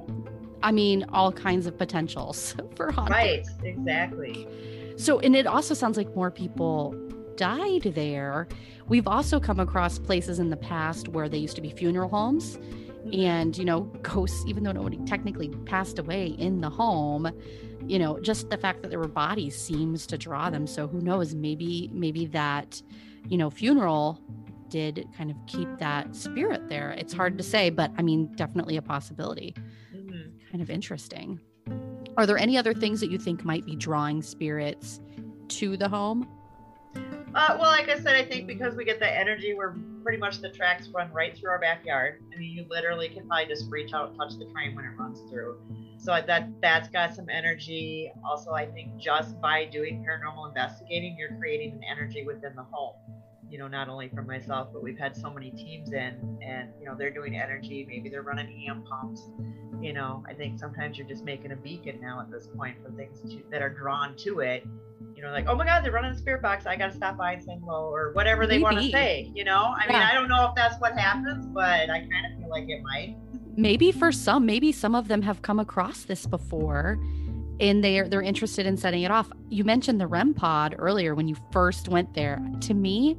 I 0.63 0.73
mean, 0.73 1.05
all 1.13 1.31
kinds 1.31 1.67
of 1.67 1.77
potentials 1.77 2.57
for 2.77 2.91
haunting. 2.91 3.13
Right, 3.13 3.47
exactly. 3.63 4.49
So, 4.97 5.21
and 5.21 5.37
it 5.37 5.47
also 5.47 5.75
sounds 5.75 5.97
like 5.97 6.15
more 6.17 6.31
people 6.31 6.95
died 7.37 7.93
there. 7.95 8.49
We've 8.89 9.07
also 9.07 9.39
come 9.39 9.61
across 9.61 9.99
places 9.99 10.39
in 10.39 10.49
the 10.49 10.57
past 10.57 11.09
where 11.09 11.29
they 11.29 11.39
used 11.39 11.57
to 11.57 11.63
be 11.63 11.71
funeral 11.71 12.09
homes 12.09 12.59
and, 13.13 13.57
you 13.57 13.65
know, 13.65 13.83
ghosts, 14.03 14.45
even 14.47 14.63
though 14.63 14.73
nobody 14.73 14.99
technically 15.07 15.49
passed 15.65 15.99
away 15.99 16.29
in 16.39 16.61
the 16.61 16.71
home, 16.71 17.31
you 17.87 17.99
know, 17.99 18.19
just 18.21 18.51
the 18.51 18.57
fact 18.57 18.83
that 18.83 18.91
there 18.91 18.99
were 18.99 19.09
bodies 19.09 19.57
seems 19.57 20.07
to 20.09 20.19
draw 20.19 20.51
them. 20.51 20.67
So 20.67 20.87
who 20.89 21.01
knows? 21.01 21.35
Maybe, 21.35 21.91
maybe 21.93 22.27
that, 22.27 22.83
you 23.29 23.39
know, 23.39 23.51
funeral 23.51 24.21
did 24.69 25.07
kind 25.17 25.31
of 25.31 25.37
keep 25.47 25.69
that 25.79 26.15
spirit 26.15 26.69
there. 26.69 26.91
It's 26.93 27.13
hard 27.13 27.39
to 27.39 27.45
say, 27.45 27.71
but 27.71 27.93
I 27.97 28.03
mean, 28.03 28.33
definitely 28.35 28.77
a 28.77 28.83
possibility. 28.83 29.55
Mhm. 29.95 30.33
Kind 30.51 30.63
of 30.63 30.71
interesting. 30.71 31.41
Are 32.17 32.27
there 32.27 32.39
any 32.39 32.57
other 32.57 32.75
things 32.75 33.01
that 33.01 33.11
you 33.11 33.19
think 33.19 33.45
might 33.45 33.65
be 33.65 33.77
drawing 33.77 34.23
spirits 34.23 35.01
to 35.49 35.77
the 35.77 35.89
home? 35.89 36.27
Uh, 37.37 37.55
well, 37.61 37.71
like 37.71 37.91
I 37.91 38.01
said, 38.01 38.17
I 38.17 38.25
think 38.25 38.47
because 38.47 38.75
we 38.75 38.87
get 38.87 38.99
the 38.99 39.15
energy, 39.15 39.53
we're 39.53 39.75
pretty 40.03 40.17
much 40.17 40.41
the 40.41 40.49
tracks 40.49 40.89
run 40.89 41.13
right 41.13 41.37
through 41.37 41.51
our 41.51 41.59
backyard. 41.59 42.23
I 42.35 42.39
mean, 42.39 42.51
you 42.51 42.65
literally 42.71 43.11
can 43.11 43.29
probably 43.29 43.45
just 43.45 43.71
reach 43.71 43.93
out 43.93 44.09
and 44.09 44.19
touch 44.19 44.39
the 44.39 44.47
train 44.47 44.75
when 44.75 44.87
it 44.87 44.93
runs 44.99 45.21
through. 45.29 45.59
So 45.99 46.19
that 46.27 46.49
that's 46.63 46.89
got 46.89 47.15
some 47.15 47.29
energy. 47.29 48.11
Also, 48.25 48.53
I 48.53 48.65
think 48.65 48.97
just 48.97 49.39
by 49.43 49.67
doing 49.67 50.03
paranormal 50.03 50.49
investigating, 50.49 51.15
you're 51.19 51.37
creating 51.39 51.73
an 51.73 51.83
energy 51.85 52.25
within 52.25 52.57
the 52.57 52.63
home. 52.63 52.95
You 53.51 53.59
know, 53.59 53.69
not 53.69 53.89
only 53.89 54.09
for 54.09 54.23
myself, 54.23 54.69
but 54.73 54.83
we've 54.83 54.99
had 54.99 55.17
so 55.17 55.31
many 55.31 55.51
teams 55.51 55.93
in, 55.93 56.39
and 56.43 56.71
you 56.81 56.87
know, 56.87 56.95
they're 56.97 57.13
doing 57.13 57.37
energy. 57.37 57.87
Maybe 57.89 58.09
they're 58.09 58.23
running 58.23 58.67
EM 58.69 58.85
pumps. 58.85 59.31
You 59.81 59.93
know, 59.93 60.25
I 60.29 60.35
think 60.35 60.59
sometimes 60.59 60.99
you're 60.99 61.07
just 61.07 61.25
making 61.25 61.53
a 61.53 61.57
beacon 61.57 62.01
now 62.01 62.21
at 62.21 62.31
this 62.31 62.49
point 62.49 62.77
for 62.83 62.91
things 62.93 63.21
to, 63.31 63.43
that 63.51 63.63
are 63.63 63.71
drawn 63.71 64.17
to 64.19 64.41
it 64.41 64.67
you 65.17 65.23
know, 65.23 65.31
like, 65.31 65.47
oh 65.49 65.57
my 65.57 65.65
God, 65.65 65.83
they're 65.83 65.93
running 65.93 66.13
the 66.13 66.19
spirit 66.19 66.43
box. 66.43 66.67
I 66.67 66.77
got 66.77 66.91
to 66.91 66.97
stop 66.97 67.17
by 67.17 67.33
and 67.33 67.43
say 67.43 67.57
hello, 67.65 67.89
or 67.89 68.13
whatever 68.13 68.47
they 68.47 68.59
want 68.59 68.77
to 68.77 68.91
say. 68.91 69.33
You 69.35 69.45
know, 69.45 69.75
I 69.75 69.87
mean, 69.91 69.97
I 69.97 70.13
don't 70.13 70.29
know 70.29 70.47
if 70.47 70.55
that's 70.55 70.79
what 70.79 70.97
happens, 70.99 71.47
but 71.47 71.89
I 71.89 72.01
kind 72.01 72.27
of 72.31 72.39
feel 72.39 72.51
like 72.51 72.69
it 72.69 72.83
might. 72.83 73.17
Maybe 73.57 73.93
for 73.93 74.13
some, 74.13 74.45
maybe 74.45 74.73
some 74.73 74.95
of 74.95 75.09
them 75.09 75.23
have 75.23 75.41
come 75.41 75.59
across 75.59 76.05
this 76.05 76.27
before 76.27 76.99
and 77.59 77.83
they're 77.83 78.07
they're 78.07 78.21
interested 78.21 78.67
in 78.67 78.77
setting 78.77 79.03
it 79.03 79.11
off. 79.11 79.31
You 79.49 79.65
mentioned 79.65 79.99
the 79.99 80.07
REM 80.07 80.35
pod 80.35 80.75
earlier 80.79 81.15
when 81.15 81.27
you 81.27 81.37
first 81.51 81.89
went 81.89 82.13
there. 82.13 82.39
To 82.61 82.75
me, 82.75 83.17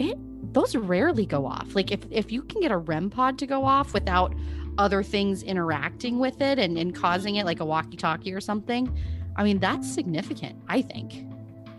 it 0.00 0.18
those 0.52 0.74
rarely 0.74 1.26
go 1.26 1.46
off. 1.46 1.74
Like 1.74 1.92
if 1.92 2.00
if 2.10 2.32
you 2.32 2.42
can 2.42 2.60
get 2.60 2.72
a 2.72 2.76
REM 2.76 3.10
pod 3.10 3.38
to 3.38 3.46
go 3.46 3.64
off 3.64 3.94
without 3.94 4.34
other 4.78 5.02
things 5.02 5.42
interacting 5.42 6.18
with 6.18 6.40
it 6.40 6.58
and, 6.58 6.78
and 6.78 6.94
causing 6.94 7.36
it 7.36 7.44
like 7.44 7.60
a 7.60 7.64
walkie-talkie 7.64 8.32
or 8.32 8.40
something, 8.40 8.92
I 9.36 9.44
mean 9.44 9.58
that's 9.58 9.92
significant, 9.92 10.60
I 10.68 10.82
think. 10.82 11.26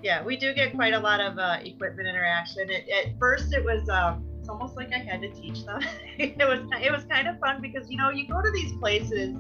Yeah, 0.03 0.23
we 0.23 0.35
do 0.35 0.53
get 0.53 0.73
quite 0.73 0.93
a 0.93 0.99
lot 0.99 1.19
of 1.19 1.37
uh, 1.37 1.59
equipment 1.63 2.07
interaction. 2.07 2.69
It, 2.71 2.89
at 2.89 3.19
first, 3.19 3.53
it 3.53 3.63
was 3.63 3.87
um, 3.89 4.25
it's 4.39 4.49
almost 4.49 4.75
like 4.75 4.91
I 4.93 4.97
had 4.97 5.21
to 5.21 5.29
teach 5.29 5.65
them. 5.65 5.81
it 6.17 6.37
was 6.37 6.61
it 6.81 6.91
was 6.91 7.03
kind 7.05 7.27
of 7.27 7.39
fun 7.39 7.61
because 7.61 7.89
you 7.89 7.97
know 7.97 8.09
you 8.09 8.27
go 8.27 8.41
to 8.41 8.51
these 8.51 8.71
places 8.73 9.35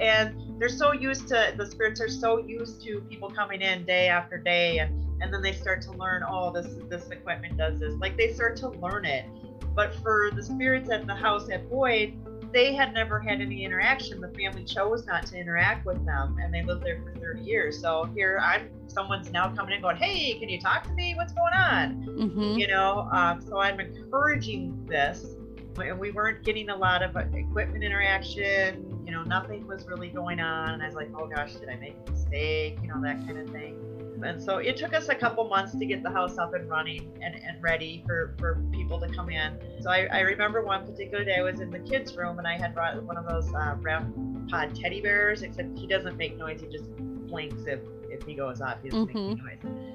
and 0.00 0.34
they're 0.58 0.68
so 0.68 0.92
used 0.92 1.28
to 1.28 1.54
the 1.56 1.66
spirits 1.66 2.00
are 2.00 2.08
so 2.08 2.38
used 2.38 2.82
to 2.82 3.00
people 3.02 3.30
coming 3.30 3.60
in 3.60 3.84
day 3.84 4.08
after 4.08 4.38
day 4.38 4.78
and 4.78 5.09
and 5.20 5.32
then 5.32 5.42
they 5.42 5.52
start 5.52 5.82
to 5.82 5.92
learn 5.92 6.24
oh 6.28 6.50
this 6.50 6.66
this 6.88 7.08
equipment 7.10 7.56
does 7.56 7.78
this. 7.80 7.94
Like 7.94 8.16
they 8.16 8.32
start 8.32 8.56
to 8.58 8.68
learn 8.68 9.04
it. 9.04 9.26
But 9.74 9.94
for 9.96 10.30
the 10.34 10.42
spirits 10.42 10.90
at 10.90 11.06
the 11.06 11.14
house 11.14 11.48
at 11.50 11.68
boyd 11.68 12.14
they 12.52 12.74
had 12.74 12.92
never 12.92 13.20
had 13.20 13.40
any 13.40 13.64
interaction. 13.64 14.20
The 14.20 14.28
family 14.28 14.64
chose 14.64 15.06
not 15.06 15.24
to 15.26 15.38
interact 15.38 15.86
with 15.86 16.04
them 16.04 16.36
and 16.42 16.52
they 16.52 16.64
lived 16.64 16.84
there 16.84 17.00
for 17.02 17.14
30 17.18 17.42
years. 17.42 17.80
So 17.80 18.04
here 18.14 18.40
i'm 18.42 18.70
someone's 18.88 19.30
now 19.30 19.54
coming 19.54 19.74
in 19.74 19.82
going 19.82 19.96
hey 19.96 20.38
can 20.38 20.48
you 20.48 20.60
talk 20.60 20.84
to 20.84 20.92
me? 20.92 21.14
What's 21.14 21.32
going 21.32 21.54
on? 21.54 22.02
Hmm 22.02 22.58
you 22.58 22.66
know 22.66 23.08
um, 23.12 23.40
so 23.40 23.58
i'm 23.58 23.80
encouraging 23.80 24.86
this. 24.86 25.36
And 25.76 25.98
we 25.98 26.10
weren't 26.10 26.44
getting 26.44 26.68
a 26.68 26.76
lot 26.76 27.02
of 27.02 27.16
uh, 27.16 27.20
equipment 27.32 27.82
interaction. 27.84 29.02
You 29.06 29.12
know 29.12 29.22
nothing 29.22 29.66
was 29.66 29.86
really 29.86 30.08
going 30.08 30.40
on. 30.40 30.74
And 30.74 30.82
i 30.82 30.86
was 30.86 30.94
like 30.96 31.10
oh 31.16 31.26
gosh 31.26 31.54
did 31.54 31.68
i 31.68 31.76
make 31.76 31.96
a 32.06 32.10
mistake? 32.10 32.78
You 32.82 32.88
know 32.88 33.00
that 33.02 33.24
kind 33.26 33.38
of 33.38 33.48
thing 33.50 33.89
and 34.22 34.42
so 34.42 34.58
it 34.58 34.76
took 34.76 34.94
us 34.94 35.08
a 35.08 35.14
couple 35.14 35.44
months 35.48 35.72
to 35.72 35.86
get 35.86 36.02
the 36.02 36.10
house 36.10 36.38
up 36.38 36.54
and 36.54 36.68
running 36.68 37.12
and, 37.22 37.34
and 37.34 37.62
ready 37.62 38.02
for, 38.06 38.34
for 38.38 38.62
people 38.72 39.00
to 39.00 39.08
come 39.08 39.30
in. 39.30 39.58
So 39.80 39.90
I, 39.90 40.08
I 40.12 40.20
remember 40.20 40.62
one 40.62 40.86
particular 40.86 41.24
day 41.24 41.36
i 41.38 41.42
was 41.42 41.60
in 41.60 41.70
the 41.70 41.78
kids 41.78 42.16
room 42.16 42.38
and 42.38 42.46
i 42.46 42.56
had 42.56 42.74
brought 42.74 43.02
one 43.02 43.16
of 43.16 43.26
those 43.26 43.52
uh, 43.54 43.76
REM 43.80 44.46
pod 44.50 44.74
teddy 44.74 45.00
bears 45.00 45.42
except 45.42 45.78
he 45.78 45.86
doesn't 45.86 46.16
make 46.16 46.36
noise 46.36 46.60
he 46.60 46.66
just 46.66 46.90
blinks 46.96 47.62
if 47.66 47.80
if 48.10 48.22
he 48.24 48.34
goes 48.34 48.60
off 48.60 48.78
he 48.82 48.90
doesn't 48.90 49.06
make 49.06 49.16
any 49.16 49.34
noise. 49.34 49.90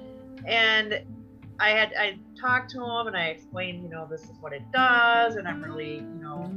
And 0.46 1.02
I 1.58 1.70
had 1.70 1.92
I 1.98 2.18
talked 2.38 2.70
to 2.72 2.78
him 2.82 3.06
and 3.06 3.16
I 3.16 3.26
explained, 3.26 3.82
you 3.82 3.88
know, 3.88 4.06
this 4.08 4.22
is 4.22 4.36
what 4.40 4.52
it 4.52 4.62
does, 4.72 5.36
and 5.36 5.48
I'm 5.48 5.62
really, 5.62 5.96
you 5.96 6.20
know, 6.20 6.52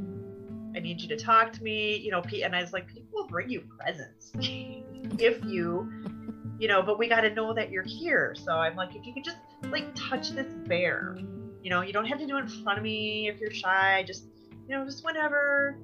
I 0.76 0.80
need 0.80 1.00
you 1.00 1.08
to 1.08 1.16
talk 1.16 1.52
to 1.54 1.62
me, 1.62 1.96
you 1.96 2.10
know, 2.10 2.20
Pete. 2.20 2.42
And 2.44 2.54
I 2.54 2.60
was 2.60 2.72
like, 2.72 2.86
people 2.88 3.08
will 3.12 3.26
bring 3.28 3.50
you 3.50 3.62
presents. 3.78 4.32
If 5.18 5.42
you, 5.44 5.90
you 6.60 6.68
know, 6.68 6.82
but 6.82 6.98
we 6.98 7.08
got 7.08 7.22
to 7.22 7.34
know 7.34 7.54
that 7.54 7.70
you're 7.70 7.82
here. 7.82 8.36
So 8.38 8.52
I'm 8.52 8.76
like, 8.76 8.94
if 8.94 9.06
you 9.06 9.14
could 9.14 9.24
just 9.24 9.38
like 9.70 9.86
touch 9.94 10.30
this 10.30 10.52
bear, 10.68 11.16
you 11.62 11.70
know, 11.70 11.80
you 11.80 11.92
don't 11.92 12.04
have 12.04 12.18
to 12.18 12.26
do 12.26 12.36
it 12.36 12.40
in 12.40 12.48
front 12.48 12.78
of 12.78 12.84
me 12.84 13.28
if 13.28 13.40
you're 13.40 13.50
shy, 13.50 14.04
just, 14.06 14.26
you 14.68 14.76
know, 14.76 14.84
just 14.84 15.04
whenever. 15.04 15.78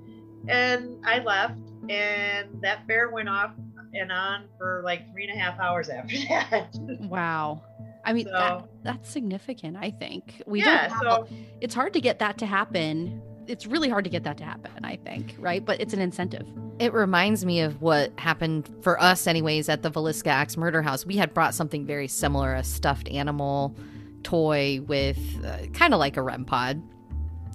And 0.49 1.05
I 1.05 1.19
left, 1.21 1.59
and 1.89 2.49
that 2.63 2.87
bear 2.87 3.11
went 3.11 3.29
off 3.29 3.53
and 3.95 4.13
on 4.13 4.45
for 4.59 4.83
like 4.85 5.11
three 5.11 5.27
and 5.27 5.33
a 5.37 5.43
half 5.43 5.59
hours 5.59 5.89
after 5.89 6.17
that. 6.29 6.69
Wow. 7.01 7.63
I 8.05 8.13
mean, 8.13 8.27
So- 8.27 8.33
that, 8.33 8.69
that's 8.85 9.11
significant, 9.11 9.77
I 9.81 9.91
think. 9.91 10.43
We 10.47 10.61
yeah, 10.61 10.89
don't 10.89 10.91
have, 10.91 11.01
so 11.29 11.29
it's 11.61 11.75
hard 11.75 11.95
to 11.95 12.01
get 12.01 12.19
that 12.21 12.39
to 12.39 12.47
happen. 12.47 13.23
It's 13.49 13.67
really 13.67 13.89
hard 13.89 14.05
to 14.05 14.11
get 14.11 14.25
that 14.25 14.39
to 14.39 14.45
happen, 14.45 14.85
I 14.85 14.97
think, 14.97 15.35
right? 15.39 15.65
But 15.65 15.81
it's 15.81 15.95
an 15.95 16.01
incentive. 16.01 16.47
It 16.79 16.93
reminds 16.93 17.45
me 17.45 17.61
of 17.61 17.81
what 17.81 18.19
happened 18.19 18.69
for 18.83 19.01
us, 19.01 19.27
anyways, 19.27 19.69
at 19.69 19.83
the 19.83 19.91
Villisca 19.91 20.29
Axe 20.29 20.57
Murder 20.57 20.83
House. 20.83 21.07
We 21.07 21.17
had 21.17 21.33
brought 21.33 21.55
something 21.55 21.87
very 21.87 22.09
similar 22.09 22.55
a 22.55 22.65
stuffed 22.65 23.09
animal 23.09 23.77
toy 24.23 24.81
with 24.87 25.19
uh, 25.45 25.67
kind 25.73 25.95
of 25.95 26.01
like 26.01 26.17
a 26.17 26.23
REM 26.23 26.45
pod. 26.45 26.83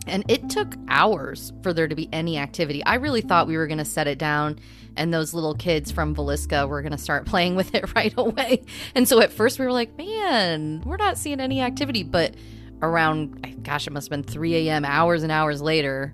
And 0.08 0.24
it 0.30 0.50
took 0.50 0.76
hours 0.88 1.54
for 1.62 1.74
there 1.74 1.88
to 1.88 1.96
be 1.96 2.10
any 2.12 2.38
activity. 2.38 2.84
I 2.86 2.96
really 2.96 3.22
thought 3.22 3.46
we 3.46 3.58
were 3.58 3.68
going 3.68 3.78
to 3.78 3.86
set 3.86 4.08
it 4.08 4.18
down 4.18 4.60
and 4.98 5.14
those 5.14 5.34
little 5.34 5.56
kids 5.56 5.92
from 5.92 6.16
Villisca 6.16 6.68
were 6.68 6.82
going 6.82 6.92
to 6.92 6.98
start 6.98 7.26
playing 7.28 7.56
with 7.56 7.74
it 7.76 7.94
right 7.96 8.14
away. 8.18 8.64
And 8.96 9.08
so 9.08 9.22
at 9.22 9.32
first 9.32 9.60
we 9.60 9.66
were 9.66 9.72
like, 9.72 9.98
man, 9.98 10.82
we're 10.86 10.98
not 10.98 11.18
seeing 11.18 11.40
any 11.40 11.62
activity. 11.62 12.04
But 12.04 12.36
around, 12.82 13.64
gosh, 13.64 13.88
it 13.88 13.94
must 13.94 14.10
have 14.10 14.24
been 14.24 14.32
3 14.32 14.68
a.m., 14.68 14.86
hours 14.86 15.24
and 15.24 15.32
hours 15.32 15.62
later, 15.62 16.14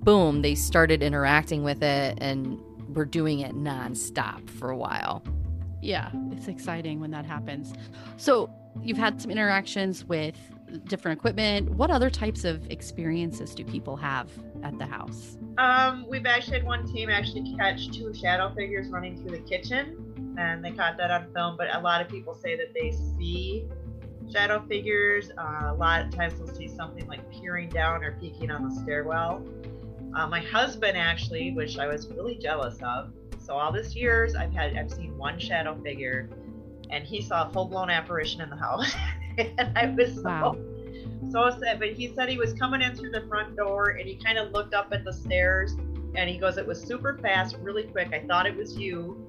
boom, 0.00 0.42
they 0.42 0.54
started 0.54 1.02
interacting 1.02 1.64
with 1.64 1.82
it 1.82 2.18
and 2.20 2.60
were 2.94 3.04
doing 3.04 3.40
it 3.40 3.54
nonstop 3.54 4.48
for 4.50 4.70
a 4.70 4.76
while. 4.76 5.22
Yeah, 5.82 6.10
it's 6.30 6.48
exciting 6.48 7.00
when 7.00 7.10
that 7.10 7.26
happens. 7.26 7.72
So, 8.16 8.50
you've 8.82 8.98
had 8.98 9.20
some 9.20 9.30
interactions 9.30 10.04
with 10.04 10.36
different 10.84 11.18
equipment. 11.18 11.70
What 11.70 11.90
other 11.90 12.10
types 12.10 12.44
of 12.44 12.68
experiences 12.70 13.54
do 13.54 13.64
people 13.64 13.96
have 13.96 14.30
at 14.62 14.78
the 14.78 14.86
house? 14.86 15.38
Um, 15.58 16.06
we've 16.08 16.26
actually 16.26 16.58
had 16.58 16.66
one 16.66 16.86
team 16.86 17.08
actually 17.08 17.54
catch 17.56 17.90
two 17.90 18.12
shadow 18.14 18.52
figures 18.54 18.88
running 18.88 19.16
through 19.16 19.36
the 19.38 19.42
kitchen, 19.42 20.34
and 20.38 20.64
they 20.64 20.72
caught 20.72 20.96
that 20.98 21.10
on 21.10 21.32
film. 21.32 21.56
But 21.56 21.74
a 21.74 21.80
lot 21.80 22.00
of 22.00 22.08
people 22.08 22.34
say 22.34 22.56
that 22.56 22.74
they 22.74 22.92
see 23.18 23.66
shadow 24.32 24.64
figures. 24.68 25.30
Uh, 25.38 25.70
a 25.70 25.74
lot 25.74 26.02
of 26.04 26.10
times 26.14 26.38
they'll 26.38 26.54
see 26.54 26.68
something 26.68 27.06
like 27.06 27.20
peering 27.30 27.68
down 27.68 28.02
or 28.04 28.12
peeking 28.20 28.50
on 28.50 28.68
the 28.68 28.74
stairwell. 28.82 29.46
Uh, 30.14 30.26
my 30.26 30.40
husband 30.40 30.96
actually, 30.96 31.52
which 31.52 31.78
I 31.78 31.86
was 31.86 32.08
really 32.08 32.36
jealous 32.36 32.78
of. 32.82 33.12
So 33.38 33.54
all 33.54 33.72
this 33.72 33.94
years, 33.94 34.34
I've 34.34 34.52
had 34.52 34.76
I've 34.76 34.90
seen 34.90 35.16
one 35.16 35.38
shadow 35.38 35.80
figure, 35.82 36.28
and 36.90 37.04
he 37.04 37.20
saw 37.22 37.48
a 37.48 37.52
full 37.52 37.66
blown 37.66 37.90
apparition 37.90 38.40
in 38.40 38.50
the 38.50 38.56
house, 38.56 38.92
and 39.38 39.76
I 39.78 39.86
was 39.96 40.14
so 40.14 40.22
Wow. 40.22 40.56
so 41.30 41.50
sad. 41.60 41.78
But 41.78 41.92
he 41.92 42.12
said 42.14 42.28
he 42.28 42.38
was 42.38 42.52
coming 42.54 42.82
in 42.82 42.94
through 42.96 43.10
the 43.10 43.22
front 43.28 43.56
door 43.56 43.90
and 43.90 44.08
he 44.08 44.16
kind 44.16 44.38
of 44.38 44.52
looked 44.52 44.74
up 44.74 44.88
at 44.92 45.04
the 45.04 45.12
stairs 45.12 45.74
and 46.14 46.28
he 46.30 46.38
goes, 46.38 46.56
It 46.56 46.66
was 46.66 46.82
super 46.82 47.18
fast, 47.22 47.56
really 47.60 47.84
quick. 47.84 48.12
I 48.12 48.20
thought 48.26 48.46
it 48.46 48.56
was 48.56 48.76
you. 48.76 49.26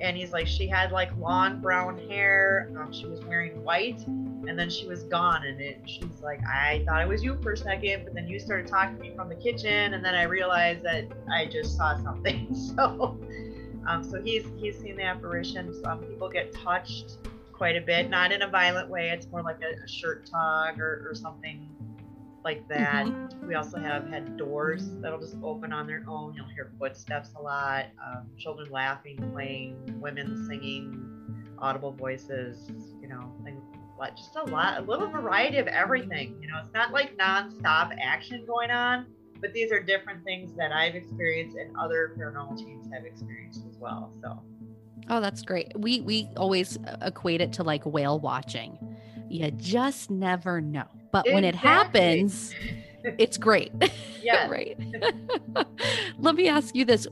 And 0.00 0.16
he's 0.16 0.32
like, 0.32 0.46
She 0.46 0.66
had 0.66 0.92
like 0.92 1.16
long 1.18 1.60
brown 1.60 1.98
hair. 2.08 2.70
Um, 2.78 2.92
she 2.92 3.06
was 3.06 3.24
wearing 3.24 3.62
white 3.62 4.06
and 4.06 4.58
then 4.58 4.70
she 4.70 4.86
was 4.86 5.04
gone. 5.04 5.44
And 5.44 5.60
it, 5.60 5.80
she's 5.86 6.20
like, 6.22 6.40
I 6.46 6.84
thought 6.86 7.02
it 7.02 7.08
was 7.08 7.22
you 7.22 7.38
for 7.42 7.52
a 7.52 7.56
second, 7.56 8.04
but 8.04 8.14
then 8.14 8.26
you 8.26 8.38
started 8.38 8.66
talking 8.66 8.96
to 8.96 9.02
me 9.02 9.12
from 9.14 9.28
the 9.28 9.34
kitchen. 9.34 9.94
And 9.94 10.04
then 10.04 10.14
I 10.14 10.22
realized 10.22 10.82
that 10.84 11.06
I 11.32 11.46
just 11.46 11.76
saw 11.76 11.96
something. 12.02 12.54
So. 12.76 13.18
Um, 13.88 14.04
so 14.04 14.22
he's 14.22 14.44
he's 14.58 14.78
seen 14.78 14.96
the 14.96 15.04
apparition. 15.04 15.74
Some 15.82 16.00
people 16.00 16.28
get 16.28 16.52
touched 16.52 17.16
quite 17.52 17.76
a 17.76 17.80
bit, 17.80 18.10
not 18.10 18.30
in 18.30 18.42
a 18.42 18.48
violent 18.48 18.88
way. 18.88 19.08
It's 19.08 19.26
more 19.28 19.42
like 19.42 19.60
a, 19.62 19.82
a 19.82 19.88
shirt 19.88 20.26
tug 20.26 20.78
or, 20.78 21.08
or 21.08 21.14
something 21.14 21.66
like 22.44 22.66
that. 22.68 23.06
We 23.46 23.54
also 23.54 23.78
have 23.78 24.08
had 24.08 24.36
doors 24.36 24.90
that'll 25.00 25.20
just 25.20 25.36
open 25.42 25.72
on 25.72 25.86
their 25.86 26.04
own. 26.08 26.34
You'll 26.34 26.48
hear 26.48 26.72
footsteps 26.78 27.30
a 27.36 27.42
lot, 27.42 27.86
um, 28.04 28.28
children 28.38 28.70
laughing, 28.70 29.16
playing, 29.32 30.00
women 30.00 30.46
singing, 30.48 31.54
audible 31.58 31.92
voices. 31.92 32.70
You 33.00 33.08
know, 33.08 33.32
things 33.44 33.62
just 34.16 34.36
a 34.36 34.44
lot, 34.44 34.78
a 34.78 34.82
little 34.82 35.08
variety 35.08 35.58
of 35.58 35.66
everything. 35.66 36.36
You 36.40 36.48
know, 36.48 36.60
it's 36.64 36.72
not 36.72 36.92
like 36.92 37.16
nonstop 37.18 37.94
action 38.00 38.44
going 38.46 38.70
on, 38.70 39.06
but 39.40 39.52
these 39.52 39.70
are 39.72 39.82
different 39.82 40.24
things 40.24 40.54
that 40.56 40.72
I've 40.72 40.94
experienced 40.94 41.56
and 41.56 41.76
other 41.76 42.14
paranormal 42.18 42.56
teams 42.56 42.88
have 42.92 43.04
experienced 43.04 43.62
as 43.68 43.76
well. 43.78 44.12
So. 44.22 44.42
Oh, 45.08 45.20
that's 45.20 45.42
great. 45.42 45.72
We 45.76 46.00
we 46.00 46.28
always 46.36 46.78
equate 47.02 47.40
it 47.40 47.52
to 47.54 47.62
like 47.62 47.84
whale 47.84 48.18
watching. 48.20 48.78
You 49.28 49.50
just 49.50 50.10
never 50.10 50.60
know. 50.60 50.86
But 51.12 51.26
when 51.30 51.44
it 51.44 51.54
happens, 51.54 52.54
it's 53.18 53.36
great. 53.38 53.72
Yeah. 54.22 54.48
right. 54.48 54.78
Let 56.18 56.34
me 56.34 56.46
ask 56.46 56.74
you 56.74 56.84
this. 56.84 57.06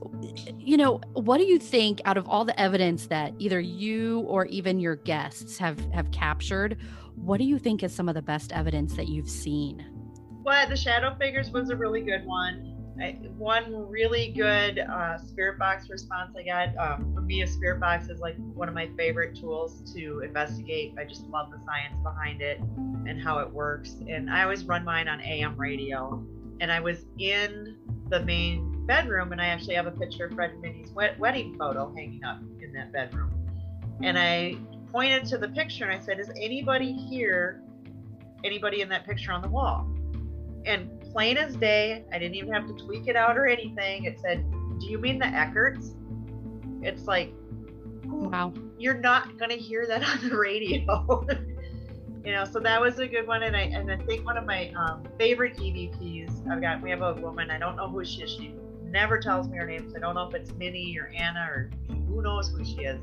You 0.59 0.77
know, 0.77 1.01
what 1.13 1.39
do 1.39 1.43
you 1.43 1.57
think 1.57 2.01
out 2.05 2.17
of 2.17 2.29
all 2.29 2.45
the 2.45 2.57
evidence 2.61 3.07
that 3.07 3.33
either 3.39 3.59
you 3.59 4.19
or 4.27 4.45
even 4.45 4.79
your 4.79 4.95
guests 4.95 5.57
have 5.57 5.79
have 5.91 6.11
captured, 6.11 6.77
what 7.15 7.39
do 7.39 7.45
you 7.45 7.57
think 7.57 7.81
is 7.81 7.93
some 7.95 8.07
of 8.07 8.13
the 8.13 8.21
best 8.21 8.51
evidence 8.51 8.95
that 8.95 9.07
you've 9.07 9.27
seen? 9.27 9.83
But 10.43 10.69
the 10.69 10.77
shadow 10.77 11.15
figures 11.19 11.49
was 11.49 11.71
a 11.71 11.75
really 11.75 12.01
good 12.01 12.25
one. 12.25 12.78
One 13.37 13.89
really 13.89 14.33
good 14.35 14.79
uh, 14.79 15.17
spirit 15.17 15.57
box 15.57 15.89
response 15.89 16.35
I 16.37 16.43
got. 16.43 16.77
Um, 16.77 17.13
for 17.13 17.21
me, 17.21 17.41
a 17.41 17.47
spirit 17.47 17.79
box 17.79 18.09
is 18.09 18.19
like 18.19 18.35
one 18.53 18.67
of 18.67 18.75
my 18.75 18.89
favorite 18.97 19.37
tools 19.39 19.81
to 19.93 20.19
investigate. 20.19 20.93
I 20.99 21.05
just 21.05 21.23
love 21.23 21.49
the 21.49 21.59
science 21.65 21.95
behind 22.03 22.41
it 22.41 22.59
and 22.59 23.21
how 23.21 23.39
it 23.39 23.49
works. 23.49 23.95
And 24.07 24.29
I 24.29 24.43
always 24.43 24.65
run 24.65 24.83
mine 24.83 25.07
on 25.07 25.21
AM 25.21 25.55
radio. 25.55 26.21
And 26.59 26.71
I 26.71 26.81
was 26.81 27.05
in 27.17 27.77
the 28.09 28.19
main 28.19 28.85
bedroom, 28.85 29.31
and 29.31 29.41
I 29.41 29.45
actually 29.45 29.75
have 29.75 29.87
a 29.87 29.91
picture 29.91 30.25
of 30.25 30.33
Fred 30.33 30.51
and 30.51 30.61
Minnie's 30.61 30.91
wed- 30.91 31.17
wedding 31.19 31.55
photo 31.57 31.93
hanging 31.95 32.23
up 32.25 32.39
in 32.61 32.73
that 32.73 32.91
bedroom. 32.91 33.31
And 34.03 34.19
I 34.19 34.57
pointed 34.91 35.25
to 35.27 35.37
the 35.37 35.47
picture 35.47 35.85
and 35.85 35.93
I 35.93 36.03
said, 36.03 36.19
"Is 36.19 36.29
anybody 36.31 36.91
here? 36.91 37.61
Anybody 38.43 38.81
in 38.81 38.89
that 38.89 39.05
picture 39.05 39.31
on 39.31 39.41
the 39.41 39.49
wall?" 39.49 39.87
and 40.65 40.89
plain 41.19 41.35
as 41.35 41.53
day, 41.57 42.05
I 42.13 42.17
didn't 42.17 42.35
even 42.35 42.53
have 42.53 42.65
to 42.67 42.73
tweak 42.85 43.09
it 43.09 43.17
out 43.17 43.37
or 43.37 43.45
anything. 43.45 44.05
It 44.05 44.21
said, 44.21 44.49
"Do 44.79 44.87
you 44.87 44.97
mean 44.97 45.19
the 45.19 45.25
Eckerts?" 45.25 45.93
It's 46.81 47.07
like, 47.07 47.33
Wow. 48.05 48.53
you're 48.77 49.01
not 49.01 49.37
gonna 49.37 49.55
hear 49.55 49.85
that 49.85 50.01
on 50.09 50.29
the 50.29 50.37
radio. 50.37 51.27
you 52.23 52.31
know, 52.31 52.45
so 52.45 52.61
that 52.61 52.79
was 52.79 52.99
a 52.99 53.07
good 53.07 53.27
one, 53.27 53.43
and 53.43 53.53
I 53.53 53.63
and 53.63 53.91
I 53.91 53.97
think 53.97 54.25
one 54.25 54.37
of 54.37 54.45
my 54.45 54.69
um, 54.69 55.03
favorite 55.17 55.57
EVPs. 55.57 56.49
I've 56.49 56.61
got 56.61 56.81
we 56.81 56.89
have 56.89 57.01
a 57.01 57.15
woman. 57.15 57.51
I 57.51 57.59
don't 57.59 57.75
know 57.75 57.89
who 57.89 58.05
she 58.05 58.21
is. 58.21 58.31
She 58.31 58.55
never 58.85 59.19
tells 59.19 59.49
me 59.49 59.57
her 59.57 59.65
name, 59.65 59.89
so 59.89 59.97
I 59.97 59.99
don't 59.99 60.15
know 60.15 60.25
if 60.29 60.33
it's 60.33 60.53
Minnie 60.53 60.97
or 60.97 61.11
Anna 61.13 61.49
or 61.51 61.69
who 62.07 62.21
knows 62.21 62.47
who 62.47 62.63
she 62.63 62.83
is. 62.83 63.01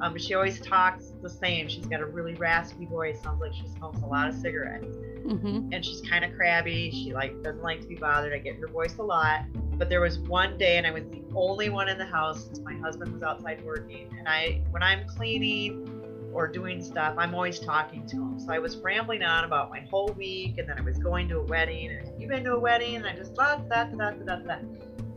Um, 0.00 0.14
but 0.14 0.20
she 0.20 0.34
always 0.34 0.60
talks 0.60 1.12
the 1.22 1.30
same. 1.30 1.68
She's 1.68 1.86
got 1.86 2.00
a 2.00 2.06
really 2.06 2.34
raspy 2.34 2.86
voice. 2.86 3.22
Sounds 3.22 3.40
like 3.40 3.54
she 3.54 3.68
smokes 3.68 4.00
a 4.02 4.06
lot 4.06 4.28
of 4.28 4.34
cigarettes 4.34 4.96
hmm 5.22 5.62
and 5.72 5.84
she's 5.84 6.02
kind 6.02 6.24
of 6.24 6.32
crabby. 6.34 6.90
She 6.90 7.12
like 7.12 7.42
doesn't 7.42 7.62
like 7.62 7.80
to 7.80 7.86
be 7.86 7.94
bothered. 7.94 8.32
I 8.32 8.38
get 8.38 8.56
her 8.56 8.68
voice 8.68 8.96
a 8.98 9.02
lot. 9.02 9.40
But 9.78 9.88
there 9.88 10.00
was 10.00 10.18
one 10.18 10.58
day, 10.58 10.76
and 10.76 10.86
I 10.86 10.90
was 10.90 11.04
the 11.04 11.22
only 11.34 11.70
one 11.70 11.88
in 11.88 11.98
the 11.98 12.04
house 12.04 12.44
since 12.44 12.60
my 12.60 12.74
husband 12.74 13.12
was 13.12 13.22
outside 13.22 13.64
working. 13.64 14.14
And 14.18 14.28
I, 14.28 14.60
when 14.70 14.82
I'm 14.82 15.06
cleaning 15.08 16.30
or 16.32 16.46
doing 16.46 16.82
stuff, 16.82 17.14
I'm 17.18 17.34
always 17.34 17.58
talking 17.58 18.06
to 18.06 18.16
him. 18.16 18.38
So 18.38 18.52
I 18.52 18.58
was 18.58 18.76
rambling 18.76 19.22
on 19.22 19.44
about 19.44 19.70
my 19.70 19.80
whole 19.80 20.14
week, 20.16 20.58
and 20.58 20.68
then 20.68 20.78
I 20.78 20.82
was 20.82 20.98
going 20.98 21.28
to 21.30 21.38
a 21.38 21.42
wedding. 21.44 21.90
And 21.90 22.20
you 22.20 22.28
been 22.28 22.44
to 22.44 22.52
a 22.52 22.60
wedding? 22.60 22.96
And 22.96 23.06
I 23.06 23.16
just 23.16 23.34
da 23.34 23.56
da 23.56 23.84
da 23.84 24.10
da 24.10 24.10
da 24.10 24.36
da. 24.36 24.56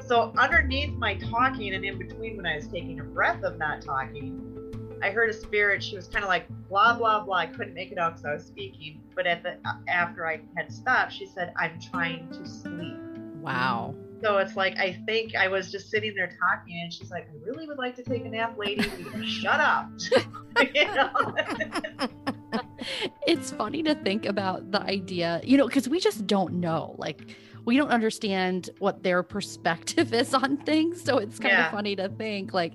So 0.07 0.33
underneath 0.37 0.93
my 0.93 1.15
talking, 1.15 1.73
and 1.73 1.83
in 1.83 1.97
between 1.97 2.37
when 2.37 2.45
I 2.45 2.55
was 2.55 2.67
taking 2.67 2.99
a 3.01 3.03
breath 3.03 3.43
of 3.43 3.57
not 3.57 3.81
talking, 3.81 4.99
I 5.03 5.11
heard 5.11 5.29
a 5.29 5.33
spirit. 5.33 5.83
She 5.83 5.95
was 5.95 6.07
kind 6.07 6.23
of 6.23 6.29
like 6.29 6.47
blah 6.69 6.97
blah 6.97 7.23
blah. 7.23 7.35
I 7.37 7.47
couldn't 7.47 7.73
make 7.73 7.91
it 7.91 7.97
out 7.97 8.13
because 8.13 8.25
I 8.25 8.33
was 8.33 8.45
speaking. 8.45 9.01
But 9.15 9.27
at 9.27 9.43
the 9.43 9.57
after 9.87 10.27
I 10.27 10.41
had 10.55 10.71
stopped, 10.71 11.13
she 11.13 11.25
said, 11.25 11.53
"I'm 11.57 11.79
trying 11.79 12.29
to 12.29 12.47
sleep." 12.47 12.97
Wow. 13.41 13.95
So 14.21 14.37
it's 14.37 14.55
like 14.55 14.77
I 14.77 14.93
think 15.05 15.35
I 15.35 15.47
was 15.47 15.71
just 15.71 15.89
sitting 15.89 16.13
there 16.15 16.31
talking, 16.41 16.79
and 16.81 16.91
she's 16.91 17.11
like, 17.11 17.27
"I 17.29 17.45
really 17.45 17.67
would 17.67 17.77
like 17.77 17.95
to 17.97 18.03
take 18.03 18.25
a 18.25 18.29
nap, 18.29 18.57
lady. 18.57 18.89
Shut 19.25 19.59
up." 19.59 19.89
it's 23.27 23.51
funny 23.51 23.83
to 23.83 23.95
think 23.95 24.25
about 24.25 24.71
the 24.71 24.81
idea, 24.81 25.41
you 25.43 25.57
know, 25.57 25.67
because 25.67 25.89
we 25.89 25.99
just 25.99 26.27
don't 26.27 26.55
know. 26.55 26.95
Like, 26.97 27.35
we 27.65 27.77
don't 27.77 27.89
understand 27.89 28.69
what 28.79 29.03
their 29.03 29.23
perspective 29.23 30.13
is 30.21 30.33
on 30.33 30.57
things. 30.57 31.03
So 31.03 31.17
it's 31.17 31.39
kind 31.39 31.51
Yeah. 31.53 31.65
of 31.65 31.71
funny 31.71 31.95
to 31.97 32.09
think, 32.09 32.53
like, 32.53 32.73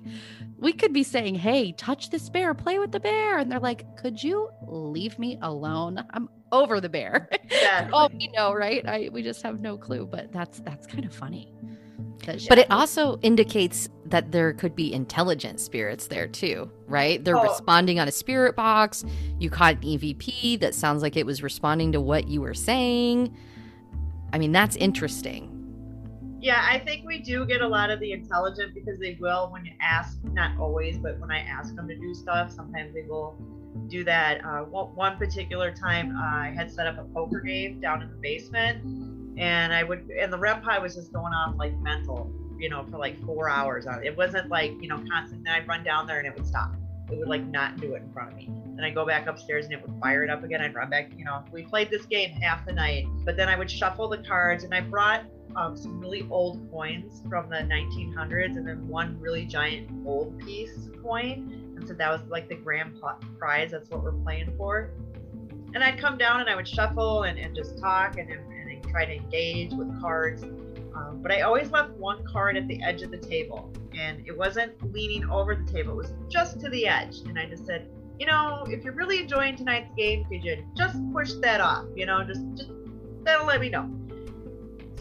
we 0.57 0.73
could 0.73 0.93
be 0.93 1.03
saying, 1.03 1.35
Hey, 1.35 1.71
touch 1.71 2.09
this 2.11 2.29
bear, 2.29 2.53
play 2.53 2.77
with 2.77 2.91
the 2.91 2.99
bear. 2.99 3.37
And 3.39 3.51
they're 3.51 3.59
like, 3.59 3.97
Could 3.97 4.21
you 4.21 4.49
leave 4.67 5.17
me 5.17 5.37
alone? 5.41 6.03
I'm 6.11 6.29
over 6.51 6.79
the 6.81 6.89
bear. 6.89 7.29
Yeah. 7.51 7.89
oh, 7.93 8.09
we 8.13 8.29
know, 8.35 8.53
right? 8.53 8.85
I 8.87 9.09
we 9.11 9.21
just 9.21 9.41
have 9.43 9.59
no 9.59 9.77
clue, 9.77 10.05
but 10.09 10.31
that's 10.31 10.59
that's 10.61 10.87
kind 10.87 11.03
of 11.05 11.13
funny. 11.13 11.53
That 12.25 12.45
But 12.47 12.59
it 12.59 12.71
also 12.71 13.17
indicates 13.21 13.89
that 14.05 14.31
there 14.31 14.53
could 14.53 14.73
be 14.75 14.93
intelligent 14.93 15.59
spirits 15.59 16.07
there 16.07 16.27
too, 16.27 16.71
right? 16.87 17.23
They're 17.23 17.37
Oh. 17.37 17.43
responding 17.43 17.99
on 17.99 18.07
a 18.07 18.11
spirit 18.11 18.55
box. 18.55 19.03
You 19.39 19.49
caught 19.49 19.75
an 19.75 19.81
EVP 19.83 20.59
that 20.61 20.73
sounds 20.75 21.01
like 21.01 21.17
it 21.17 21.25
was 21.25 21.43
responding 21.43 21.91
to 21.93 21.99
what 22.01 22.27
you 22.27 22.41
were 22.41 22.53
saying. 22.53 23.35
I 24.33 24.37
mean, 24.37 24.51
that's 24.51 24.75
interesting. 24.75 25.47
Yeah, 26.41 26.65
I 26.67 26.79
think 26.79 27.05
we 27.05 27.19
do 27.19 27.45
get 27.45 27.61
a 27.61 27.67
lot 27.67 27.91
of 27.91 27.99
the 27.99 28.13
intelligent 28.13 28.73
because 28.73 28.99
they 28.99 29.15
will 29.19 29.49
when 29.51 29.63
you 29.63 29.73
ask, 29.79 30.17
not 30.23 30.57
always, 30.59 30.97
but 30.97 31.19
when 31.19 31.29
I 31.29 31.39
ask 31.39 31.75
them 31.75 31.87
to 31.87 31.95
do 31.95 32.13
stuff, 32.15 32.51
sometimes 32.51 32.93
they 32.95 33.03
will 33.03 33.37
do 33.87 34.03
that. 34.05 34.43
Uh, 34.43 34.61
one 34.61 35.17
particular 35.17 35.71
time, 35.71 36.17
I 36.17 36.51
had 36.55 36.71
set 36.71 36.87
up 36.87 36.97
a 36.97 37.03
poker 37.13 37.41
game 37.41 37.79
down 37.79 38.01
in 38.01 38.09
the 38.09 38.15
basement, 38.15 38.83
and 39.37 39.71
I 39.71 39.83
would, 39.83 40.09
and 40.19 40.33
the 40.33 40.37
REM 40.37 40.61
pod 40.61 40.81
was 40.81 40.95
just 40.95 41.13
going 41.13 41.31
off 41.33 41.55
like 41.57 41.77
mental, 41.79 42.33
you 42.57 42.69
know, 42.69 42.85
for 42.89 42.97
like 42.97 43.23
four 43.23 43.49
hours. 43.49 43.85
It 44.03 44.17
wasn't 44.17 44.49
like, 44.49 44.71
you 44.81 44.87
know, 44.87 45.03
constant. 45.11 45.43
Then 45.43 45.53
I'd 45.53 45.67
run 45.67 45.83
down 45.83 46.07
there 46.07 46.17
and 46.17 46.27
it 46.27 46.33
would 46.35 46.47
stop. 46.47 46.73
It 47.11 47.19
would 47.19 47.27
like 47.27 47.45
not 47.45 47.79
do 47.79 47.93
it 47.95 48.03
in 48.03 48.11
front 48.11 48.31
of 48.31 48.37
me. 48.37 48.49
Then 48.75 48.85
I'd 48.85 48.95
go 48.95 49.05
back 49.05 49.27
upstairs 49.27 49.65
and 49.65 49.73
it 49.73 49.81
would 49.81 49.99
fire 49.99 50.23
it 50.23 50.29
up 50.29 50.43
again. 50.43 50.61
I'd 50.61 50.73
run 50.73 50.89
back, 50.89 51.11
you 51.17 51.25
know, 51.25 51.43
we 51.51 51.63
played 51.63 51.89
this 51.89 52.05
game 52.05 52.31
half 52.31 52.65
the 52.65 52.73
night, 52.73 53.05
but 53.25 53.35
then 53.35 53.49
I 53.49 53.57
would 53.57 53.69
shuffle 53.69 54.07
the 54.07 54.19
cards 54.19 54.63
and 54.63 54.73
I 54.73 54.81
brought 54.81 55.25
um, 55.55 55.75
some 55.75 55.99
really 55.99 56.25
old 56.29 56.69
coins 56.71 57.21
from 57.29 57.49
the 57.49 57.57
1900s 57.57 58.57
and 58.57 58.65
then 58.65 58.87
one 58.87 59.19
really 59.19 59.45
giant 59.45 60.03
gold 60.03 60.39
piece 60.39 60.89
coin. 61.01 61.75
And 61.77 61.87
so 61.87 61.93
that 61.93 62.09
was 62.09 62.21
like 62.29 62.47
the 62.47 62.55
grand 62.55 63.01
prize. 63.37 63.71
That's 63.71 63.89
what 63.89 64.03
we're 64.03 64.13
playing 64.13 64.53
for. 64.57 64.91
And 65.73 65.83
I'd 65.83 65.99
come 65.99 66.17
down 66.17 66.39
and 66.39 66.49
I 66.49 66.55
would 66.55 66.67
shuffle 66.67 67.23
and, 67.23 67.37
and 67.39 67.55
just 67.55 67.79
talk 67.79 68.17
and, 68.17 68.29
and, 68.29 68.41
and 68.51 68.83
try 68.89 69.05
to 69.05 69.15
engage 69.15 69.73
with 69.73 69.99
cards. 70.01 70.43
Um, 70.43 71.19
but 71.21 71.31
I 71.31 71.41
always 71.41 71.71
left 71.71 71.91
one 71.91 72.23
card 72.25 72.57
at 72.57 72.67
the 72.67 72.81
edge 72.83 73.01
of 73.01 73.11
the 73.11 73.17
table. 73.17 73.71
And 74.01 74.27
it 74.27 74.35
wasn't 74.37 74.73
leaning 74.91 75.29
over 75.29 75.55
the 75.55 75.71
table, 75.71 75.93
it 75.93 75.97
was 75.97 76.13
just 76.29 76.59
to 76.61 76.69
the 76.69 76.87
edge. 76.87 77.19
And 77.25 77.37
I 77.37 77.45
just 77.45 77.65
said, 77.65 77.87
you 78.19 78.25
know, 78.25 78.65
if 78.67 78.83
you're 78.83 78.93
really 78.93 79.19
enjoying 79.19 79.55
tonight's 79.55 79.91
game, 79.95 80.25
could 80.25 80.43
you 80.43 80.65
just 80.75 80.97
push 81.13 81.33
that 81.41 81.61
off? 81.61 81.85
You 81.95 82.05
know, 82.05 82.23
just, 82.23 82.41
just 82.55 82.69
that'll 83.23 83.45
let 83.45 83.61
me 83.61 83.69
know 83.69 83.89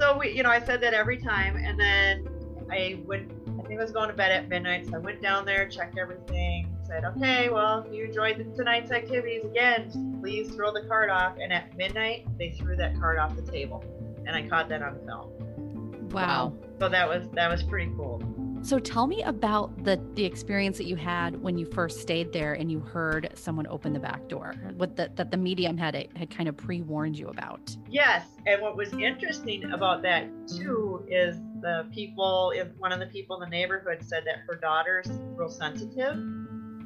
so 0.01 0.17
we 0.17 0.33
you 0.33 0.43
know 0.43 0.49
i 0.49 0.59
said 0.59 0.81
that 0.81 0.95
every 0.95 1.19
time 1.19 1.57
and 1.57 1.79
then 1.79 2.27
i 2.71 2.99
went 3.07 3.31
i 3.59 3.63
think 3.67 3.79
i 3.79 3.83
was 3.83 3.93
going 3.93 4.09
to 4.09 4.15
bed 4.15 4.33
at 4.33 4.49
midnight 4.49 4.87
so 4.87 4.95
i 4.95 4.99
went 4.99 5.21
down 5.21 5.45
there 5.45 5.69
checked 5.69 5.99
everything 5.99 6.75
said 6.87 7.05
okay 7.05 7.51
well 7.51 7.85
if 7.87 7.93
you 7.93 8.05
enjoyed 8.05 8.39
the, 8.39 8.45
tonight's 8.57 8.91
activities 8.91 9.45
again 9.45 10.19
please 10.23 10.51
throw 10.55 10.73
the 10.73 10.83
card 10.89 11.11
off 11.11 11.37
and 11.39 11.53
at 11.53 11.77
midnight 11.77 12.27
they 12.39 12.51
threw 12.53 12.75
that 12.77 12.99
card 12.99 13.19
off 13.19 13.37
the 13.37 13.53
table 13.53 13.85
and 14.27 14.35
i 14.35 14.49
caught 14.49 14.71
that 14.71 14.83
on 14.83 14.99
film 15.05 16.09
wow. 16.13 16.51
so 16.79 16.89
that 16.89 17.07
was 17.07 17.29
that 17.35 17.51
was 17.51 17.63
pretty 17.63 17.93
cool 17.95 18.23
So 18.63 18.79
tell 18.79 19.07
me 19.07 19.23
about 19.23 19.85
the 19.85 20.01
the 20.15 20.25
experience 20.25 20.77
that 20.79 20.87
you 20.87 20.97
had 20.97 21.41
when 21.43 21.57
you 21.57 21.65
first 21.67 22.01
stayed 22.01 22.33
there 22.33 22.53
and 22.53 22.71
you 22.71 22.79
heard 22.81 23.31
someone 23.35 23.67
open 23.69 23.93
the 23.93 24.01
back 24.01 24.29
door. 24.29 24.55
What 24.77 24.97
the, 24.97 25.11
that 25.17 25.31
the 25.31 25.37
medium 25.37 25.79
had 25.79 25.95
had 26.15 26.31
kind 26.31 26.49
of 26.49 26.57
pre 26.57 26.83
warned 26.83 27.19
you 27.19 27.29
about. 27.29 27.75
Yes, 27.89 28.27
and 28.47 28.61
what 28.61 28.77
was 28.77 28.93
interesting 28.93 29.65
about 29.73 30.03
that 30.03 30.29
too 30.47 31.07
is 31.09 31.37
the 31.63 31.89
people, 31.93 32.53
if 32.55 32.69
one 32.79 32.93
of 32.93 33.01
the 33.01 33.07
people 33.07 33.43
in 33.43 33.49
the 33.49 33.57
neighborhood 33.57 34.03
said 34.03 34.25
that 34.27 34.37
her 34.47 34.57
daughter's 34.57 35.09
real 35.35 35.49
sensitive, 35.49 36.15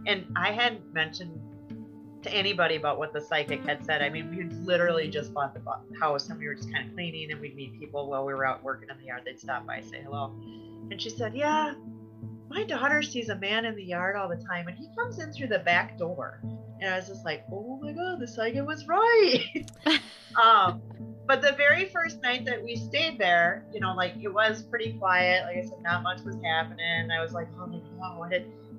and 0.07 0.27
I 0.37 0.53
hadn't 0.53 0.93
mentioned 0.93 1.41
to 2.23 2.33
anybody 2.33 2.77
about 2.77 2.99
what 2.99 3.13
the 3.13 3.21
psychic 3.21 3.65
had 3.67 3.85
said. 3.85 4.01
I 4.01 4.09
mean, 4.09 4.31
we 4.31 4.39
had 4.39 4.65
literally 4.65 5.09
just 5.09 5.35
bought 5.35 5.55
the 5.55 5.61
house 6.01 6.31
and 6.31 6.39
we 6.39 6.47
were 6.47 6.55
just 6.55 6.73
kind 6.73 6.89
of 6.89 6.95
cleaning, 6.95 7.33
and 7.33 7.41
we'd 7.41 7.57
meet 7.57 7.79
people 7.79 8.09
while 8.09 8.25
we 8.25 8.33
were 8.33 8.47
out 8.47 8.63
working 8.63 8.89
in 8.91 8.99
the 8.99 9.07
yard. 9.07 9.23
They'd 9.25 9.39
stop 9.41 9.67
by, 9.67 9.81
say 9.81 10.03
hello, 10.03 10.35
and 10.91 11.01
she 11.01 11.11
said, 11.11 11.35
"Yeah." 11.35 11.75
My 12.49 12.63
daughter 12.63 13.03
sees 13.03 13.31
a 13.31 13.37
man 13.37 13.65
in 13.65 13.75
the 13.75 13.83
yard 13.83 14.15
all 14.15 14.29
the 14.29 14.37
time, 14.37 14.69
and 14.69 14.79
he 14.79 14.89
comes 14.97 15.19
in 15.19 15.33
through 15.33 15.49
the 15.49 15.59
back 15.61 15.99
door. 15.99 16.41
And 16.81 16.93
I 16.93 16.97
was 16.97 17.09
just 17.09 17.25
like, 17.25 17.45
"Oh 17.51 17.79
my 17.83 17.93
god, 17.93 18.21
the 18.21 18.29
psychic 18.29 18.67
was 18.67 18.87
right." 18.87 19.71
um, 20.43 20.83
but 21.27 21.41
the 21.41 21.53
very 21.53 21.87
first 21.87 22.21
night 22.23 22.45
that 22.45 22.63
we 22.63 22.77
stayed 22.77 23.19
there, 23.19 23.65
you 23.73 23.81
know, 23.81 23.95
like 23.95 24.15
it 24.21 24.29
was 24.29 24.63
pretty 24.63 24.93
quiet. 24.93 25.45
Like 25.45 25.57
I 25.57 25.63
said, 25.63 25.83
not 25.83 26.03
much 26.03 26.21
was 26.21 26.37
happening. 26.45 27.11
I 27.11 27.23
was 27.23 27.33
like, 27.33 27.49
oh 27.59 27.67
my 27.67 27.81
god, 27.99 28.19
what 28.19 28.33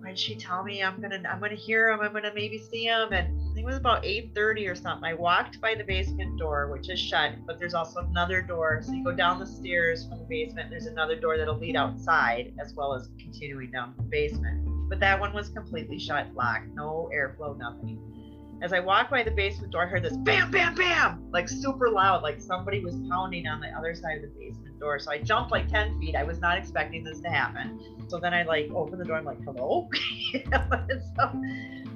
did 0.10 0.20
she 0.20 0.36
tell 0.36 0.64
me 0.64 0.84
I'm 0.84 1.02
gonna, 1.02 1.22
I'm 1.30 1.40
gonna 1.40 1.56
hear 1.56 1.90
him. 1.90 2.02
I'm 2.02 2.14
gonna 2.14 2.34
maybe 2.34 2.58
see 2.58 2.86
him. 2.86 3.12
And 3.12 3.28
I 3.28 3.54
think 3.54 3.60
it 3.60 3.66
was 3.66 3.78
about 3.78 4.04
8:30 4.04 4.70
or 4.70 4.76
something. 4.76 5.04
I 5.04 5.14
walked 5.14 5.62
by 5.62 5.76
the 5.76 5.84
basement 5.84 6.38
door, 6.40 6.72
which 6.72 6.90
is 6.90 7.00
shut, 7.00 7.34
but 7.46 7.60
there's 7.60 7.74
also 7.74 8.02
another 8.02 8.42
door. 8.42 8.82
So 8.84 8.94
you 8.94 9.04
go 9.04 9.12
down 9.12 9.40
the 9.40 9.46
stairs 9.46 10.08
from 10.08 10.20
the 10.20 10.26
basement. 10.26 10.70
There's 10.70 10.88
another 10.88 11.16
door 11.16 11.38
that'll 11.38 11.58
lead 11.58 11.76
outside, 11.76 12.54
as 12.60 12.74
well 12.74 12.94
as 12.94 13.10
continuing 13.20 13.72
down 13.72 13.94
the 13.98 14.04
basement. 14.04 14.90
But 14.90 15.00
that 15.00 15.20
one 15.20 15.34
was 15.34 15.50
completely 15.50 16.00
shut, 16.00 16.34
locked, 16.36 16.68
no 16.76 17.10
airflow, 17.14 17.58
nothing. 17.58 18.15
As 18.62 18.74
I 18.74 18.80
walked 18.80 19.12
by 19.12 19.24
the 19.24 19.32
basement 19.32 19.72
door, 19.72 19.84
I 19.84 19.88
heard 19.88 20.04
this 20.04 20.16
bam, 20.18 20.50
bam, 20.50 20.76
bam, 20.76 21.30
like 21.32 21.50
super 21.50 21.90
loud, 21.90 22.24
like 22.24 22.40
somebody 22.40 22.84
was 22.84 22.96
pounding 23.10 23.48
on 23.48 23.60
the 23.60 23.68
other 23.68 23.94
side 23.94 24.18
of 24.18 24.22
the 24.22 24.28
basement 24.40 24.80
door. 24.80 24.98
So 25.00 25.12
I 25.12 25.20
jumped 25.20 25.52
like 25.52 25.68
10 25.70 26.00
feet. 26.00 26.16
I 26.16 26.24
was 26.24 26.40
not 26.40 26.58
expecting 26.58 27.04
this 27.04 27.20
to 27.22 27.30
happen. 27.30 27.80
So 28.08 28.18
then 28.18 28.34
I 28.34 28.44
like 28.44 28.70
opened 28.74 29.02
the 29.02 29.06
door. 29.06 29.18
I'm 29.18 29.26
like, 29.26 29.44
hello? 29.44 29.90
and, 30.34 31.02
so, 31.18 31.30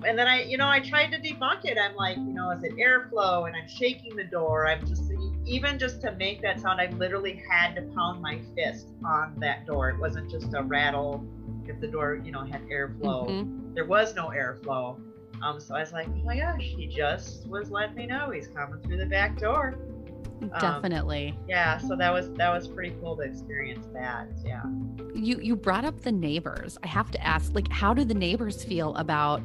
and 0.06 0.18
then 0.18 0.28
I, 0.28 0.44
you 0.44 0.58
know, 0.58 0.68
I 0.68 0.80
tried 0.80 1.12
to 1.12 1.18
debunk 1.18 1.66
it. 1.66 1.78
I'm 1.78 1.96
like, 1.96 2.18
you 2.18 2.34
know, 2.34 2.52
is 2.52 2.64
it 2.64 2.74
airflow? 2.74 3.48
And 3.48 3.56
I'm 3.56 3.70
shaking 3.70 4.16
the 4.16 4.26
door. 4.26 4.68
I'm 4.68 4.86
just, 4.86 5.04
even 5.46 5.80
just 5.80 6.02
to 6.02 6.12
make 6.14 6.42
that 6.42 6.60
sound, 6.60 6.82
I 6.82 6.88
literally 6.92 7.42
had 7.50 7.76
to 7.76 7.82
pound 7.96 8.22
my 8.22 8.42
fist 8.56 8.90
on 9.06 9.36
that 9.40 9.66
door. 9.66 9.90
It 9.90 10.00
wasn't 10.00 10.30
just 10.30 10.54
a 10.54 10.64
rattle 10.64 11.26
if 11.66 11.80
the 11.80 11.88
door, 11.88 12.22
you 12.24 12.32
know, 12.32 12.44
had 12.44 12.62
airflow. 12.64 13.30
Mm-hmm. 13.30 13.74
There 13.76 13.86
was 13.86 14.16
no 14.16 14.28
airflow. 14.30 15.00
Um, 15.42 15.60
so 15.60 15.76
I 15.76 15.80
was 15.80 15.94
like, 15.94 16.08
oh 16.08 16.26
my 16.26 16.38
gosh, 16.38 16.62
he 16.62 16.88
just 16.88 17.48
was 17.48 17.70
letting 17.70 17.96
me 17.96 18.06
know 18.06 18.32
he's 18.32 18.48
coming 18.48 18.82
through 18.82 18.98
the 18.98 19.06
back 19.06 19.38
door. 19.38 19.78
Um, 20.42 20.50
Definitely. 20.60 21.36
Um, 21.38 21.46
yeah, 21.48 21.78
so 21.78 21.96
that 21.96 22.12
was 22.12 22.32
that 22.34 22.50
was 22.50 22.68
pretty 22.68 22.96
cool 23.02 23.16
to 23.18 23.24
experience 23.24 23.88
that. 23.94 24.28
Yeah. 24.46 24.64
You 25.14 25.40
you 25.42 25.56
brought 25.56 25.86
up 25.86 26.02
the 26.02 26.12
neighbors. 26.12 26.78
I 26.84 26.88
have 26.88 27.12
to 27.12 27.26
ask, 27.26 27.54
like, 27.54 27.70
how 27.72 27.94
do 27.94 28.06
the 28.06 28.14
neighbors 28.14 28.64
feel 28.64 28.96
about 28.96 29.42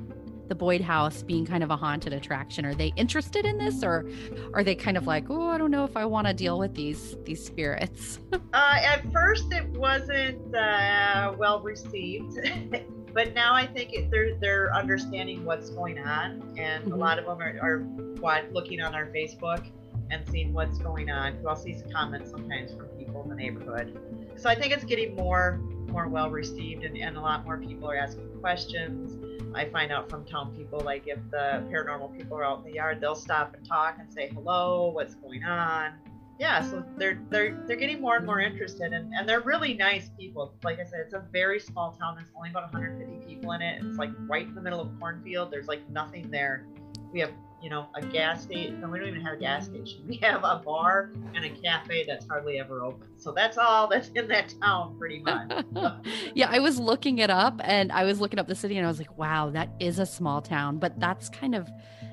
the 0.48 0.54
Boyd 0.54 0.82
House 0.82 1.22
being 1.22 1.46
kind 1.46 1.64
of 1.64 1.70
a 1.70 1.76
haunted 1.76 2.12
attraction? 2.12 2.64
Are 2.64 2.74
they 2.74 2.92
interested 2.96 3.44
in 3.44 3.58
this, 3.58 3.82
or 3.82 4.08
are 4.52 4.62
they 4.62 4.74
kind 4.74 4.96
of 4.96 5.06
like, 5.06 5.30
oh, 5.30 5.48
I 5.48 5.58
don't 5.58 5.70
know 5.70 5.84
if 5.84 5.96
I 5.96 6.04
want 6.04 6.26
to 6.26 6.34
deal 6.34 6.58
with 6.58 6.74
these 6.74 7.16
these 7.24 7.44
spirits? 7.44 8.20
uh, 8.32 8.38
at 8.52 9.10
first, 9.12 9.52
it 9.52 9.68
wasn't 9.70 10.54
uh, 10.54 11.34
well 11.36 11.60
received. 11.60 12.38
but 13.14 13.32
now 13.32 13.54
I 13.54 13.66
think 13.66 13.92
it, 13.92 14.10
they're 14.10 14.34
they're 14.34 14.74
understanding 14.74 15.44
what's 15.44 15.70
going 15.70 15.98
on, 16.00 16.42
and 16.58 16.84
mm-hmm. 16.84 16.92
a 16.92 16.96
lot 16.96 17.18
of 17.18 17.26
them 17.26 17.40
are, 17.40 17.58
are 17.62 18.42
looking 18.52 18.82
on 18.82 18.94
our 18.94 19.06
Facebook 19.06 19.64
and 20.10 20.28
seeing 20.28 20.52
what's 20.52 20.78
going 20.78 21.10
on. 21.10 21.38
I'll 21.48 21.56
see 21.56 21.72
some 21.78 21.90
comments 21.90 22.30
sometimes 22.30 22.74
from 22.74 22.86
people 22.98 23.22
in 23.22 23.28
the 23.28 23.36
neighborhood. 23.36 23.98
So 24.36 24.50
I 24.50 24.54
think 24.54 24.72
it's 24.72 24.84
getting 24.84 25.14
more 25.14 25.60
more 25.86 26.08
well 26.08 26.28
received, 26.28 26.82
and, 26.82 26.96
and 26.96 27.16
a 27.16 27.20
lot 27.20 27.44
more 27.44 27.56
people 27.56 27.88
are 27.88 27.96
asking 27.96 28.28
questions. 28.40 29.20
I 29.54 29.66
find 29.66 29.92
out 29.92 30.10
from 30.10 30.24
town 30.24 30.52
people, 30.56 30.80
like 30.80 31.04
if 31.06 31.18
the 31.30 31.64
paranormal 31.70 32.18
people 32.18 32.36
are 32.36 32.44
out 32.44 32.58
in 32.58 32.64
the 32.64 32.72
yard, 32.72 33.00
they'll 33.00 33.14
stop 33.14 33.54
and 33.54 33.64
talk 33.64 33.98
and 34.00 34.12
say 34.12 34.28
hello, 34.34 34.90
what's 34.92 35.14
going 35.14 35.44
on 35.44 35.92
yeah, 36.38 36.62
so 36.62 36.84
they're 36.96 37.20
they're 37.30 37.62
they're 37.66 37.76
getting 37.76 38.00
more 38.00 38.16
and 38.16 38.26
more 38.26 38.40
interested, 38.40 38.92
and, 38.92 39.12
and 39.14 39.28
they're 39.28 39.40
really 39.40 39.74
nice 39.74 40.10
people. 40.18 40.54
Like 40.64 40.80
I 40.80 40.84
said, 40.84 41.00
it's 41.00 41.14
a 41.14 41.24
very 41.32 41.60
small 41.60 41.92
town. 41.92 42.16
There's 42.16 42.30
only 42.36 42.50
about 42.50 42.72
150 42.72 43.26
people 43.26 43.52
in 43.52 43.62
it. 43.62 43.82
It's 43.84 43.98
like 43.98 44.10
right 44.28 44.46
in 44.46 44.54
the 44.54 44.60
middle 44.60 44.80
of 44.80 44.88
cornfield. 44.98 45.52
There's 45.52 45.68
like 45.68 45.88
nothing 45.90 46.30
there. 46.30 46.66
We 47.12 47.20
have 47.20 47.30
you 47.62 47.70
know 47.70 47.86
a 47.94 48.02
gas 48.04 48.42
station. 48.42 48.90
We 48.90 48.98
don't 48.98 49.08
even 49.08 49.20
have 49.20 49.34
a 49.34 49.40
gas 49.40 49.66
station. 49.66 50.04
We 50.08 50.16
have 50.16 50.42
a 50.42 50.60
bar 50.64 51.12
and 51.34 51.44
a 51.44 51.50
cafe 51.50 52.04
that's 52.04 52.26
hardly 52.26 52.58
ever 52.58 52.82
open. 52.82 53.08
So 53.16 53.30
that's 53.30 53.56
all 53.56 53.86
that's 53.86 54.08
in 54.08 54.26
that 54.28 54.52
town, 54.60 54.98
pretty 54.98 55.20
much. 55.20 55.64
yeah, 56.34 56.48
I 56.50 56.58
was 56.58 56.80
looking 56.80 57.18
it 57.18 57.30
up, 57.30 57.60
and 57.62 57.92
I 57.92 58.02
was 58.02 58.20
looking 58.20 58.40
up 58.40 58.48
the 58.48 58.56
city, 58.56 58.76
and 58.76 58.84
I 58.84 58.88
was 58.88 58.98
like, 58.98 59.16
wow, 59.16 59.50
that 59.50 59.70
is 59.78 60.00
a 60.00 60.06
small 60.06 60.42
town. 60.42 60.78
But 60.78 60.98
that's 60.98 61.28
kind 61.28 61.54
of 61.54 61.70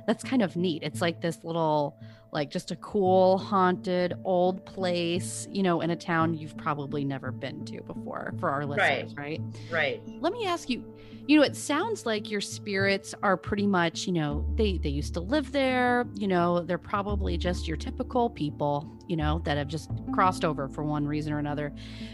that's 0.07 0.23
kind 0.23 0.41
of 0.41 0.55
neat. 0.55 0.83
It's 0.83 1.01
like 1.01 1.21
this 1.21 1.43
little 1.43 1.97
like 2.31 2.49
just 2.49 2.71
a 2.71 2.75
cool 2.77 3.37
haunted 3.37 4.13
old 4.23 4.65
place 4.65 5.47
you 5.51 5.61
know 5.61 5.81
in 5.81 5.89
a 5.89 5.95
town 5.95 6.33
you've 6.33 6.55
probably 6.57 7.03
never 7.03 7.31
been 7.31 7.63
to 7.65 7.81
before 7.83 8.33
for 8.39 8.49
our 8.49 8.65
listeners 8.65 9.13
right 9.15 9.39
right, 9.69 10.01
right. 10.05 10.21
let 10.21 10.31
me 10.31 10.45
ask 10.45 10.69
you 10.69 10.83
you 11.27 11.37
know 11.37 11.43
it 11.43 11.55
sounds 11.55 12.05
like 12.05 12.31
your 12.31 12.41
spirits 12.41 13.13
are 13.21 13.35
pretty 13.35 13.67
much 13.67 14.07
you 14.07 14.13
know 14.13 14.45
they 14.55 14.77
they 14.77 14.89
used 14.89 15.13
to 15.13 15.19
live 15.19 15.51
there 15.51 16.05
you 16.15 16.27
know 16.27 16.61
they're 16.61 16.77
probably 16.77 17.37
just 17.37 17.67
your 17.67 17.77
typical 17.77 18.29
people 18.29 18.89
you 19.07 19.17
know 19.17 19.39
that 19.43 19.57
have 19.57 19.67
just 19.67 19.91
crossed 20.13 20.45
over 20.45 20.67
for 20.67 20.83
one 20.83 21.05
reason 21.05 21.33
or 21.33 21.39
another 21.39 21.71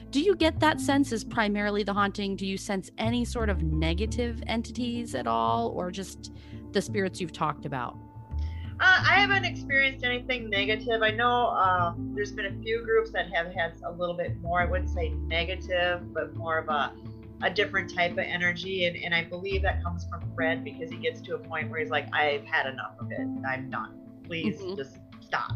do 0.10 0.20
you 0.20 0.36
get 0.36 0.60
that 0.60 0.82
sense 0.82 1.12
as 1.12 1.24
primarily 1.24 1.84
the 1.84 1.94
haunting 1.94 2.36
do 2.36 2.46
you 2.46 2.58
sense 2.58 2.90
any 2.98 3.24
sort 3.24 3.50
of 3.50 3.62
negative 3.62 4.42
entities 4.48 5.14
at 5.14 5.28
all 5.28 5.70
or 5.70 5.92
just 5.92 6.32
the 6.72 6.82
spirits 6.82 7.20
you've 7.20 7.34
talked 7.34 7.66
about 7.66 7.98
uh, 8.80 9.04
I 9.10 9.20
haven't 9.20 9.44
experienced 9.44 10.06
anything 10.06 10.52
negative. 10.52 11.02
I 11.02 11.10
know 11.10 11.48
um, 11.48 12.12
there's 12.14 12.32
been 12.32 12.46
a 12.46 12.62
few 12.62 12.84
groups 12.86 13.12
that 13.12 13.34
have 13.34 13.52
had 13.52 13.74
a 13.84 13.92
little 13.92 14.16
bit 14.16 14.40
more, 14.40 14.62
I 14.62 14.66
wouldn't 14.66 14.92
say 14.92 15.10
negative, 15.26 16.14
but 16.14 16.36
more 16.36 16.60
of 16.60 16.70
a, 16.70 16.94
a 17.42 17.50
different 17.50 17.92
type 17.92 18.12
of 18.12 18.20
energy. 18.20 18.86
And, 18.86 18.96
and 18.98 19.16
I 19.16 19.24
believe 19.24 19.64
that 19.64 19.84
comes 19.84 20.06
from 20.08 20.22
Fred 20.36 20.64
because 20.64 20.92
he 20.92 20.98
gets 20.98 21.22
to 21.22 21.34
a 21.34 21.40
point 21.40 21.72
where 21.72 21.80
he's 21.80 21.90
like, 21.90 22.08
I've 22.14 22.46
had 22.46 22.68
enough 22.68 22.94
of 23.00 23.12
it. 23.12 23.28
I'm 23.50 23.72
done. 23.72 24.00
Please 24.26 24.60
mm-hmm. 24.60 24.76
just 24.76 24.98
stop. 25.22 25.54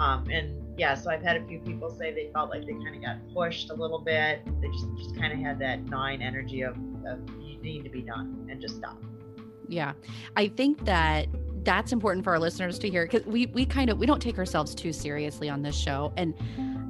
Um, 0.00 0.28
and 0.28 0.60
yeah, 0.76 0.94
so 0.94 1.08
I've 1.08 1.22
had 1.22 1.36
a 1.36 1.46
few 1.46 1.60
people 1.60 1.88
say 1.88 2.12
they 2.12 2.30
felt 2.32 2.50
like 2.50 2.66
they 2.66 2.72
kind 2.72 2.96
of 2.96 3.02
got 3.02 3.16
pushed 3.32 3.70
a 3.70 3.74
little 3.74 4.00
bit. 4.00 4.44
They 4.60 4.68
just, 4.68 4.86
just 4.98 5.16
kind 5.16 5.32
of 5.32 5.38
had 5.38 5.60
that 5.60 5.84
nine 5.84 6.20
energy 6.20 6.62
of, 6.62 6.74
of 7.06 7.20
you 7.40 7.62
need 7.62 7.84
to 7.84 7.90
be 7.90 8.02
done 8.02 8.48
and 8.50 8.60
just 8.60 8.78
stop. 8.78 9.00
Yeah. 9.70 9.92
I 10.36 10.48
think 10.48 10.84
that 10.84 11.28
that's 11.62 11.92
important 11.92 12.24
for 12.24 12.32
our 12.32 12.38
listeners 12.38 12.78
to 12.80 12.88
hear 12.88 13.04
because 13.04 13.24
we 13.26 13.46
we 13.46 13.64
kind 13.64 13.90
of 13.90 13.98
we 13.98 14.06
don't 14.06 14.20
take 14.20 14.38
ourselves 14.38 14.74
too 14.74 14.92
seriously 14.92 15.48
on 15.50 15.60
this 15.60 15.76
show 15.76 16.10
and 16.16 16.34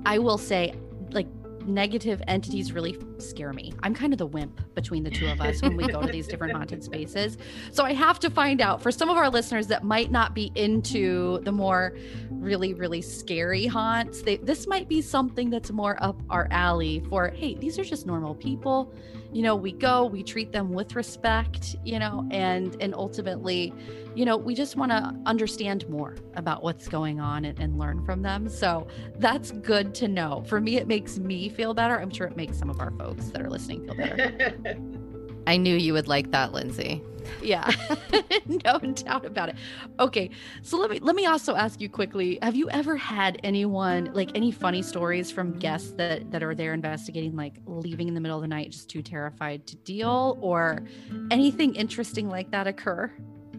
i 0.07 0.17
will 0.17 0.39
say 0.39 0.73
like 1.11 1.27
negative 1.67 2.23
entities 2.27 2.73
really 2.73 2.97
scare 3.19 3.53
me. 3.53 3.73
I'm 3.83 3.95
kind 3.95 4.13
of 4.13 4.19
the 4.19 4.27
wimp 4.27 4.75
between 4.75 5.03
the 5.03 5.11
two 5.11 5.29
of 5.29 5.41
us 5.41 5.63
when 5.63 5.77
we 5.77 5.87
go 5.87 6.01
to 6.01 6.11
these 6.11 6.27
different 6.27 6.55
haunted 6.55 6.83
spaces. 6.91 7.39
So 7.71 7.85
I 7.85 7.93
have 7.93 8.19
to 8.21 8.31
find 8.31 8.61
out 8.61 8.83
for 8.83 8.91
some 8.91 9.09
of 9.09 9.17
our 9.17 9.29
listeners 9.29 9.67
that 9.69 9.85
might 9.85 10.11
not 10.11 10.35
be 10.35 10.51
into 10.55 11.41
the 11.41 11.53
more 11.53 11.97
really, 12.31 12.75
really 12.75 13.03
scary 13.03 13.67
haunts, 13.67 14.23
they, 14.23 14.39
this 14.39 14.67
might 14.67 14.89
be 14.89 15.03
something 15.03 15.51
that's 15.51 15.71
more 15.71 16.03
up 16.03 16.21
our 16.31 16.49
alley 16.51 17.01
for, 17.09 17.29
hey, 17.29 17.55
these 17.55 17.79
are 17.79 17.85
just 17.85 18.07
normal 18.07 18.35
people. 18.35 18.93
You 19.33 19.43
know, 19.43 19.55
we 19.55 19.73
go, 19.73 20.07
we 20.07 20.23
treat 20.23 20.53
them 20.53 20.73
with 20.73 20.97
respect, 20.97 21.77
you 21.85 21.99
know, 21.99 22.27
and 22.31 22.77
and 22.81 22.95
ultimately, 22.95 23.73
you 24.15 24.25
know, 24.25 24.37
we 24.37 24.55
just 24.55 24.77
want 24.77 24.91
to 24.91 25.15
understand 25.27 25.89
more 25.89 26.17
about 26.35 26.63
what's 26.63 26.89
going 26.89 27.21
on 27.21 27.45
and, 27.45 27.59
and 27.59 27.79
learn 27.79 28.05
from 28.05 28.23
them. 28.23 28.49
So 28.49 28.89
that's 29.19 29.53
good 29.53 29.95
to 29.97 30.09
know. 30.09 30.43
For 30.47 30.61
me, 30.61 30.77
it 30.77 30.89
makes 30.89 31.19
me 31.19 31.49
feel 31.49 31.75
better. 31.75 32.01
I'm 32.01 32.11
sure 32.11 32.27
it 32.27 32.37
makes 32.37 32.59
some 32.59 32.71
of 32.71 32.81
our 32.81 32.91
folks 32.93 33.27
that 33.27 33.41
are 33.41 33.51
listening 33.51 33.85
feel 33.85 33.95
better. 33.95 34.77
I 35.47 35.57
knew 35.57 35.77
you 35.77 35.93
would 35.93 36.09
like 36.09 36.31
that, 36.33 36.53
Lindsay. 36.53 37.03
Yeah, 37.43 37.71
no 38.47 38.79
doubt 38.79 39.25
about 39.25 39.51
it. 39.51 39.57
Okay, 39.99 40.31
so 40.63 40.79
let 40.79 40.91
me 40.91 40.99
let 41.01 41.15
me 41.15 41.27
also 41.27 41.55
ask 41.55 41.81
you 41.81 41.89
quickly: 41.89 42.39
Have 42.43 42.55
you 42.55 42.69
ever 42.71 42.97
had 42.97 43.39
anyone 43.43 44.11
like 44.13 44.31
any 44.35 44.51
funny 44.51 44.83
stories 44.83 45.31
from 45.31 45.59
guests 45.59 45.93
that 45.93 46.31
that 46.31 46.43
are 46.43 46.55
there 46.55 46.75
investigating, 46.75 47.37
like 47.37 47.61
leaving 47.67 48.09
in 48.09 48.15
the 48.15 48.21
middle 48.21 48.37
of 48.37 48.43
the 48.43 48.49
night, 48.49 48.71
just 48.71 48.89
too 48.89 49.03
terrified 49.03 49.67
to 49.69 49.77
deal, 49.77 50.39
or 50.41 50.83
anything 51.31 51.75
interesting 51.75 52.29
like 52.29 52.51
that 52.51 52.67
occur? 52.67 53.11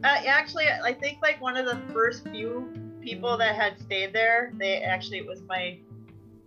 Uh, 0.03 0.21
actually, 0.25 0.65
I 0.67 0.93
think 0.93 1.19
like 1.21 1.39
one 1.41 1.57
of 1.57 1.65
the 1.65 1.79
first 1.93 2.27
few 2.29 2.71
people 3.01 3.37
that 3.37 3.55
had 3.55 3.79
stayed 3.79 4.13
there, 4.13 4.51
they 4.57 4.81
actually 4.81 5.19
it 5.19 5.27
was 5.27 5.41
my 5.47 5.79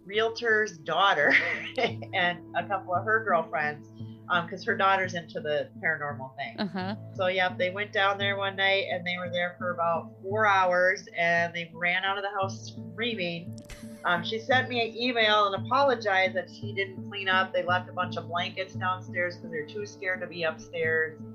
realtor's 0.04 0.76
daughter 0.78 1.34
and 1.78 2.38
a 2.56 2.64
couple 2.66 2.94
of 2.94 3.04
her 3.04 3.24
girlfriends 3.24 3.88
because 4.26 4.60
um, 4.60 4.66
her 4.66 4.76
daughter's 4.76 5.14
into 5.14 5.40
the 5.40 5.68
paranormal 5.82 6.34
thing. 6.36 6.58
Uh-huh. 6.58 6.94
So 7.14 7.26
yeah, 7.26 7.54
they 7.56 7.70
went 7.70 7.92
down 7.92 8.18
there 8.18 8.36
one 8.36 8.56
night 8.56 8.86
and 8.90 9.06
they 9.06 9.16
were 9.18 9.30
there 9.30 9.54
for 9.58 9.72
about 9.72 10.10
four 10.22 10.46
hours 10.46 11.06
and 11.16 11.52
they 11.54 11.70
ran 11.74 12.04
out 12.04 12.16
of 12.16 12.24
the 12.24 12.30
house 12.30 12.72
screaming. 12.72 13.56
Um, 14.04 14.24
she 14.24 14.38
sent 14.38 14.68
me 14.68 14.82
an 14.82 14.96
email 14.96 15.46
and 15.46 15.66
apologized 15.66 16.34
that 16.34 16.48
she 16.50 16.72
didn't 16.72 17.08
clean 17.08 17.28
up. 17.28 17.52
They 17.52 17.62
left 17.62 17.88
a 17.88 17.92
bunch 17.92 18.16
of 18.16 18.28
blankets 18.28 18.74
downstairs 18.74 19.36
because 19.36 19.50
they're 19.50 19.66
too 19.66 19.86
scared 19.86 20.20
to 20.20 20.26
be 20.26 20.44
upstairs. 20.44 21.20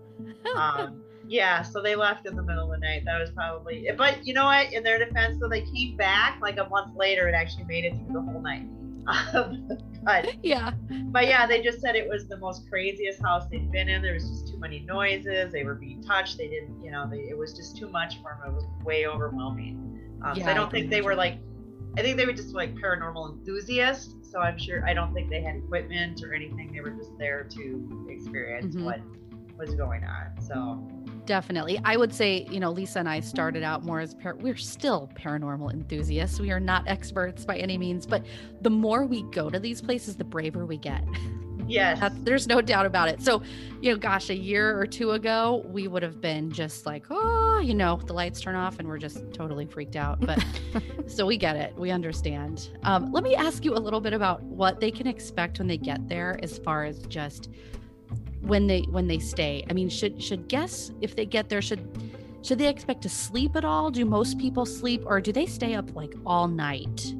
Um, 0.55 1.03
yeah, 1.27 1.61
so 1.61 1.81
they 1.81 1.95
left 1.95 2.25
in 2.25 2.35
the 2.35 2.41
middle 2.41 2.71
of 2.71 2.71
the 2.71 2.77
night. 2.77 3.03
That 3.05 3.19
was 3.19 3.29
probably, 3.29 3.87
but 3.95 4.25
you 4.25 4.33
know 4.33 4.45
what? 4.45 4.73
In 4.73 4.83
their 4.83 4.97
defense, 4.97 5.37
so 5.39 5.47
they 5.47 5.61
came 5.61 5.95
back 5.95 6.39
like 6.41 6.57
a 6.57 6.67
month 6.69 6.95
later 6.95 7.27
and 7.27 7.35
actually 7.35 7.65
made 7.65 7.85
it 7.85 7.93
through 7.93 8.13
the 8.13 8.21
whole 8.21 8.41
night. 8.41 8.65
but 10.03 10.33
yeah, 10.43 10.71
but 10.89 11.25
yeah, 11.25 11.45
they 11.45 11.61
just 11.61 11.81
said 11.81 11.95
it 11.95 12.07
was 12.07 12.27
the 12.27 12.37
most 12.37 12.69
craziest 12.69 13.21
house 13.21 13.47
they'd 13.49 13.71
been 13.71 13.89
in. 13.89 14.01
There 14.01 14.13
was 14.13 14.29
just 14.29 14.47
too 14.47 14.59
many 14.59 14.79
noises. 14.81 15.51
They 15.51 15.63
were 15.63 15.75
being 15.75 16.01
touched. 16.03 16.37
They 16.37 16.47
didn't, 16.47 16.81
you 16.83 16.91
know, 16.91 17.07
they, 17.09 17.19
it 17.19 17.37
was 17.37 17.53
just 17.53 17.77
too 17.77 17.89
much 17.89 18.21
for 18.21 18.39
them. 18.43 18.53
It 18.53 18.55
was 18.55 18.65
way 18.83 19.07
overwhelming. 19.07 20.17
Um, 20.23 20.37
yeah, 20.37 20.45
so 20.45 20.51
I 20.51 20.53
don't 20.53 20.71
think 20.71 20.89
they 20.89 21.01
were 21.01 21.15
like, 21.15 21.39
I 21.97 22.01
think 22.01 22.17
they 22.17 22.25
were 22.25 22.33
just 22.33 22.53
like 22.53 22.75
paranormal 22.75 23.37
enthusiasts. 23.37 24.15
So 24.29 24.39
I'm 24.39 24.57
sure 24.57 24.85
I 24.87 24.93
don't 24.93 25.13
think 25.13 25.29
they 25.29 25.41
had 25.41 25.55
equipment 25.55 26.21
or 26.23 26.33
anything. 26.33 26.71
They 26.71 26.81
were 26.81 26.91
just 26.91 27.17
there 27.17 27.43
to 27.55 28.07
experience 28.09 28.75
mm-hmm. 28.75 28.85
what 28.85 29.01
was 29.57 29.75
going 29.75 30.03
on. 30.03 30.41
So 30.41 30.87
Definitely. 31.29 31.79
I 31.85 31.95
would 31.95 32.11
say, 32.11 32.47
you 32.49 32.59
know, 32.59 32.71
Lisa 32.71 32.97
and 32.97 33.07
I 33.07 33.19
started 33.19 33.61
out 33.61 33.83
more 33.83 33.99
as 33.99 34.15
par- 34.15 34.35
we're 34.39 34.55
still 34.55 35.11
paranormal 35.13 35.71
enthusiasts. 35.71 36.39
We 36.39 36.49
are 36.49 36.59
not 36.59 36.87
experts 36.87 37.45
by 37.45 37.57
any 37.57 37.77
means, 37.77 38.07
but 38.07 38.25
the 38.61 38.71
more 38.71 39.05
we 39.05 39.21
go 39.21 39.47
to 39.51 39.59
these 39.59 39.79
places, 39.79 40.15
the 40.15 40.23
braver 40.23 40.65
we 40.65 40.77
get. 40.77 41.03
Yes. 41.67 41.99
That's, 41.99 42.15
there's 42.21 42.47
no 42.47 42.61
doubt 42.61 42.87
about 42.87 43.09
it. 43.09 43.21
So, 43.21 43.43
you 43.79 43.91
know, 43.91 43.97
gosh, 43.99 44.31
a 44.31 44.35
year 44.35 44.75
or 44.75 44.87
two 44.87 45.11
ago, 45.11 45.63
we 45.67 45.87
would 45.87 46.01
have 46.01 46.19
been 46.19 46.51
just 46.51 46.87
like, 46.87 47.05
oh, 47.11 47.59
you 47.59 47.75
know, 47.75 47.97
the 48.07 48.13
lights 48.13 48.41
turn 48.41 48.55
off 48.55 48.79
and 48.79 48.87
we're 48.87 48.97
just 48.97 49.31
totally 49.31 49.67
freaked 49.67 49.95
out. 49.95 50.19
But 50.19 50.43
so 51.05 51.27
we 51.27 51.37
get 51.37 51.55
it. 51.55 51.75
We 51.77 51.91
understand. 51.91 52.71
Um, 52.81 53.11
let 53.11 53.23
me 53.23 53.35
ask 53.35 53.63
you 53.63 53.75
a 53.75 53.77
little 53.77 54.01
bit 54.01 54.13
about 54.13 54.41
what 54.41 54.79
they 54.79 54.89
can 54.89 55.05
expect 55.05 55.59
when 55.59 55.67
they 55.67 55.77
get 55.77 56.09
there 56.09 56.39
as 56.41 56.57
far 56.57 56.85
as 56.85 57.03
just 57.03 57.49
when 58.41 58.67
they 58.67 58.81
when 58.89 59.07
they 59.07 59.19
stay. 59.19 59.65
I 59.69 59.73
mean, 59.73 59.89
should 59.89 60.21
should 60.21 60.47
guests 60.47 60.91
if 61.01 61.15
they 61.15 61.25
get 61.25 61.49
there 61.49 61.61
should 61.61 61.85
should 62.41 62.57
they 62.57 62.67
expect 62.67 63.01
to 63.03 63.09
sleep 63.09 63.55
at 63.55 63.65
all? 63.65 63.91
Do 63.91 64.05
most 64.05 64.37
people 64.37 64.65
sleep 64.65 65.03
or 65.05 65.19
do 65.19 65.31
they 65.31 65.45
stay 65.45 65.75
up 65.75 65.95
like 65.95 66.13
all 66.25 66.47
night? 66.47 67.13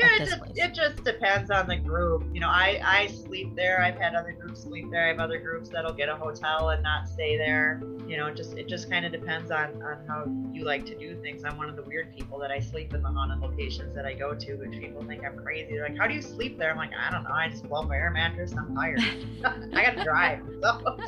Yeah, 0.00 0.14
it 0.14 0.28
just, 0.28 0.42
it 0.56 0.74
just 0.74 1.04
depends 1.04 1.50
on 1.50 1.68
the 1.68 1.76
group. 1.76 2.24
You 2.32 2.40
know, 2.40 2.48
I, 2.48 2.80
I 2.84 3.06
sleep 3.08 3.54
there. 3.54 3.82
I've 3.82 3.98
had 3.98 4.14
other 4.14 4.32
groups 4.32 4.62
sleep 4.62 4.90
there. 4.90 5.04
I 5.04 5.08
have 5.08 5.20
other 5.20 5.38
groups 5.38 5.68
that'll 5.68 5.92
get 5.92 6.08
a 6.08 6.16
hotel 6.16 6.70
and 6.70 6.82
not 6.82 7.08
stay 7.08 7.36
there. 7.36 7.82
You 8.06 8.16
know, 8.16 8.32
just 8.32 8.56
it 8.56 8.66
just 8.66 8.90
kind 8.90 9.04
of 9.04 9.12
depends 9.12 9.50
on, 9.50 9.80
on 9.82 10.04
how 10.08 10.24
you 10.52 10.64
like 10.64 10.86
to 10.86 10.98
do 10.98 11.20
things. 11.22 11.44
I'm 11.44 11.56
one 11.56 11.68
of 11.68 11.76
the 11.76 11.82
weird 11.82 12.14
people 12.16 12.38
that 12.40 12.50
I 12.50 12.60
sleep 12.60 12.94
in 12.94 13.02
the 13.02 13.08
haunted 13.08 13.40
locations 13.40 13.94
that 13.94 14.06
I 14.06 14.14
go 14.14 14.34
to, 14.34 14.54
which 14.56 14.80
people 14.80 15.04
think 15.04 15.24
I'm 15.24 15.36
crazy. 15.36 15.74
They're 15.74 15.88
like, 15.88 15.98
"How 15.98 16.06
do 16.06 16.14
you 16.14 16.22
sleep 16.22 16.58
there?" 16.58 16.70
I'm 16.70 16.76
like, 16.76 16.92
"I 16.98 17.10
don't 17.10 17.24
know. 17.24 17.30
I 17.30 17.48
just 17.48 17.68
blow 17.68 17.82
my 17.82 17.96
air 17.96 18.10
mattress. 18.10 18.54
I'm 18.56 18.74
tired. 18.74 19.00
I 19.74 19.84
got 19.84 19.96
to 19.96 20.04
drive." 20.04 20.40
So. 20.62 20.98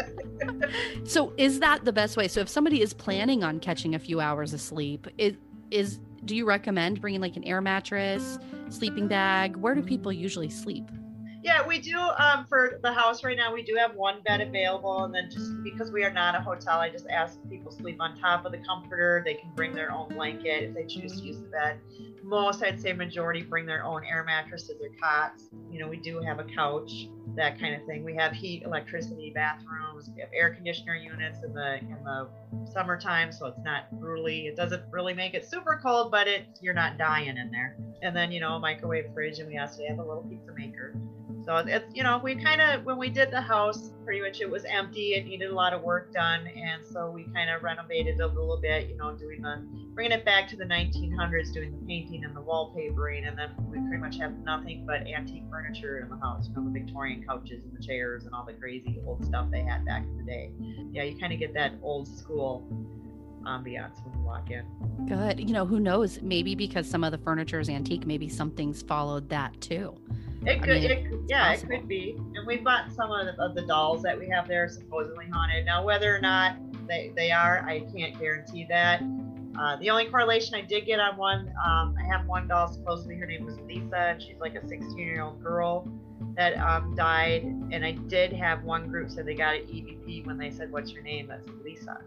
so, 1.05 1.33
is 1.37 1.61
that 1.61 1.85
the 1.85 1.93
best 1.93 2.17
way? 2.17 2.29
So, 2.29 2.41
if 2.41 2.49
somebody 2.49 2.83
is 2.83 2.93
planning 2.93 3.43
on 3.43 3.59
catching 3.59 3.95
a 3.95 3.99
few 3.99 4.21
hours 4.21 4.53
of 4.53 4.61
sleep, 4.61 5.09
it 5.19 5.37
is 5.71 5.99
do 6.25 6.37
you 6.37 6.45
recommend 6.45 7.01
bringing 7.01 7.21
like 7.21 7.37
an 7.37 7.45
air 7.45 7.61
mattress, 7.61 8.39
sleeping 8.69 9.09
bag? 9.09 9.57
Where 9.57 9.75
do 9.75 9.83
people 9.83 10.13
usually 10.13 10.51
sleep? 10.51 10.89
Yeah, 11.43 11.67
we 11.67 11.81
do. 11.81 11.99
Um, 11.99 12.47
for 12.49 12.79
the 12.83 12.93
house 12.93 13.25
right 13.25 13.37
now, 13.37 13.53
we 13.53 13.65
do 13.65 13.75
have 13.75 13.97
one 13.97 14.23
bed 14.23 14.41
available, 14.41 15.03
and 15.05 15.13
then 15.13 15.29
just 15.29 15.51
because 15.65 15.91
we 15.91 16.05
are 16.05 16.13
not 16.13 16.37
a 16.37 16.41
hotel, 16.41 16.79
I 16.79 16.89
just 16.89 17.09
ask 17.09 17.37
people 17.51 17.73
to 17.73 17.77
sleep 17.79 17.97
on 18.01 18.17
top 18.17 18.45
of 18.45 18.53
the 18.53 18.59
comforter. 18.59 19.23
They 19.25 19.35
can 19.35 19.51
bring 19.57 19.75
their 19.75 19.91
own 19.91 20.09
blanket 20.11 20.63
if 20.63 20.75
they 20.75 20.85
choose 20.85 21.21
to 21.21 21.27
use 21.27 21.39
the 21.39 21.49
bed. 21.49 21.81
Most, 22.23 22.63
I'd 22.63 22.81
say, 22.81 22.93
majority 22.93 23.43
bring 23.43 23.67
their 23.67 23.85
own 23.85 24.05
air 24.05 24.23
mattresses 24.23 24.81
or 24.81 24.91
cots. 25.03 25.51
You 25.69 25.81
know, 25.81 25.89
we 25.89 25.97
do 25.97 26.21
have 26.21 26.39
a 26.39 26.45
couch, 26.45 27.09
that 27.35 27.59
kind 27.59 27.75
of 27.75 27.85
thing. 27.87 28.05
We 28.05 28.15
have 28.15 28.33
heat, 28.33 28.63
electricity, 28.63 29.33
bathrooms. 29.35 30.11
We 30.15 30.21
have 30.21 30.31
air 30.33 30.55
conditioner 30.55 30.95
units 30.95 31.41
in 31.43 31.53
the 31.53 31.79
in 31.79 31.99
the 32.05 32.29
summertime, 32.73 33.33
so 33.33 33.47
it's 33.47 33.61
not 33.65 33.91
brutally. 33.99 34.47
It 34.47 34.55
doesn't 34.55 34.85
really 34.93 35.15
make 35.15 35.35
it 35.35 35.45
super 35.45 35.81
cold, 35.83 36.13
but 36.13 36.29
it 36.29 36.47
you're 36.61 36.73
not 36.73 36.99
dying 36.99 37.37
in 37.37 37.51
there. 37.51 37.77
And 38.03 38.15
then 38.15 38.31
you 38.31 38.39
know, 38.39 38.61
microwave 38.61 39.07
fridge, 39.13 39.41
and 39.41 39.49
we 39.49 39.59
also 39.59 39.83
have 39.89 39.99
a 39.99 40.05
little 40.05 40.23
pizza 40.23 40.53
maker. 40.55 40.95
So 41.45 41.57
it's 41.57 41.95
you 41.95 42.03
know 42.03 42.21
we 42.23 42.37
kind 42.37 42.61
of 42.61 42.85
when 42.85 42.99
we 42.99 43.11
did 43.11 43.31
the 43.31 43.41
house, 43.41 43.91
pretty 44.05 44.21
much 44.21 44.41
it 44.41 44.51
was 44.51 44.65
empty. 44.65 45.15
It 45.15 45.27
needed 45.27 45.51
a 45.51 45.55
lot 45.55 45.73
of 45.73 45.83
work 45.83 46.13
done, 46.13 46.47
and 46.47 46.85
so 46.85 47.11
we 47.11 47.25
kind 47.35 47.51
of 47.51 47.63
renovated 47.63 48.21
a 48.21 48.27
little 48.27 48.59
bit. 48.61 48.89
You 48.89 48.97
know, 48.97 49.15
doing 49.17 49.43
the 49.43 49.67
bringing 49.95 50.13
it 50.13 50.25
back 50.25 50.49
to 50.49 50.57
the 50.57 50.65
1900s, 50.65 51.53
doing 51.53 51.73
the 51.73 51.87
painting 51.87 52.25
and 52.25 52.35
the 52.35 52.41
wallpapering, 52.41 53.27
and 53.27 53.37
then 53.37 53.51
we 53.71 53.79
pretty 53.89 53.99
much 53.99 54.19
have 54.19 54.33
nothing 54.39 54.87
but 54.87 55.07
antique 55.07 55.45
furniture 55.51 56.01
in 56.01 56.09
the 56.09 56.17
house. 56.17 56.49
You 56.49 56.55
know, 56.55 56.71
the 56.71 56.79
Victorian 56.79 57.25
couches 57.25 57.65
and 57.65 57.77
the 57.77 57.83
chairs 57.85 58.25
and 58.25 58.35
all 58.35 58.45
the 58.45 58.55
crazy 58.55 59.01
old 59.07 59.25
stuff 59.25 59.51
they 59.51 59.63
had 59.63 59.85
back 59.85 60.03
in 60.05 60.17
the 60.17 60.25
day. 60.25 60.53
Yeah, 60.93 61.03
you 61.03 61.19
kind 61.19 61.33
of 61.33 61.39
get 61.39 61.55
that 61.55 61.73
old 61.83 62.07
school 62.07 62.67
ambiance 63.45 64.05
when 64.05 64.15
you 64.15 64.25
walk 64.25 64.51
in. 64.51 64.65
Good. 65.07 65.41
You 65.41 65.53
know, 65.53 65.67
who 65.67 65.81
knows? 65.81 66.21
Maybe 66.23 66.55
because 66.55 66.89
some 66.89 67.03
of 67.05 67.13
the 67.13 67.19
furniture 67.19 67.61
is 67.61 67.69
antique, 67.69 68.07
maybe 68.07 68.29
something's 68.29 68.83
followed 68.83 69.29
that 69.31 69.61
too. 69.61 69.97
It 70.45 70.63
could, 70.63 70.83
mean, 70.83 70.91
it, 70.91 71.21
yeah, 71.29 71.51
possible. 71.53 71.73
it 71.73 71.79
could 71.79 71.89
be. 71.89 72.17
And 72.35 72.47
we've 72.47 72.65
bought 72.65 72.93
some 72.93 73.11
of 73.13 73.27
the, 73.27 73.43
of 73.43 73.55
the, 73.55 73.63
dolls 73.63 74.03
that 74.03 74.19
we 74.19 74.29
have 74.29 74.49
there 74.49 74.69
supposedly 74.69 75.27
haunted. 75.33 75.65
Now, 75.65 75.85
whether 75.85 76.15
or 76.15 76.21
not 76.21 76.57
they, 76.89 77.13
they 77.15 77.31
are, 77.31 77.65
I 77.67 77.81
can't 77.95 78.19
guarantee 78.19 78.67
that. 78.69 79.03
Uh, 79.59 79.77
the 79.77 79.91
only 79.91 80.07
correlation 80.07 80.55
I 80.55 80.63
did 80.63 80.87
get 80.87 80.99
on 80.99 81.17
one, 81.17 81.53
um, 81.65 81.95
I 81.99 82.07
have 82.07 82.27
one 82.27 82.49
doll, 82.49 82.73
supposedly 82.73 83.17
her 83.17 83.27
name 83.27 83.45
was 83.45 83.59
Lisa, 83.61 83.97
and 83.97 84.23
she's 84.23 84.39
like 84.41 84.55
a 84.55 84.67
16 84.67 84.99
year 84.99 85.23
old 85.23 85.43
girl 85.43 85.87
that 86.37 86.59
um, 86.59 86.95
died. 86.97 87.45
And 87.71 87.85
I 87.85 87.93
did 87.93 88.33
have 88.33 88.65
one 88.65 88.89
group 88.89 89.11
said 89.11 89.27
they 89.27 89.35
got 89.35 89.55
an 89.55 89.63
EVP 89.63 90.27
when 90.27 90.39
they 90.39 90.51
said, 90.51 90.73
What's 90.73 90.93
your 90.93 91.03
name? 91.03 91.29
That's 91.29 91.49
Lisa. 91.63 92.01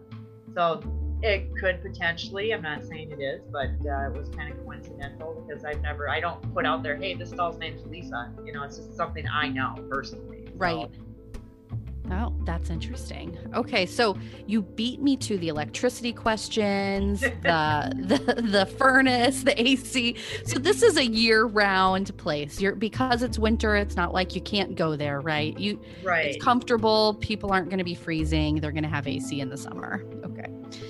So 0.54 0.82
it 1.22 1.54
could 1.56 1.82
potentially, 1.82 2.52
I'm 2.52 2.62
not 2.62 2.84
saying 2.84 3.12
it 3.12 3.20
is, 3.20 3.42
but 3.50 3.70
uh, 3.86 4.08
it 4.08 4.16
was 4.16 4.28
kind 4.30 4.52
of 4.52 4.62
coincidental 4.64 5.44
because 5.46 5.64
I've 5.64 5.80
never, 5.80 6.08
I 6.08 6.20
don't 6.20 6.54
put 6.54 6.66
out 6.66 6.82
there, 6.82 6.96
hey, 6.96 7.14
this 7.14 7.30
doll's 7.30 7.58
name's 7.58 7.84
Lisa. 7.86 8.32
You 8.44 8.52
know, 8.52 8.62
it's 8.62 8.76
just 8.76 8.94
something 8.94 9.26
I 9.28 9.48
know 9.48 9.74
personally. 9.88 10.48
Right. 10.54 10.90
Oh, 12.10 12.32
that's 12.44 12.70
interesting. 12.70 13.36
Okay, 13.54 13.84
so 13.84 14.16
you 14.46 14.62
beat 14.62 15.00
me 15.00 15.16
to 15.18 15.38
the 15.38 15.48
electricity 15.48 16.12
questions, 16.12 17.20
the 17.42 17.92
the 17.96 18.42
the 18.42 18.66
furnace, 18.66 19.42
the 19.42 19.60
AC. 19.60 20.16
So 20.44 20.58
this 20.58 20.82
is 20.82 20.96
a 20.96 21.04
year-round 21.04 22.16
place. 22.16 22.60
You're 22.60 22.76
because 22.76 23.22
it's 23.22 23.38
winter, 23.38 23.74
it's 23.74 23.96
not 23.96 24.12
like 24.12 24.34
you 24.36 24.40
can't 24.40 24.76
go 24.76 24.94
there, 24.94 25.20
right? 25.20 25.58
You 25.58 25.80
right. 26.04 26.26
It's 26.26 26.44
comfortable. 26.44 27.14
People 27.14 27.52
aren't 27.52 27.70
going 27.70 27.78
to 27.78 27.84
be 27.84 27.94
freezing. 27.94 28.60
They're 28.60 28.72
going 28.72 28.84
to 28.84 28.88
have 28.88 29.08
AC 29.08 29.40
in 29.40 29.48
the 29.48 29.56
summer. 29.56 30.04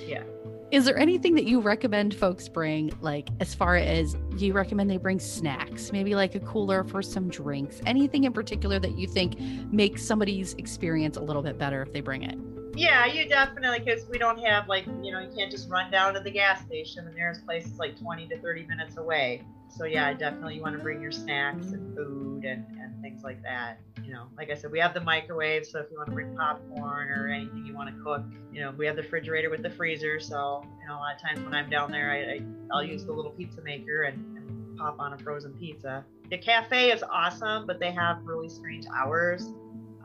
Yeah. 0.05 0.23
Is 0.69 0.83
there 0.83 0.97
anything 0.97 1.33
that 1.35 1.45
you 1.45 1.61
recommend 1.61 2.13
folks 2.13 2.49
bring, 2.49 2.91
like 2.99 3.29
as 3.39 3.55
far 3.55 3.77
as 3.77 4.17
you 4.35 4.51
recommend 4.51 4.89
they 4.89 4.97
bring 4.97 5.17
snacks, 5.17 5.93
maybe 5.93 6.13
like 6.13 6.35
a 6.35 6.41
cooler 6.41 6.83
for 6.83 7.01
some 7.01 7.29
drinks? 7.29 7.79
Anything 7.85 8.25
in 8.25 8.33
particular 8.33 8.77
that 8.79 8.97
you 8.97 9.07
think 9.07 9.39
makes 9.71 10.03
somebody's 10.03 10.55
experience 10.55 11.15
a 11.15 11.21
little 11.21 11.41
bit 11.41 11.57
better 11.57 11.81
if 11.81 11.93
they 11.93 12.01
bring 12.01 12.23
it? 12.23 12.37
Yeah, 12.77 13.05
you 13.05 13.27
definitely, 13.27 13.79
because 13.79 14.05
we 14.07 14.17
don't 14.17 14.39
have 14.39 14.67
like, 14.67 14.85
you 15.03 15.11
know, 15.11 15.19
you 15.19 15.31
can't 15.35 15.51
just 15.51 15.69
run 15.69 15.91
down 15.91 16.13
to 16.13 16.19
the 16.19 16.31
gas 16.31 16.61
station. 16.61 17.05
The 17.05 17.11
nearest 17.11 17.45
place 17.45 17.65
is 17.65 17.79
like 17.79 17.99
20 17.99 18.27
to 18.27 18.39
30 18.39 18.65
minutes 18.67 18.97
away. 18.97 19.43
So, 19.69 19.85
yeah, 19.85 20.13
definitely 20.13 20.55
you 20.55 20.61
want 20.61 20.77
to 20.77 20.81
bring 20.81 21.01
your 21.01 21.11
snacks 21.11 21.67
and 21.67 21.95
food 21.95 22.45
and, 22.45 22.65
and 22.79 23.01
things 23.01 23.23
like 23.23 23.41
that 23.43 23.79
you 24.07 24.13
know, 24.13 24.27
like 24.37 24.49
I 24.49 24.53
said, 24.53 24.71
we 24.71 24.79
have 24.79 24.93
the 24.93 25.01
microwave, 25.01 25.65
so 25.65 25.79
if 25.79 25.91
you 25.91 25.97
want 25.97 26.07
to 26.07 26.15
bring 26.15 26.33
popcorn 26.33 27.09
or 27.09 27.27
anything 27.27 27.65
you 27.65 27.75
want 27.75 27.93
to 27.93 28.03
cook, 28.03 28.23
you 28.53 28.61
know, 28.61 28.71
we 28.71 28.85
have 28.85 28.95
the 28.95 29.01
refrigerator 29.01 29.49
with 29.49 29.61
the 29.61 29.69
freezer. 29.69 30.17
So, 30.17 30.63
you 30.79 30.87
know, 30.87 30.95
a 30.95 30.99
lot 30.99 31.15
of 31.15 31.21
times 31.21 31.41
when 31.41 31.53
I'm 31.53 31.69
down 31.69 31.91
there, 31.91 32.09
I, 32.09 32.35
I 32.35 32.41
will 32.73 32.83
use 32.83 33.03
the 33.03 33.11
little 33.11 33.31
pizza 33.31 33.61
maker 33.61 34.03
and, 34.03 34.37
and 34.37 34.77
pop 34.77 34.99
on 34.99 35.11
a 35.11 35.17
frozen 35.17 35.51
pizza. 35.53 36.05
The 36.29 36.37
cafe 36.37 36.91
is 36.91 37.03
awesome, 37.03 37.67
but 37.67 37.81
they 37.81 37.91
have 37.91 38.19
really 38.23 38.47
strange 38.47 38.85
hours. 38.95 39.49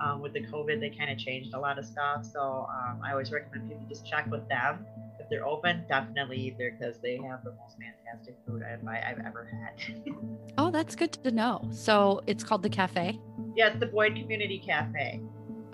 Um, 0.02 0.20
with 0.20 0.32
the 0.32 0.40
COVID, 0.40 0.80
they 0.80 0.90
kind 0.90 1.10
of 1.10 1.18
changed 1.18 1.54
a 1.54 1.58
lot 1.58 1.78
of 1.78 1.84
stuff. 1.84 2.24
So 2.24 2.66
um, 2.68 3.00
I 3.04 3.12
always 3.12 3.30
recommend 3.30 3.68
people 3.68 3.86
just 3.88 4.04
check 4.04 4.28
with 4.30 4.48
them 4.48 4.84
if 5.22 5.28
they're 5.30 5.46
open, 5.46 5.84
definitely 5.88 6.38
eat 6.38 6.58
there 6.58 6.76
because 6.78 6.98
they 6.98 7.16
have 7.16 7.44
the 7.44 7.52
most 7.52 7.76
fantastic 7.78 8.36
food 8.46 8.62
I've, 8.62 8.86
I've 8.86 9.24
ever 9.24 9.48
had. 9.50 10.04
oh, 10.58 10.70
that's 10.70 10.96
good 10.96 11.12
to 11.12 11.30
know. 11.30 11.68
So 11.70 12.22
it's 12.26 12.42
called 12.42 12.62
the 12.62 12.68
cafe? 12.68 13.18
Yeah, 13.56 13.68
it's 13.68 13.80
the 13.80 13.86
Boyd 13.86 14.16
Community 14.16 14.58
Cafe. 14.58 15.20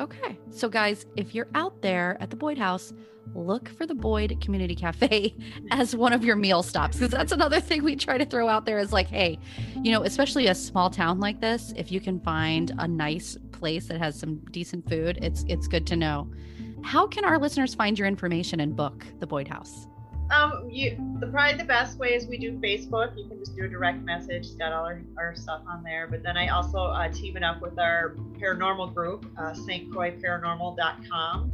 Okay. 0.00 0.38
So, 0.50 0.68
guys, 0.68 1.06
if 1.16 1.34
you're 1.34 1.48
out 1.54 1.82
there 1.82 2.16
at 2.20 2.30
the 2.30 2.36
Boyd 2.36 2.58
House, 2.58 2.92
look 3.34 3.68
for 3.70 3.86
the 3.86 3.94
Boyd 3.94 4.40
Community 4.40 4.74
Cafe 4.74 5.34
as 5.70 5.96
one 5.96 6.12
of 6.12 6.24
your 6.24 6.36
meal 6.36 6.62
stops. 6.62 6.98
Because 6.98 7.10
that's 7.10 7.32
another 7.32 7.60
thing 7.60 7.82
we 7.82 7.96
try 7.96 8.16
to 8.18 8.24
throw 8.24 8.48
out 8.48 8.64
there 8.64 8.78
is 8.78 8.92
like, 8.92 9.08
hey, 9.08 9.38
you 9.82 9.90
know, 9.90 10.02
especially 10.02 10.46
a 10.46 10.54
small 10.54 10.88
town 10.90 11.18
like 11.18 11.40
this, 11.40 11.72
if 11.76 11.90
you 11.90 12.00
can 12.00 12.20
find 12.20 12.72
a 12.78 12.86
nice 12.86 13.36
place 13.58 13.86
that 13.86 13.98
has 13.98 14.18
some 14.18 14.36
decent 14.50 14.88
food, 14.88 15.18
it's 15.22 15.44
it's 15.48 15.68
good 15.68 15.86
to 15.88 15.96
know. 15.96 16.30
How 16.82 17.06
can 17.06 17.24
our 17.24 17.38
listeners 17.38 17.74
find 17.74 17.98
your 17.98 18.08
information 18.08 18.60
and 18.60 18.76
book 18.76 19.06
the 19.18 19.26
Boyd 19.26 19.48
House? 19.48 19.86
Um, 20.30 20.68
you 20.70 20.96
the 21.20 21.26
probably 21.26 21.56
the 21.56 21.64
best 21.64 21.98
way 21.98 22.14
is 22.14 22.26
we 22.26 22.36
do 22.38 22.52
Facebook. 22.58 23.16
You 23.16 23.26
can 23.28 23.38
just 23.38 23.56
do 23.56 23.64
a 23.64 23.68
direct 23.68 24.02
message. 24.02 24.46
It's 24.46 24.54
got 24.54 24.72
all 24.72 24.84
our, 24.84 25.02
our 25.16 25.34
stuff 25.34 25.62
on 25.66 25.82
there. 25.82 26.06
But 26.06 26.22
then 26.22 26.36
I 26.36 26.48
also 26.48 26.78
uh, 26.78 27.10
team 27.10 27.36
it 27.36 27.42
up 27.42 27.60
with 27.62 27.78
our 27.78 28.14
paranormal 28.38 28.94
group, 28.94 29.26
uh, 29.38 29.52
stcroixparanormal.com. 29.52 31.52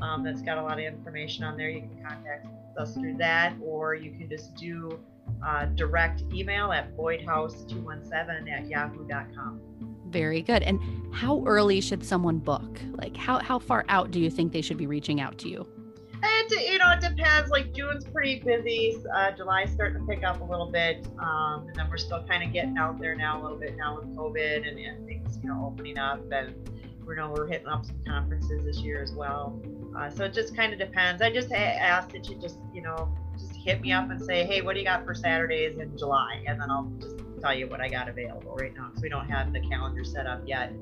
Um, 0.00 0.24
that's 0.24 0.42
got 0.42 0.58
a 0.58 0.62
lot 0.62 0.78
of 0.78 0.84
information 0.84 1.44
on 1.44 1.56
there. 1.56 1.68
You 1.68 1.82
can 1.82 2.02
contact 2.02 2.46
us 2.78 2.94
through 2.94 3.16
that, 3.18 3.54
or 3.62 3.94
you 3.94 4.10
can 4.10 4.28
just 4.28 4.54
do 4.54 4.98
uh, 5.46 5.66
direct 5.66 6.22
email 6.32 6.72
at 6.72 6.96
boydhouse217 6.96 8.50
at 8.50 8.66
yahoo.com. 8.68 9.60
Very 10.14 10.42
good. 10.42 10.62
And 10.62 10.80
how 11.12 11.42
early 11.44 11.80
should 11.80 12.04
someone 12.04 12.38
book? 12.38 12.80
Like 12.92 13.16
how 13.16 13.40
how 13.40 13.58
far 13.58 13.84
out 13.88 14.12
do 14.12 14.20
you 14.20 14.30
think 14.30 14.52
they 14.52 14.62
should 14.62 14.76
be 14.76 14.86
reaching 14.86 15.20
out 15.20 15.38
to 15.38 15.48
you? 15.48 15.66
It 16.22 16.72
you 16.72 16.78
know 16.78 16.92
it 16.92 17.00
depends. 17.00 17.50
Like 17.50 17.74
June's 17.74 18.04
pretty 18.04 18.38
busy. 18.38 18.96
Uh, 19.12 19.32
July's 19.32 19.72
starting 19.72 19.98
to 19.98 20.06
pick 20.06 20.22
up 20.22 20.40
a 20.40 20.44
little 20.44 20.70
bit, 20.70 21.04
um, 21.18 21.66
and 21.66 21.74
then 21.74 21.90
we're 21.90 21.96
still 21.96 22.22
kind 22.28 22.44
of 22.44 22.52
getting 22.52 22.78
out 22.78 23.00
there 23.00 23.16
now 23.16 23.40
a 23.40 23.42
little 23.42 23.58
bit 23.58 23.76
now 23.76 23.96
with 23.96 24.16
COVID 24.16 24.68
and, 24.68 24.78
and 24.78 25.04
things 25.04 25.36
you 25.42 25.48
know 25.48 25.64
opening 25.66 25.98
up. 25.98 26.20
And 26.30 26.54
we 27.04 27.16
know 27.16 27.34
we're 27.36 27.48
hitting 27.48 27.66
up 27.66 27.84
some 27.84 27.98
conferences 28.06 28.64
this 28.64 28.78
year 28.78 29.02
as 29.02 29.12
well. 29.14 29.60
Uh, 29.98 30.10
so 30.10 30.26
it 30.26 30.32
just 30.32 30.54
kind 30.54 30.72
of 30.72 30.78
depends. 30.78 31.22
I 31.22 31.32
just 31.32 31.50
ask 31.50 32.12
that 32.12 32.28
you 32.28 32.40
just 32.40 32.60
you 32.72 32.82
know 32.82 33.12
just 33.36 33.56
hit 33.56 33.80
me 33.80 33.90
up 33.90 34.08
and 34.10 34.22
say, 34.22 34.46
hey, 34.46 34.62
what 34.62 34.74
do 34.74 34.78
you 34.78 34.86
got 34.86 35.04
for 35.04 35.12
Saturdays 35.12 35.76
in 35.78 35.98
July, 35.98 36.44
and 36.46 36.60
then 36.60 36.70
I'll 36.70 36.88
just 37.00 37.23
tell 37.44 37.54
you 37.54 37.66
what 37.68 37.80
I 37.80 37.88
got 37.88 38.08
available 38.08 38.54
right 38.56 38.74
now 38.74 38.88
because 38.88 39.02
we 39.02 39.10
don't 39.10 39.28
have 39.28 39.52
the 39.52 39.60
calendar 39.60 40.02
set 40.02 40.26
up 40.26 40.42
yet. 40.46 40.72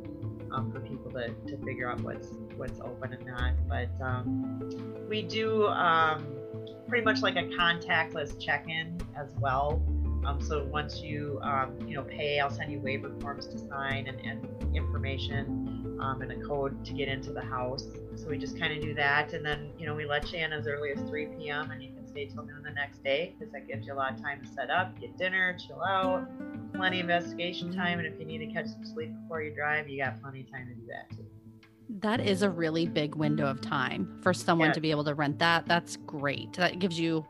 um, 0.52 0.70
for 0.70 0.80
people 0.80 1.10
to, 1.12 1.28
to 1.46 1.56
figure 1.64 1.90
out 1.90 2.00
what's 2.02 2.28
what's 2.56 2.78
open 2.80 3.12
and 3.14 3.26
not. 3.26 3.52
But 3.68 3.90
um, 4.04 4.60
we 5.08 5.22
do 5.22 5.66
um, 5.68 6.26
pretty 6.88 7.04
much 7.04 7.22
like 7.22 7.36
a 7.36 7.44
contactless 7.44 8.38
check-in 8.40 9.00
as 9.16 9.32
well. 9.40 9.82
Um, 10.26 10.40
so 10.40 10.64
once 10.64 11.00
you 11.00 11.40
um, 11.42 11.76
you 11.86 11.96
know 11.96 12.02
pay, 12.02 12.38
I'll 12.38 12.50
send 12.50 12.70
you 12.70 12.80
waiver 12.80 13.10
forms 13.20 13.46
to 13.48 13.58
sign 13.58 14.06
and, 14.06 14.20
and 14.20 14.76
information 14.76 15.98
um, 16.00 16.22
and 16.22 16.30
a 16.32 16.46
code 16.46 16.84
to 16.84 16.92
get 16.92 17.08
into 17.08 17.32
the 17.32 17.42
house. 17.42 17.86
So 18.14 18.28
we 18.28 18.38
just 18.38 18.58
kind 18.58 18.72
of 18.72 18.82
do 18.82 18.94
that, 18.94 19.32
and 19.32 19.44
then 19.44 19.72
you 19.78 19.86
know 19.86 19.94
we 19.94 20.06
let 20.06 20.30
you 20.32 20.38
in 20.38 20.52
as 20.52 20.66
early 20.68 20.92
as 20.92 21.00
3 21.08 21.26
p.m. 21.38 21.70
and 21.70 21.82
you 21.82 21.92
can 21.92 22.06
stay 22.06 22.26
till 22.26 22.44
noon 22.44 22.62
the 22.62 22.70
next 22.70 23.02
day 23.02 23.34
because 23.36 23.52
that 23.52 23.66
gives 23.66 23.86
you 23.86 23.94
a 23.94 23.96
lot 23.96 24.12
of 24.12 24.22
time 24.22 24.40
to 24.44 24.48
set 24.52 24.70
up, 24.70 25.00
get 25.00 25.16
dinner, 25.16 25.56
chill 25.66 25.82
out, 25.82 26.28
plenty 26.72 27.00
of 27.00 27.08
investigation 27.08 27.74
time, 27.74 27.98
and 27.98 28.06
if 28.06 28.18
you 28.18 28.24
need 28.26 28.38
to 28.38 28.46
catch 28.46 28.66
some 28.66 28.84
sleep 28.84 29.10
before 29.22 29.42
you 29.42 29.54
drive, 29.54 29.88
you 29.88 30.02
got 30.02 30.20
plenty 30.20 30.40
of 30.42 30.50
time 30.50 30.68
to 30.68 30.74
do 30.74 30.86
that 30.88 31.10
too. 31.16 31.24
That 32.00 32.20
is 32.20 32.42
a 32.42 32.48
really 32.48 32.86
big 32.86 33.14
window 33.16 33.46
of 33.46 33.60
time 33.60 34.18
for 34.22 34.32
someone 34.32 34.68
Yeah. 34.68 34.72
to 34.74 34.80
be 34.80 34.90
able 34.90 35.04
to 35.04 35.14
rent 35.14 35.38
that. 35.40 35.66
That's 35.66 35.96
great. 35.96 36.54
That 36.54 36.78
gives 36.78 36.98
you 36.98 37.24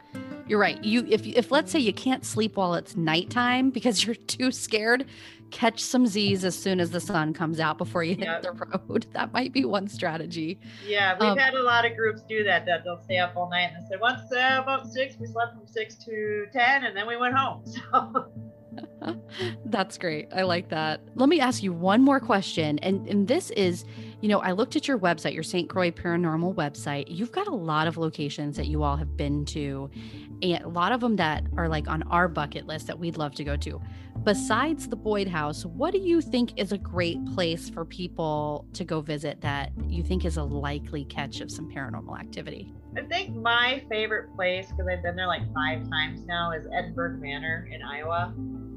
you're 0.46 0.58
right. 0.58 0.82
You 0.84 1.04
if 1.08 1.26
if 1.26 1.50
let's 1.50 1.70
say 1.72 1.78
you 1.78 1.92
can't 1.92 2.24
sleep 2.24 2.56
while 2.56 2.74
it's 2.74 2.96
nighttime 2.96 3.70
because 3.76 4.04
you're 4.04 4.14
too 4.14 4.50
scared, 4.52 5.06
catch 5.50 5.80
some 5.80 6.06
Z's 6.06 6.44
as 6.44 6.56
soon 6.56 6.78
as 6.80 6.90
the 6.90 7.00
sun 7.00 7.32
comes 7.34 7.58
out 7.60 7.76
before 7.76 8.04
you 8.04 8.14
hit 8.14 8.24
Yep. 8.26 8.42
the 8.42 8.52
road. 8.52 9.06
That 9.12 9.32
might 9.32 9.52
be 9.52 9.64
one 9.64 9.88
strategy. 9.88 10.58
Yeah, 10.86 11.14
we've 11.18 11.30
Um, 11.30 11.38
had 11.38 11.54
a 11.54 11.62
lot 11.62 11.84
of 11.84 11.96
groups 11.96 12.22
do 12.22 12.44
that. 12.44 12.64
That 12.66 12.84
they'll 12.84 13.02
stay 13.02 13.18
up 13.18 13.36
all 13.36 13.50
night 13.50 13.70
and 13.74 13.84
they 13.84 13.88
say 13.96 14.00
once 14.00 14.30
uh, 14.32 14.60
about 14.62 14.86
six, 14.86 15.16
we 15.18 15.26
slept 15.26 15.54
from 15.56 15.66
six 15.66 15.96
to 16.04 16.46
ten, 16.52 16.84
and 16.84 16.96
then 16.96 17.06
we 17.08 17.16
went 17.16 17.34
home. 17.34 17.64
So 17.92 18.32
That's 19.64 19.98
great. 19.98 20.28
I 20.34 20.42
like 20.42 20.68
that. 20.70 21.00
Let 21.14 21.28
me 21.28 21.40
ask 21.40 21.62
you 21.62 21.72
one 21.72 22.02
more 22.02 22.20
question. 22.20 22.78
And 22.80 23.06
and 23.08 23.28
this 23.28 23.50
is, 23.50 23.84
you 24.22 24.28
know, 24.28 24.38
I 24.38 24.52
looked 24.52 24.76
at 24.76 24.86
your 24.86 25.00
website, 25.00 25.34
your 25.34 25.42
St. 25.42 25.68
Croix 25.68 25.90
Paranormal 25.90 26.54
website. 26.54 27.06
You've 27.08 27.32
got 27.32 27.48
a 27.48 27.54
lot 27.54 27.88
of 27.88 27.96
locations 27.96 28.56
that 28.56 28.68
you 28.68 28.84
all 28.84 28.96
have 28.96 29.16
been 29.16 29.44
to, 29.46 29.90
and 30.42 30.62
a 30.62 30.68
lot 30.68 30.92
of 30.92 31.00
them 31.00 31.16
that 31.16 31.44
are 31.56 31.68
like 31.68 31.88
on 31.88 32.04
our 32.04 32.28
bucket 32.28 32.68
list 32.68 32.86
that 32.86 32.96
we'd 32.96 33.16
love 33.16 33.34
to 33.34 33.42
go 33.42 33.56
to. 33.56 33.80
Besides 34.22 34.86
the 34.86 34.94
Boyd 34.94 35.26
House, 35.26 35.66
what 35.66 35.92
do 35.92 35.98
you 35.98 36.20
think 36.20 36.52
is 36.56 36.70
a 36.70 36.78
great 36.78 37.18
place 37.34 37.68
for 37.68 37.84
people 37.84 38.64
to 38.74 38.84
go 38.84 39.00
visit 39.00 39.40
that 39.40 39.72
you 39.88 40.04
think 40.04 40.24
is 40.24 40.36
a 40.36 40.44
likely 40.44 41.04
catch 41.04 41.40
of 41.40 41.50
some 41.50 41.68
paranormal 41.68 42.16
activity? 42.16 42.72
I 42.96 43.02
think 43.02 43.34
my 43.34 43.82
favorite 43.90 44.32
place, 44.36 44.68
because 44.68 44.86
I've 44.86 45.02
been 45.02 45.16
there 45.16 45.26
like 45.26 45.52
five 45.52 45.88
times 45.90 46.24
now, 46.26 46.52
is 46.52 46.68
Edinburgh 46.72 47.16
Manor 47.16 47.68
in 47.72 47.82
Iowa. 47.82 48.32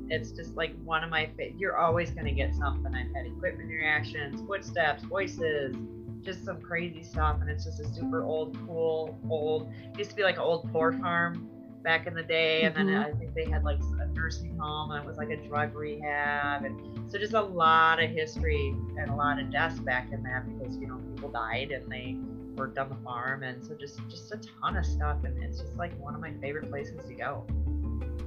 It's 0.10 0.32
just 0.32 0.56
like 0.56 0.74
one 0.84 1.04
of 1.04 1.10
my 1.10 1.28
favorite. 1.38 1.56
You're 1.58 1.78
always 1.78 2.12
going 2.12 2.26
to 2.26 2.32
get 2.32 2.54
something. 2.56 2.94
I've 2.94 3.14
had 3.16 3.26
equipment 3.26 3.70
reactions, 3.70 4.42
footsteps, 4.48 5.04
voices, 5.04 5.76
just 6.24 6.44
some 6.46 6.62
crazy 6.62 7.04
stuff. 7.04 7.38
And 7.42 7.50
it's 7.50 7.64
just 7.66 7.80
a 7.80 7.86
super 7.94 8.24
old, 8.24 8.58
cool, 8.66 9.18
old. 9.30 9.72
It 9.94 10.00
used 10.00 10.12
to 10.12 10.16
be 10.16 10.24
like 10.24 10.36
an 10.36 10.42
old 10.42 10.72
poor 10.72 10.92
farm 10.94 11.50
back 11.84 12.08
in 12.08 12.14
the 12.14 12.24
day. 12.24 12.64
And 12.64 12.76
then 12.76 12.88
Mhm. 12.88 13.06
I 13.06 13.18
think 13.18 13.34
they 13.34 13.46
had 13.46 13.64
like 13.64 13.80
a 14.00 14.08
nursing 14.08 14.58
home 14.58 14.92
and 14.92 15.04
it 15.04 15.08
was 15.08 15.18
like 15.18 15.30
a 15.30 15.38
drug 15.38 15.76
rehab. 15.76 16.64
And 16.64 17.12
so 17.12 17.18
just 17.20 17.34
a 17.34 17.42
lot 17.42 18.02
of 18.02 18.10
history 18.10 18.76
and 18.98 19.10
a 19.10 19.16
lot 19.16 19.40
of 19.40 19.52
deaths 19.52 19.80
back 19.80 20.12
in 20.12 20.24
that 20.24 20.46
because, 20.48 20.78
you 20.78 20.88
know, 20.88 20.98
people 21.14 21.30
died 21.30 21.72
and 21.72 21.92
they 21.92 22.18
worked 22.56 22.78
on 22.78 22.88
the 22.88 22.96
farm 23.04 23.44
and 23.44 23.64
so 23.66 23.76
just 23.76 24.00
just 24.10 24.32
a 24.32 24.40
ton 24.62 24.78
of 24.78 24.86
stuff 24.86 25.18
and 25.26 25.44
it's 25.44 25.60
just 25.60 25.76
like 25.76 25.92
one 26.00 26.16
of 26.16 26.22
my 26.22 26.32
favorite 26.40 26.70
places 26.70 27.06
to 27.06 27.14
go 27.14 27.46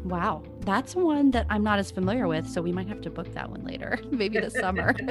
Wow, 0.05 0.43
that's 0.61 0.95
one 0.95 1.31
that 1.33 1.47
I'm 1.51 1.63
not 1.63 1.79
as 1.79 1.91
familiar 1.91 2.29
with, 2.29 2.49
so 2.49 2.63
we 2.63 2.73
might 2.73 2.89
have 2.89 3.01
to 3.03 3.11
book 3.11 3.33
that 3.35 3.51
one 3.51 3.65
later, 3.65 3.99
maybe 4.11 4.39
this 4.39 4.55
summer. 4.55 4.95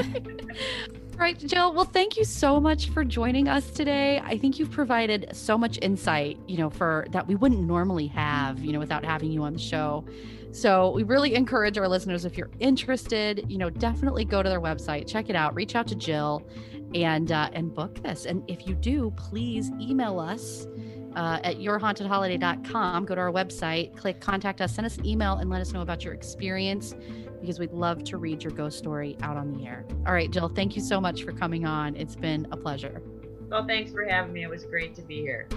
All 1.18 1.24
right, 1.24 1.38
Jill. 1.38 1.74
Well, 1.74 1.86
thank 1.86 2.16
you 2.16 2.24
so 2.24 2.60
much 2.60 2.90
for 2.90 3.04
joining 3.04 3.48
us 3.48 3.72
today. 3.72 4.22
I 4.24 4.38
think 4.38 4.60
you've 4.60 4.72
provided 4.72 5.30
so 5.34 5.58
much 5.58 5.80
insight, 5.82 6.38
you 6.48 6.58
know, 6.58 6.70
for 6.70 7.08
that 7.12 7.28
we 7.28 7.34
wouldn't 7.34 7.62
normally 7.62 8.08
have, 8.08 8.60
you 8.60 8.72
know, 8.72 8.80
without 8.80 9.04
having 9.04 9.32
you 9.32 9.42
on 9.42 9.54
the 9.54 9.60
show. 9.60 10.06
So 10.52 10.92
we 10.92 11.04
really 11.04 11.36
encourage 11.36 11.78
our 11.78 11.88
listeners 11.88 12.24
if 12.24 12.38
you're 12.38 12.52
interested, 12.60 13.46
you 13.50 13.58
know, 13.58 13.70
definitely 13.70 14.26
go 14.26 14.44
to 14.44 14.50
their 14.50 14.62
website, 14.62 15.08
check 15.08 15.30
it 15.30 15.36
out, 15.36 15.56
reach 15.56 15.76
out 15.76 15.88
to 15.88 15.96
Jill, 15.96 16.48
and 16.94 17.32
uh, 17.32 17.50
and 17.54 17.74
book 17.74 18.02
this. 18.02 18.26
And 18.26 18.44
if 18.48 18.68
you 18.68 18.76
do, 18.76 19.12
please 19.18 19.72
email 19.80 20.20
us 20.20 20.68
uh, 21.16 21.40
at 21.44 21.58
yourhauntedholiday.com. 21.58 23.06
Go 23.06 23.16
to 23.16 23.22
our 23.22 23.32
website, 23.32 23.96
click 23.96 24.20
contact 24.20 24.62
us, 24.62 24.76
send 24.76 24.86
us 24.86 24.98
an 24.98 25.06
email, 25.06 25.36
and 25.36 25.50
let 25.50 25.62
us 25.62 25.74
know 25.74 25.82
about 25.82 26.04
your 26.04 26.14
experience 26.14 26.96
because 27.42 27.60
we'd 27.60 27.72
love 27.72 28.04
to 28.04 28.18
read 28.18 28.44
your 28.44 28.52
ghost 28.52 28.78
story 28.78 29.16
out 29.22 29.38
on 29.38 29.52
the 29.54 29.66
air. 29.66 29.86
All 30.06 30.14
right, 30.14 30.30
Jill, 30.32 30.50
thank 30.50 30.76
you 30.76 30.82
so 30.82 31.00
much 31.00 31.24
for 31.24 31.32
coming 31.32 31.66
on. 31.66 31.96
It's 31.96 32.16
been 32.16 32.48
a 32.52 32.58
pleasure. 32.58 33.02
well 33.50 33.66
thanks 33.66 33.92
for 33.92 34.04
having 34.04 34.34
me 34.34 34.44
it 34.44 34.50
was 34.50 34.66
great 34.66 34.94
to 34.96 35.02
be 35.02 35.22
here 35.22 35.48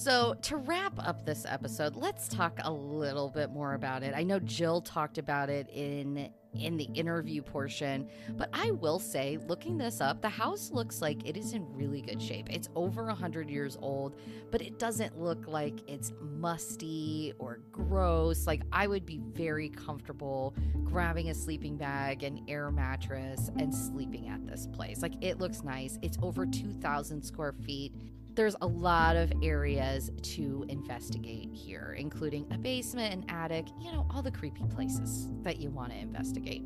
So, 0.00 0.32
to 0.44 0.56
wrap 0.56 0.94
up 0.96 1.26
this 1.26 1.44
episode, 1.46 1.94
let's 1.94 2.26
talk 2.26 2.58
a 2.64 2.72
little 2.72 3.28
bit 3.28 3.50
more 3.50 3.74
about 3.74 4.02
it. 4.02 4.14
I 4.16 4.22
know 4.22 4.38
Jill 4.38 4.80
talked 4.80 5.18
about 5.18 5.50
it 5.50 5.68
in 5.68 6.32
in 6.54 6.78
the 6.78 6.88
interview 6.94 7.42
portion, 7.42 8.08
but 8.30 8.48
I 8.54 8.70
will 8.70 8.98
say, 8.98 9.38
looking 9.46 9.76
this 9.76 10.00
up, 10.00 10.22
the 10.22 10.28
house 10.30 10.70
looks 10.70 11.02
like 11.02 11.28
it 11.28 11.36
is 11.36 11.52
in 11.52 11.70
really 11.74 12.00
good 12.00 12.20
shape. 12.20 12.48
It's 12.50 12.70
over 12.74 13.04
100 13.04 13.50
years 13.50 13.76
old, 13.82 14.18
but 14.50 14.62
it 14.62 14.78
doesn't 14.78 15.20
look 15.20 15.46
like 15.46 15.74
it's 15.86 16.14
musty 16.18 17.34
or 17.38 17.60
gross. 17.70 18.46
Like 18.46 18.62
I 18.72 18.86
would 18.86 19.04
be 19.04 19.20
very 19.34 19.68
comfortable 19.68 20.54
grabbing 20.82 21.28
a 21.28 21.34
sleeping 21.34 21.76
bag 21.76 22.22
and 22.22 22.40
air 22.48 22.70
mattress 22.70 23.50
and 23.58 23.72
sleeping 23.72 24.28
at 24.28 24.46
this 24.46 24.66
place. 24.66 25.02
Like 25.02 25.22
it 25.22 25.38
looks 25.38 25.62
nice. 25.62 25.98
It's 26.00 26.16
over 26.22 26.46
2,000 26.46 27.22
square 27.22 27.52
feet 27.52 27.92
there's 28.34 28.56
a 28.60 28.66
lot 28.66 29.16
of 29.16 29.32
areas 29.42 30.10
to 30.22 30.64
investigate 30.68 31.50
here, 31.52 31.96
including 31.98 32.46
a 32.50 32.58
basement, 32.58 33.12
an 33.12 33.24
attic, 33.28 33.66
you 33.80 33.90
know, 33.92 34.06
all 34.10 34.22
the 34.22 34.30
creepy 34.30 34.64
places 34.64 35.28
that 35.42 35.58
you 35.58 35.70
want 35.70 35.92
to 35.92 35.98
investigate. 35.98 36.62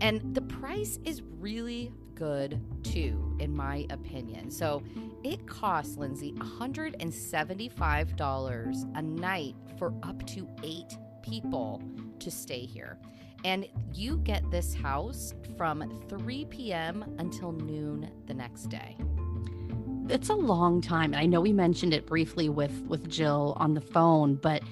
And 0.00 0.34
the 0.34 0.42
price 0.42 0.98
is 1.04 1.22
really 1.38 1.92
good 2.14 2.60
too, 2.82 3.36
in 3.40 3.54
my 3.54 3.86
opinion. 3.90 4.50
So 4.50 4.82
it 5.22 5.46
costs 5.46 5.96
Lindsay 5.96 6.32
$175 6.32 8.96
a 8.96 9.02
night 9.02 9.54
for 9.78 9.94
up 10.02 10.26
to 10.28 10.48
eight 10.62 10.96
people 11.22 11.82
to 12.18 12.30
stay 12.30 12.64
here. 12.66 12.98
And 13.44 13.68
you 13.92 14.16
get 14.18 14.50
this 14.50 14.74
house 14.74 15.34
from 15.56 16.02
3 16.08 16.44
p.m. 16.46 17.04
until 17.18 17.52
noon 17.52 18.10
the 18.26 18.34
next 18.34 18.70
day. 18.70 18.96
It's 20.08 20.28
a 20.28 20.34
long 20.34 20.80
time. 20.80 21.14
And 21.14 21.16
I 21.16 21.26
know 21.26 21.40
we 21.40 21.52
mentioned 21.52 21.94
it 21.94 22.06
briefly 22.06 22.48
with 22.48 22.82
with 22.86 23.08
Jill 23.08 23.54
on 23.56 23.74
the 23.74 23.80
phone, 23.80 24.36
but 24.36 24.62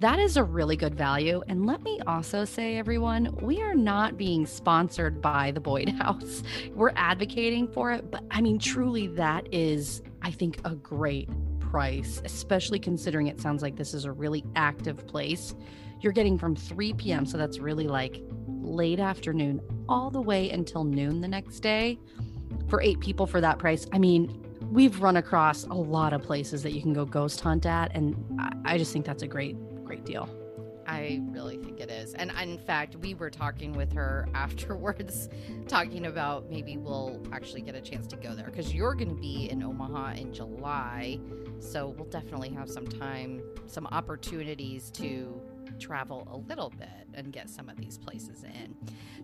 that 0.00 0.20
is 0.20 0.36
a 0.36 0.44
really 0.44 0.76
good 0.76 0.94
value. 0.94 1.42
And 1.48 1.66
let 1.66 1.82
me 1.82 2.00
also 2.06 2.44
say, 2.44 2.76
everyone, 2.76 3.36
we 3.42 3.60
are 3.60 3.74
not 3.74 4.16
being 4.16 4.46
sponsored 4.46 5.20
by 5.20 5.50
the 5.50 5.60
Boyd 5.60 5.88
House. 6.00 6.44
We're 6.74 6.92
advocating 6.94 7.66
for 7.66 7.90
it. 7.90 8.08
But 8.10 8.22
I 8.30 8.40
mean, 8.40 8.58
truly, 8.60 9.08
that 9.08 9.52
is, 9.52 10.02
I 10.22 10.30
think, 10.30 10.60
a 10.64 10.76
great 10.76 11.28
price, 11.58 12.22
especially 12.24 12.78
considering 12.78 13.26
it 13.26 13.40
sounds 13.40 13.60
like 13.60 13.76
this 13.76 13.92
is 13.92 14.04
a 14.04 14.12
really 14.12 14.44
active 14.54 15.06
place. 15.08 15.54
You're 16.00 16.12
getting 16.12 16.38
from 16.38 16.54
3 16.54 16.92
p.m., 16.94 17.26
so 17.26 17.36
that's 17.36 17.58
really 17.58 17.88
like 17.88 18.22
late 18.46 19.00
afternoon, 19.00 19.60
all 19.88 20.10
the 20.10 20.20
way 20.20 20.50
until 20.50 20.84
noon 20.84 21.20
the 21.20 21.28
next 21.28 21.58
day 21.60 21.98
for 22.68 22.80
eight 22.82 23.00
people 23.00 23.26
for 23.26 23.40
that 23.40 23.58
price. 23.58 23.86
I 23.92 23.98
mean, 23.98 24.47
we've 24.70 25.00
run 25.00 25.16
across 25.16 25.64
a 25.64 25.74
lot 25.74 26.12
of 26.12 26.22
places 26.22 26.62
that 26.62 26.72
you 26.72 26.82
can 26.82 26.92
go 26.92 27.04
ghost 27.04 27.40
hunt 27.40 27.66
at, 27.66 27.90
and 27.94 28.16
I, 28.64 28.78
just 28.78 28.92
think 28.92 29.06
that's 29.06 29.22
a 29.22 29.26
great, 29.26 29.56
great 29.84 30.04
deal. 30.04 30.28
I 30.86 31.20
really 31.30 31.58
think 31.58 31.80
it 31.80 31.90
is. 31.90 32.14
And 32.14 32.32
in 32.40 32.58
fact, 32.58 32.96
we 32.96 33.12
were 33.12 33.28
talking 33.28 33.72
with 33.72 33.92
her 33.92 34.26
afterwards, 34.34 35.28
talking 35.66 36.06
about 36.06 36.50
maybe 36.50 36.78
we'll 36.78 37.22
actually 37.30 37.60
get 37.60 37.74
a 37.74 37.80
chance 37.80 38.06
to 38.08 38.16
go 38.16 38.34
there 38.34 38.46
because 38.46 38.74
you're 38.74 38.94
going 38.94 39.10
to 39.10 39.20
be 39.20 39.50
in 39.50 39.62
Omaha 39.62 40.12
in 40.12 40.32
July. 40.32 41.18
So 41.58 41.88
we'll 41.88 42.08
definitely 42.08 42.50
have 42.50 42.70
some 42.70 42.86
time, 42.86 43.42
some 43.66 43.86
opportunities 43.88 44.90
to 44.92 45.42
travel 45.78 46.26
a 46.30 46.36
little 46.36 46.70
bit 46.70 46.88
and 47.14 47.32
get 47.32 47.48
some 47.48 47.68
of 47.68 47.76
these 47.76 47.96
places 47.98 48.44
in. 48.44 48.74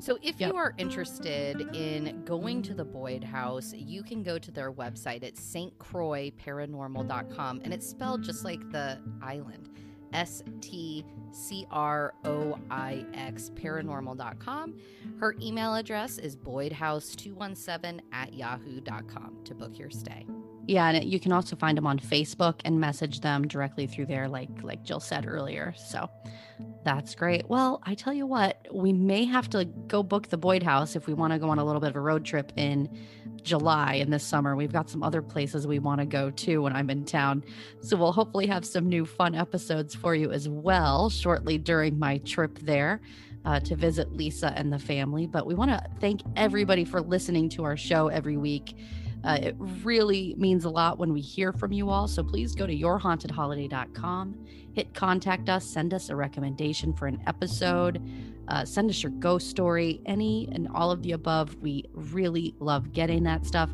So 0.00 0.18
if 0.22 0.40
Yep. 0.40 0.50
you 0.52 0.56
are 0.56 0.74
interested 0.78 1.60
in 1.74 2.24
going 2.24 2.62
to 2.62 2.74
the 2.74 2.84
Boyd 2.84 3.24
House, 3.24 3.72
you 3.74 4.02
can 4.02 4.22
go 4.22 4.38
to 4.38 4.50
their 4.50 4.72
website 4.72 5.22
at 5.24 5.34
stcroixparanormal.com 5.34 7.60
and 7.64 7.74
it's 7.74 7.86
spelled 7.88 8.22
just 8.22 8.44
like 8.44 8.70
the 8.70 8.98
island. 9.22 9.70
S 10.12 10.42
T 10.60 11.04
C 11.32 11.66
R 11.72 12.14
O 12.24 12.56
I 12.70 13.04
X 13.14 13.50
paranormal.com. 13.56 14.76
Her 15.18 15.34
email 15.42 15.74
address 15.74 16.18
is 16.18 16.36
boydhouse217 16.36 17.98
at 18.12 18.32
yahoo.com 18.32 19.38
to 19.44 19.54
book 19.56 19.76
your 19.76 19.90
stay. 19.90 20.24
Yeah, 20.66 20.88
and 20.88 21.04
you 21.04 21.20
can 21.20 21.32
also 21.32 21.56
find 21.56 21.76
them 21.76 21.86
on 21.86 21.98
Facebook 21.98 22.60
and 22.64 22.80
message 22.80 23.20
them 23.20 23.46
directly 23.46 23.86
through 23.86 24.06
there, 24.06 24.28
like 24.28 24.48
like 24.62 24.82
Jill 24.82 25.00
said 25.00 25.26
earlier. 25.26 25.74
So 25.76 26.08
that's 26.84 27.14
great. 27.14 27.48
Well, 27.48 27.80
I 27.84 27.94
tell 27.94 28.12
you 28.12 28.26
what, 28.26 28.66
we 28.72 28.92
may 28.92 29.24
have 29.24 29.48
to 29.50 29.64
go 29.64 30.02
book 30.02 30.28
the 30.28 30.36
Boyd 30.36 30.62
House 30.62 30.96
if 30.96 31.06
we 31.06 31.14
want 31.14 31.32
to 31.32 31.38
go 31.38 31.50
on 31.50 31.58
a 31.58 31.64
little 31.64 31.80
bit 31.80 31.90
of 31.90 31.96
a 31.96 32.00
road 32.00 32.24
trip 32.24 32.52
in 32.56 32.88
July 33.42 33.94
in 33.94 34.10
this 34.10 34.24
summer. 34.24 34.56
We've 34.56 34.72
got 34.72 34.88
some 34.88 35.02
other 35.02 35.20
places 35.20 35.66
we 35.66 35.78
want 35.78 36.00
to 36.00 36.06
go 36.06 36.30
to 36.30 36.58
when 36.62 36.74
I'm 36.74 36.88
in 36.90 37.04
town. 37.04 37.44
So 37.80 37.96
we'll 37.96 38.12
hopefully 38.12 38.46
have 38.46 38.64
some 38.64 38.88
new 38.88 39.04
fun 39.04 39.34
episodes 39.34 39.94
for 39.94 40.14
you 40.14 40.30
as 40.32 40.48
well 40.48 41.10
shortly 41.10 41.58
during 41.58 41.98
my 41.98 42.18
trip 42.18 42.58
there. 42.60 43.00
Uh, 43.46 43.60
to 43.60 43.76
visit 43.76 44.10
Lisa 44.10 44.54
and 44.56 44.72
the 44.72 44.78
family. 44.78 45.26
But 45.26 45.44
we 45.44 45.54
want 45.54 45.70
to 45.70 45.86
thank 46.00 46.22
everybody 46.34 46.86
for 46.86 47.02
listening 47.02 47.50
to 47.50 47.64
our 47.64 47.76
show 47.76 48.08
every 48.08 48.38
week. 48.38 48.74
Uh, 49.24 49.38
it 49.40 49.56
really 49.58 50.34
means 50.36 50.64
a 50.64 50.70
lot 50.70 50.98
when 50.98 51.12
we 51.12 51.20
hear 51.20 51.52
from 51.52 51.72
you 51.72 51.88
all. 51.88 52.06
So 52.06 52.22
please 52.22 52.54
go 52.54 52.66
to 52.66 52.76
yourhauntedholiday.com, 52.76 54.46
hit 54.74 54.92
contact 54.92 55.48
us, 55.48 55.64
send 55.64 55.94
us 55.94 56.10
a 56.10 56.16
recommendation 56.16 56.92
for 56.92 57.06
an 57.06 57.22
episode, 57.26 58.02
uh, 58.48 58.64
send 58.64 58.90
us 58.90 59.02
your 59.02 59.12
ghost 59.12 59.48
story, 59.48 60.02
any 60.04 60.48
and 60.52 60.68
all 60.74 60.90
of 60.90 61.02
the 61.02 61.12
above. 61.12 61.56
We 61.56 61.84
really 61.94 62.54
love 62.58 62.92
getting 62.92 63.22
that 63.24 63.46
stuff. 63.46 63.70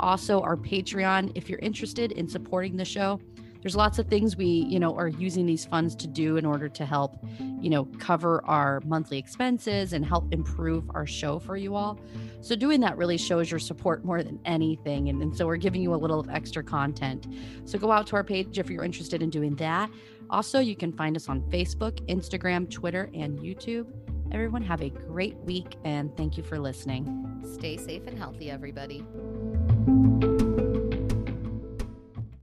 Also, 0.00 0.40
our 0.40 0.56
Patreon, 0.56 1.32
if 1.34 1.48
you're 1.48 1.58
interested 1.58 2.12
in 2.12 2.28
supporting 2.28 2.76
the 2.76 2.84
show, 2.84 3.20
there's 3.66 3.74
lots 3.74 3.98
of 3.98 4.06
things 4.06 4.36
we 4.36 4.46
you 4.46 4.78
know 4.78 4.94
are 4.94 5.08
using 5.08 5.44
these 5.44 5.64
funds 5.64 5.96
to 5.96 6.06
do 6.06 6.36
in 6.36 6.46
order 6.46 6.68
to 6.68 6.86
help 6.86 7.18
you 7.60 7.68
know 7.68 7.84
cover 7.98 8.40
our 8.44 8.80
monthly 8.86 9.18
expenses 9.18 9.92
and 9.92 10.06
help 10.06 10.32
improve 10.32 10.88
our 10.94 11.04
show 11.04 11.40
for 11.40 11.56
you 11.56 11.74
all. 11.74 11.98
So 12.42 12.54
doing 12.54 12.78
that 12.82 12.96
really 12.96 13.18
shows 13.18 13.50
your 13.50 13.58
support 13.58 14.04
more 14.04 14.22
than 14.22 14.38
anything 14.44 15.08
and, 15.08 15.20
and 15.20 15.36
so 15.36 15.48
we're 15.48 15.56
giving 15.56 15.82
you 15.82 15.92
a 15.94 15.96
little 15.96 16.24
extra 16.30 16.62
content. 16.62 17.26
So 17.64 17.76
go 17.76 17.90
out 17.90 18.06
to 18.06 18.14
our 18.14 18.22
page 18.22 18.56
if 18.56 18.70
you're 18.70 18.84
interested 18.84 19.20
in 19.20 19.30
doing 19.30 19.56
that. 19.56 19.90
Also 20.30 20.60
you 20.60 20.76
can 20.76 20.92
find 20.92 21.16
us 21.16 21.28
on 21.28 21.40
facebook 21.50 21.98
instagram 22.06 22.70
twitter 22.70 23.10
and 23.14 23.36
youtube. 23.40 23.92
Everyone 24.30 24.62
have 24.62 24.80
a 24.80 24.90
great 24.90 25.36
week 25.38 25.74
and 25.82 26.16
thank 26.16 26.36
you 26.36 26.44
for 26.44 26.60
listening. 26.60 27.42
Stay 27.58 27.76
safe 27.78 28.06
and 28.06 28.16
healthy 28.16 28.48
everybody 28.48 29.04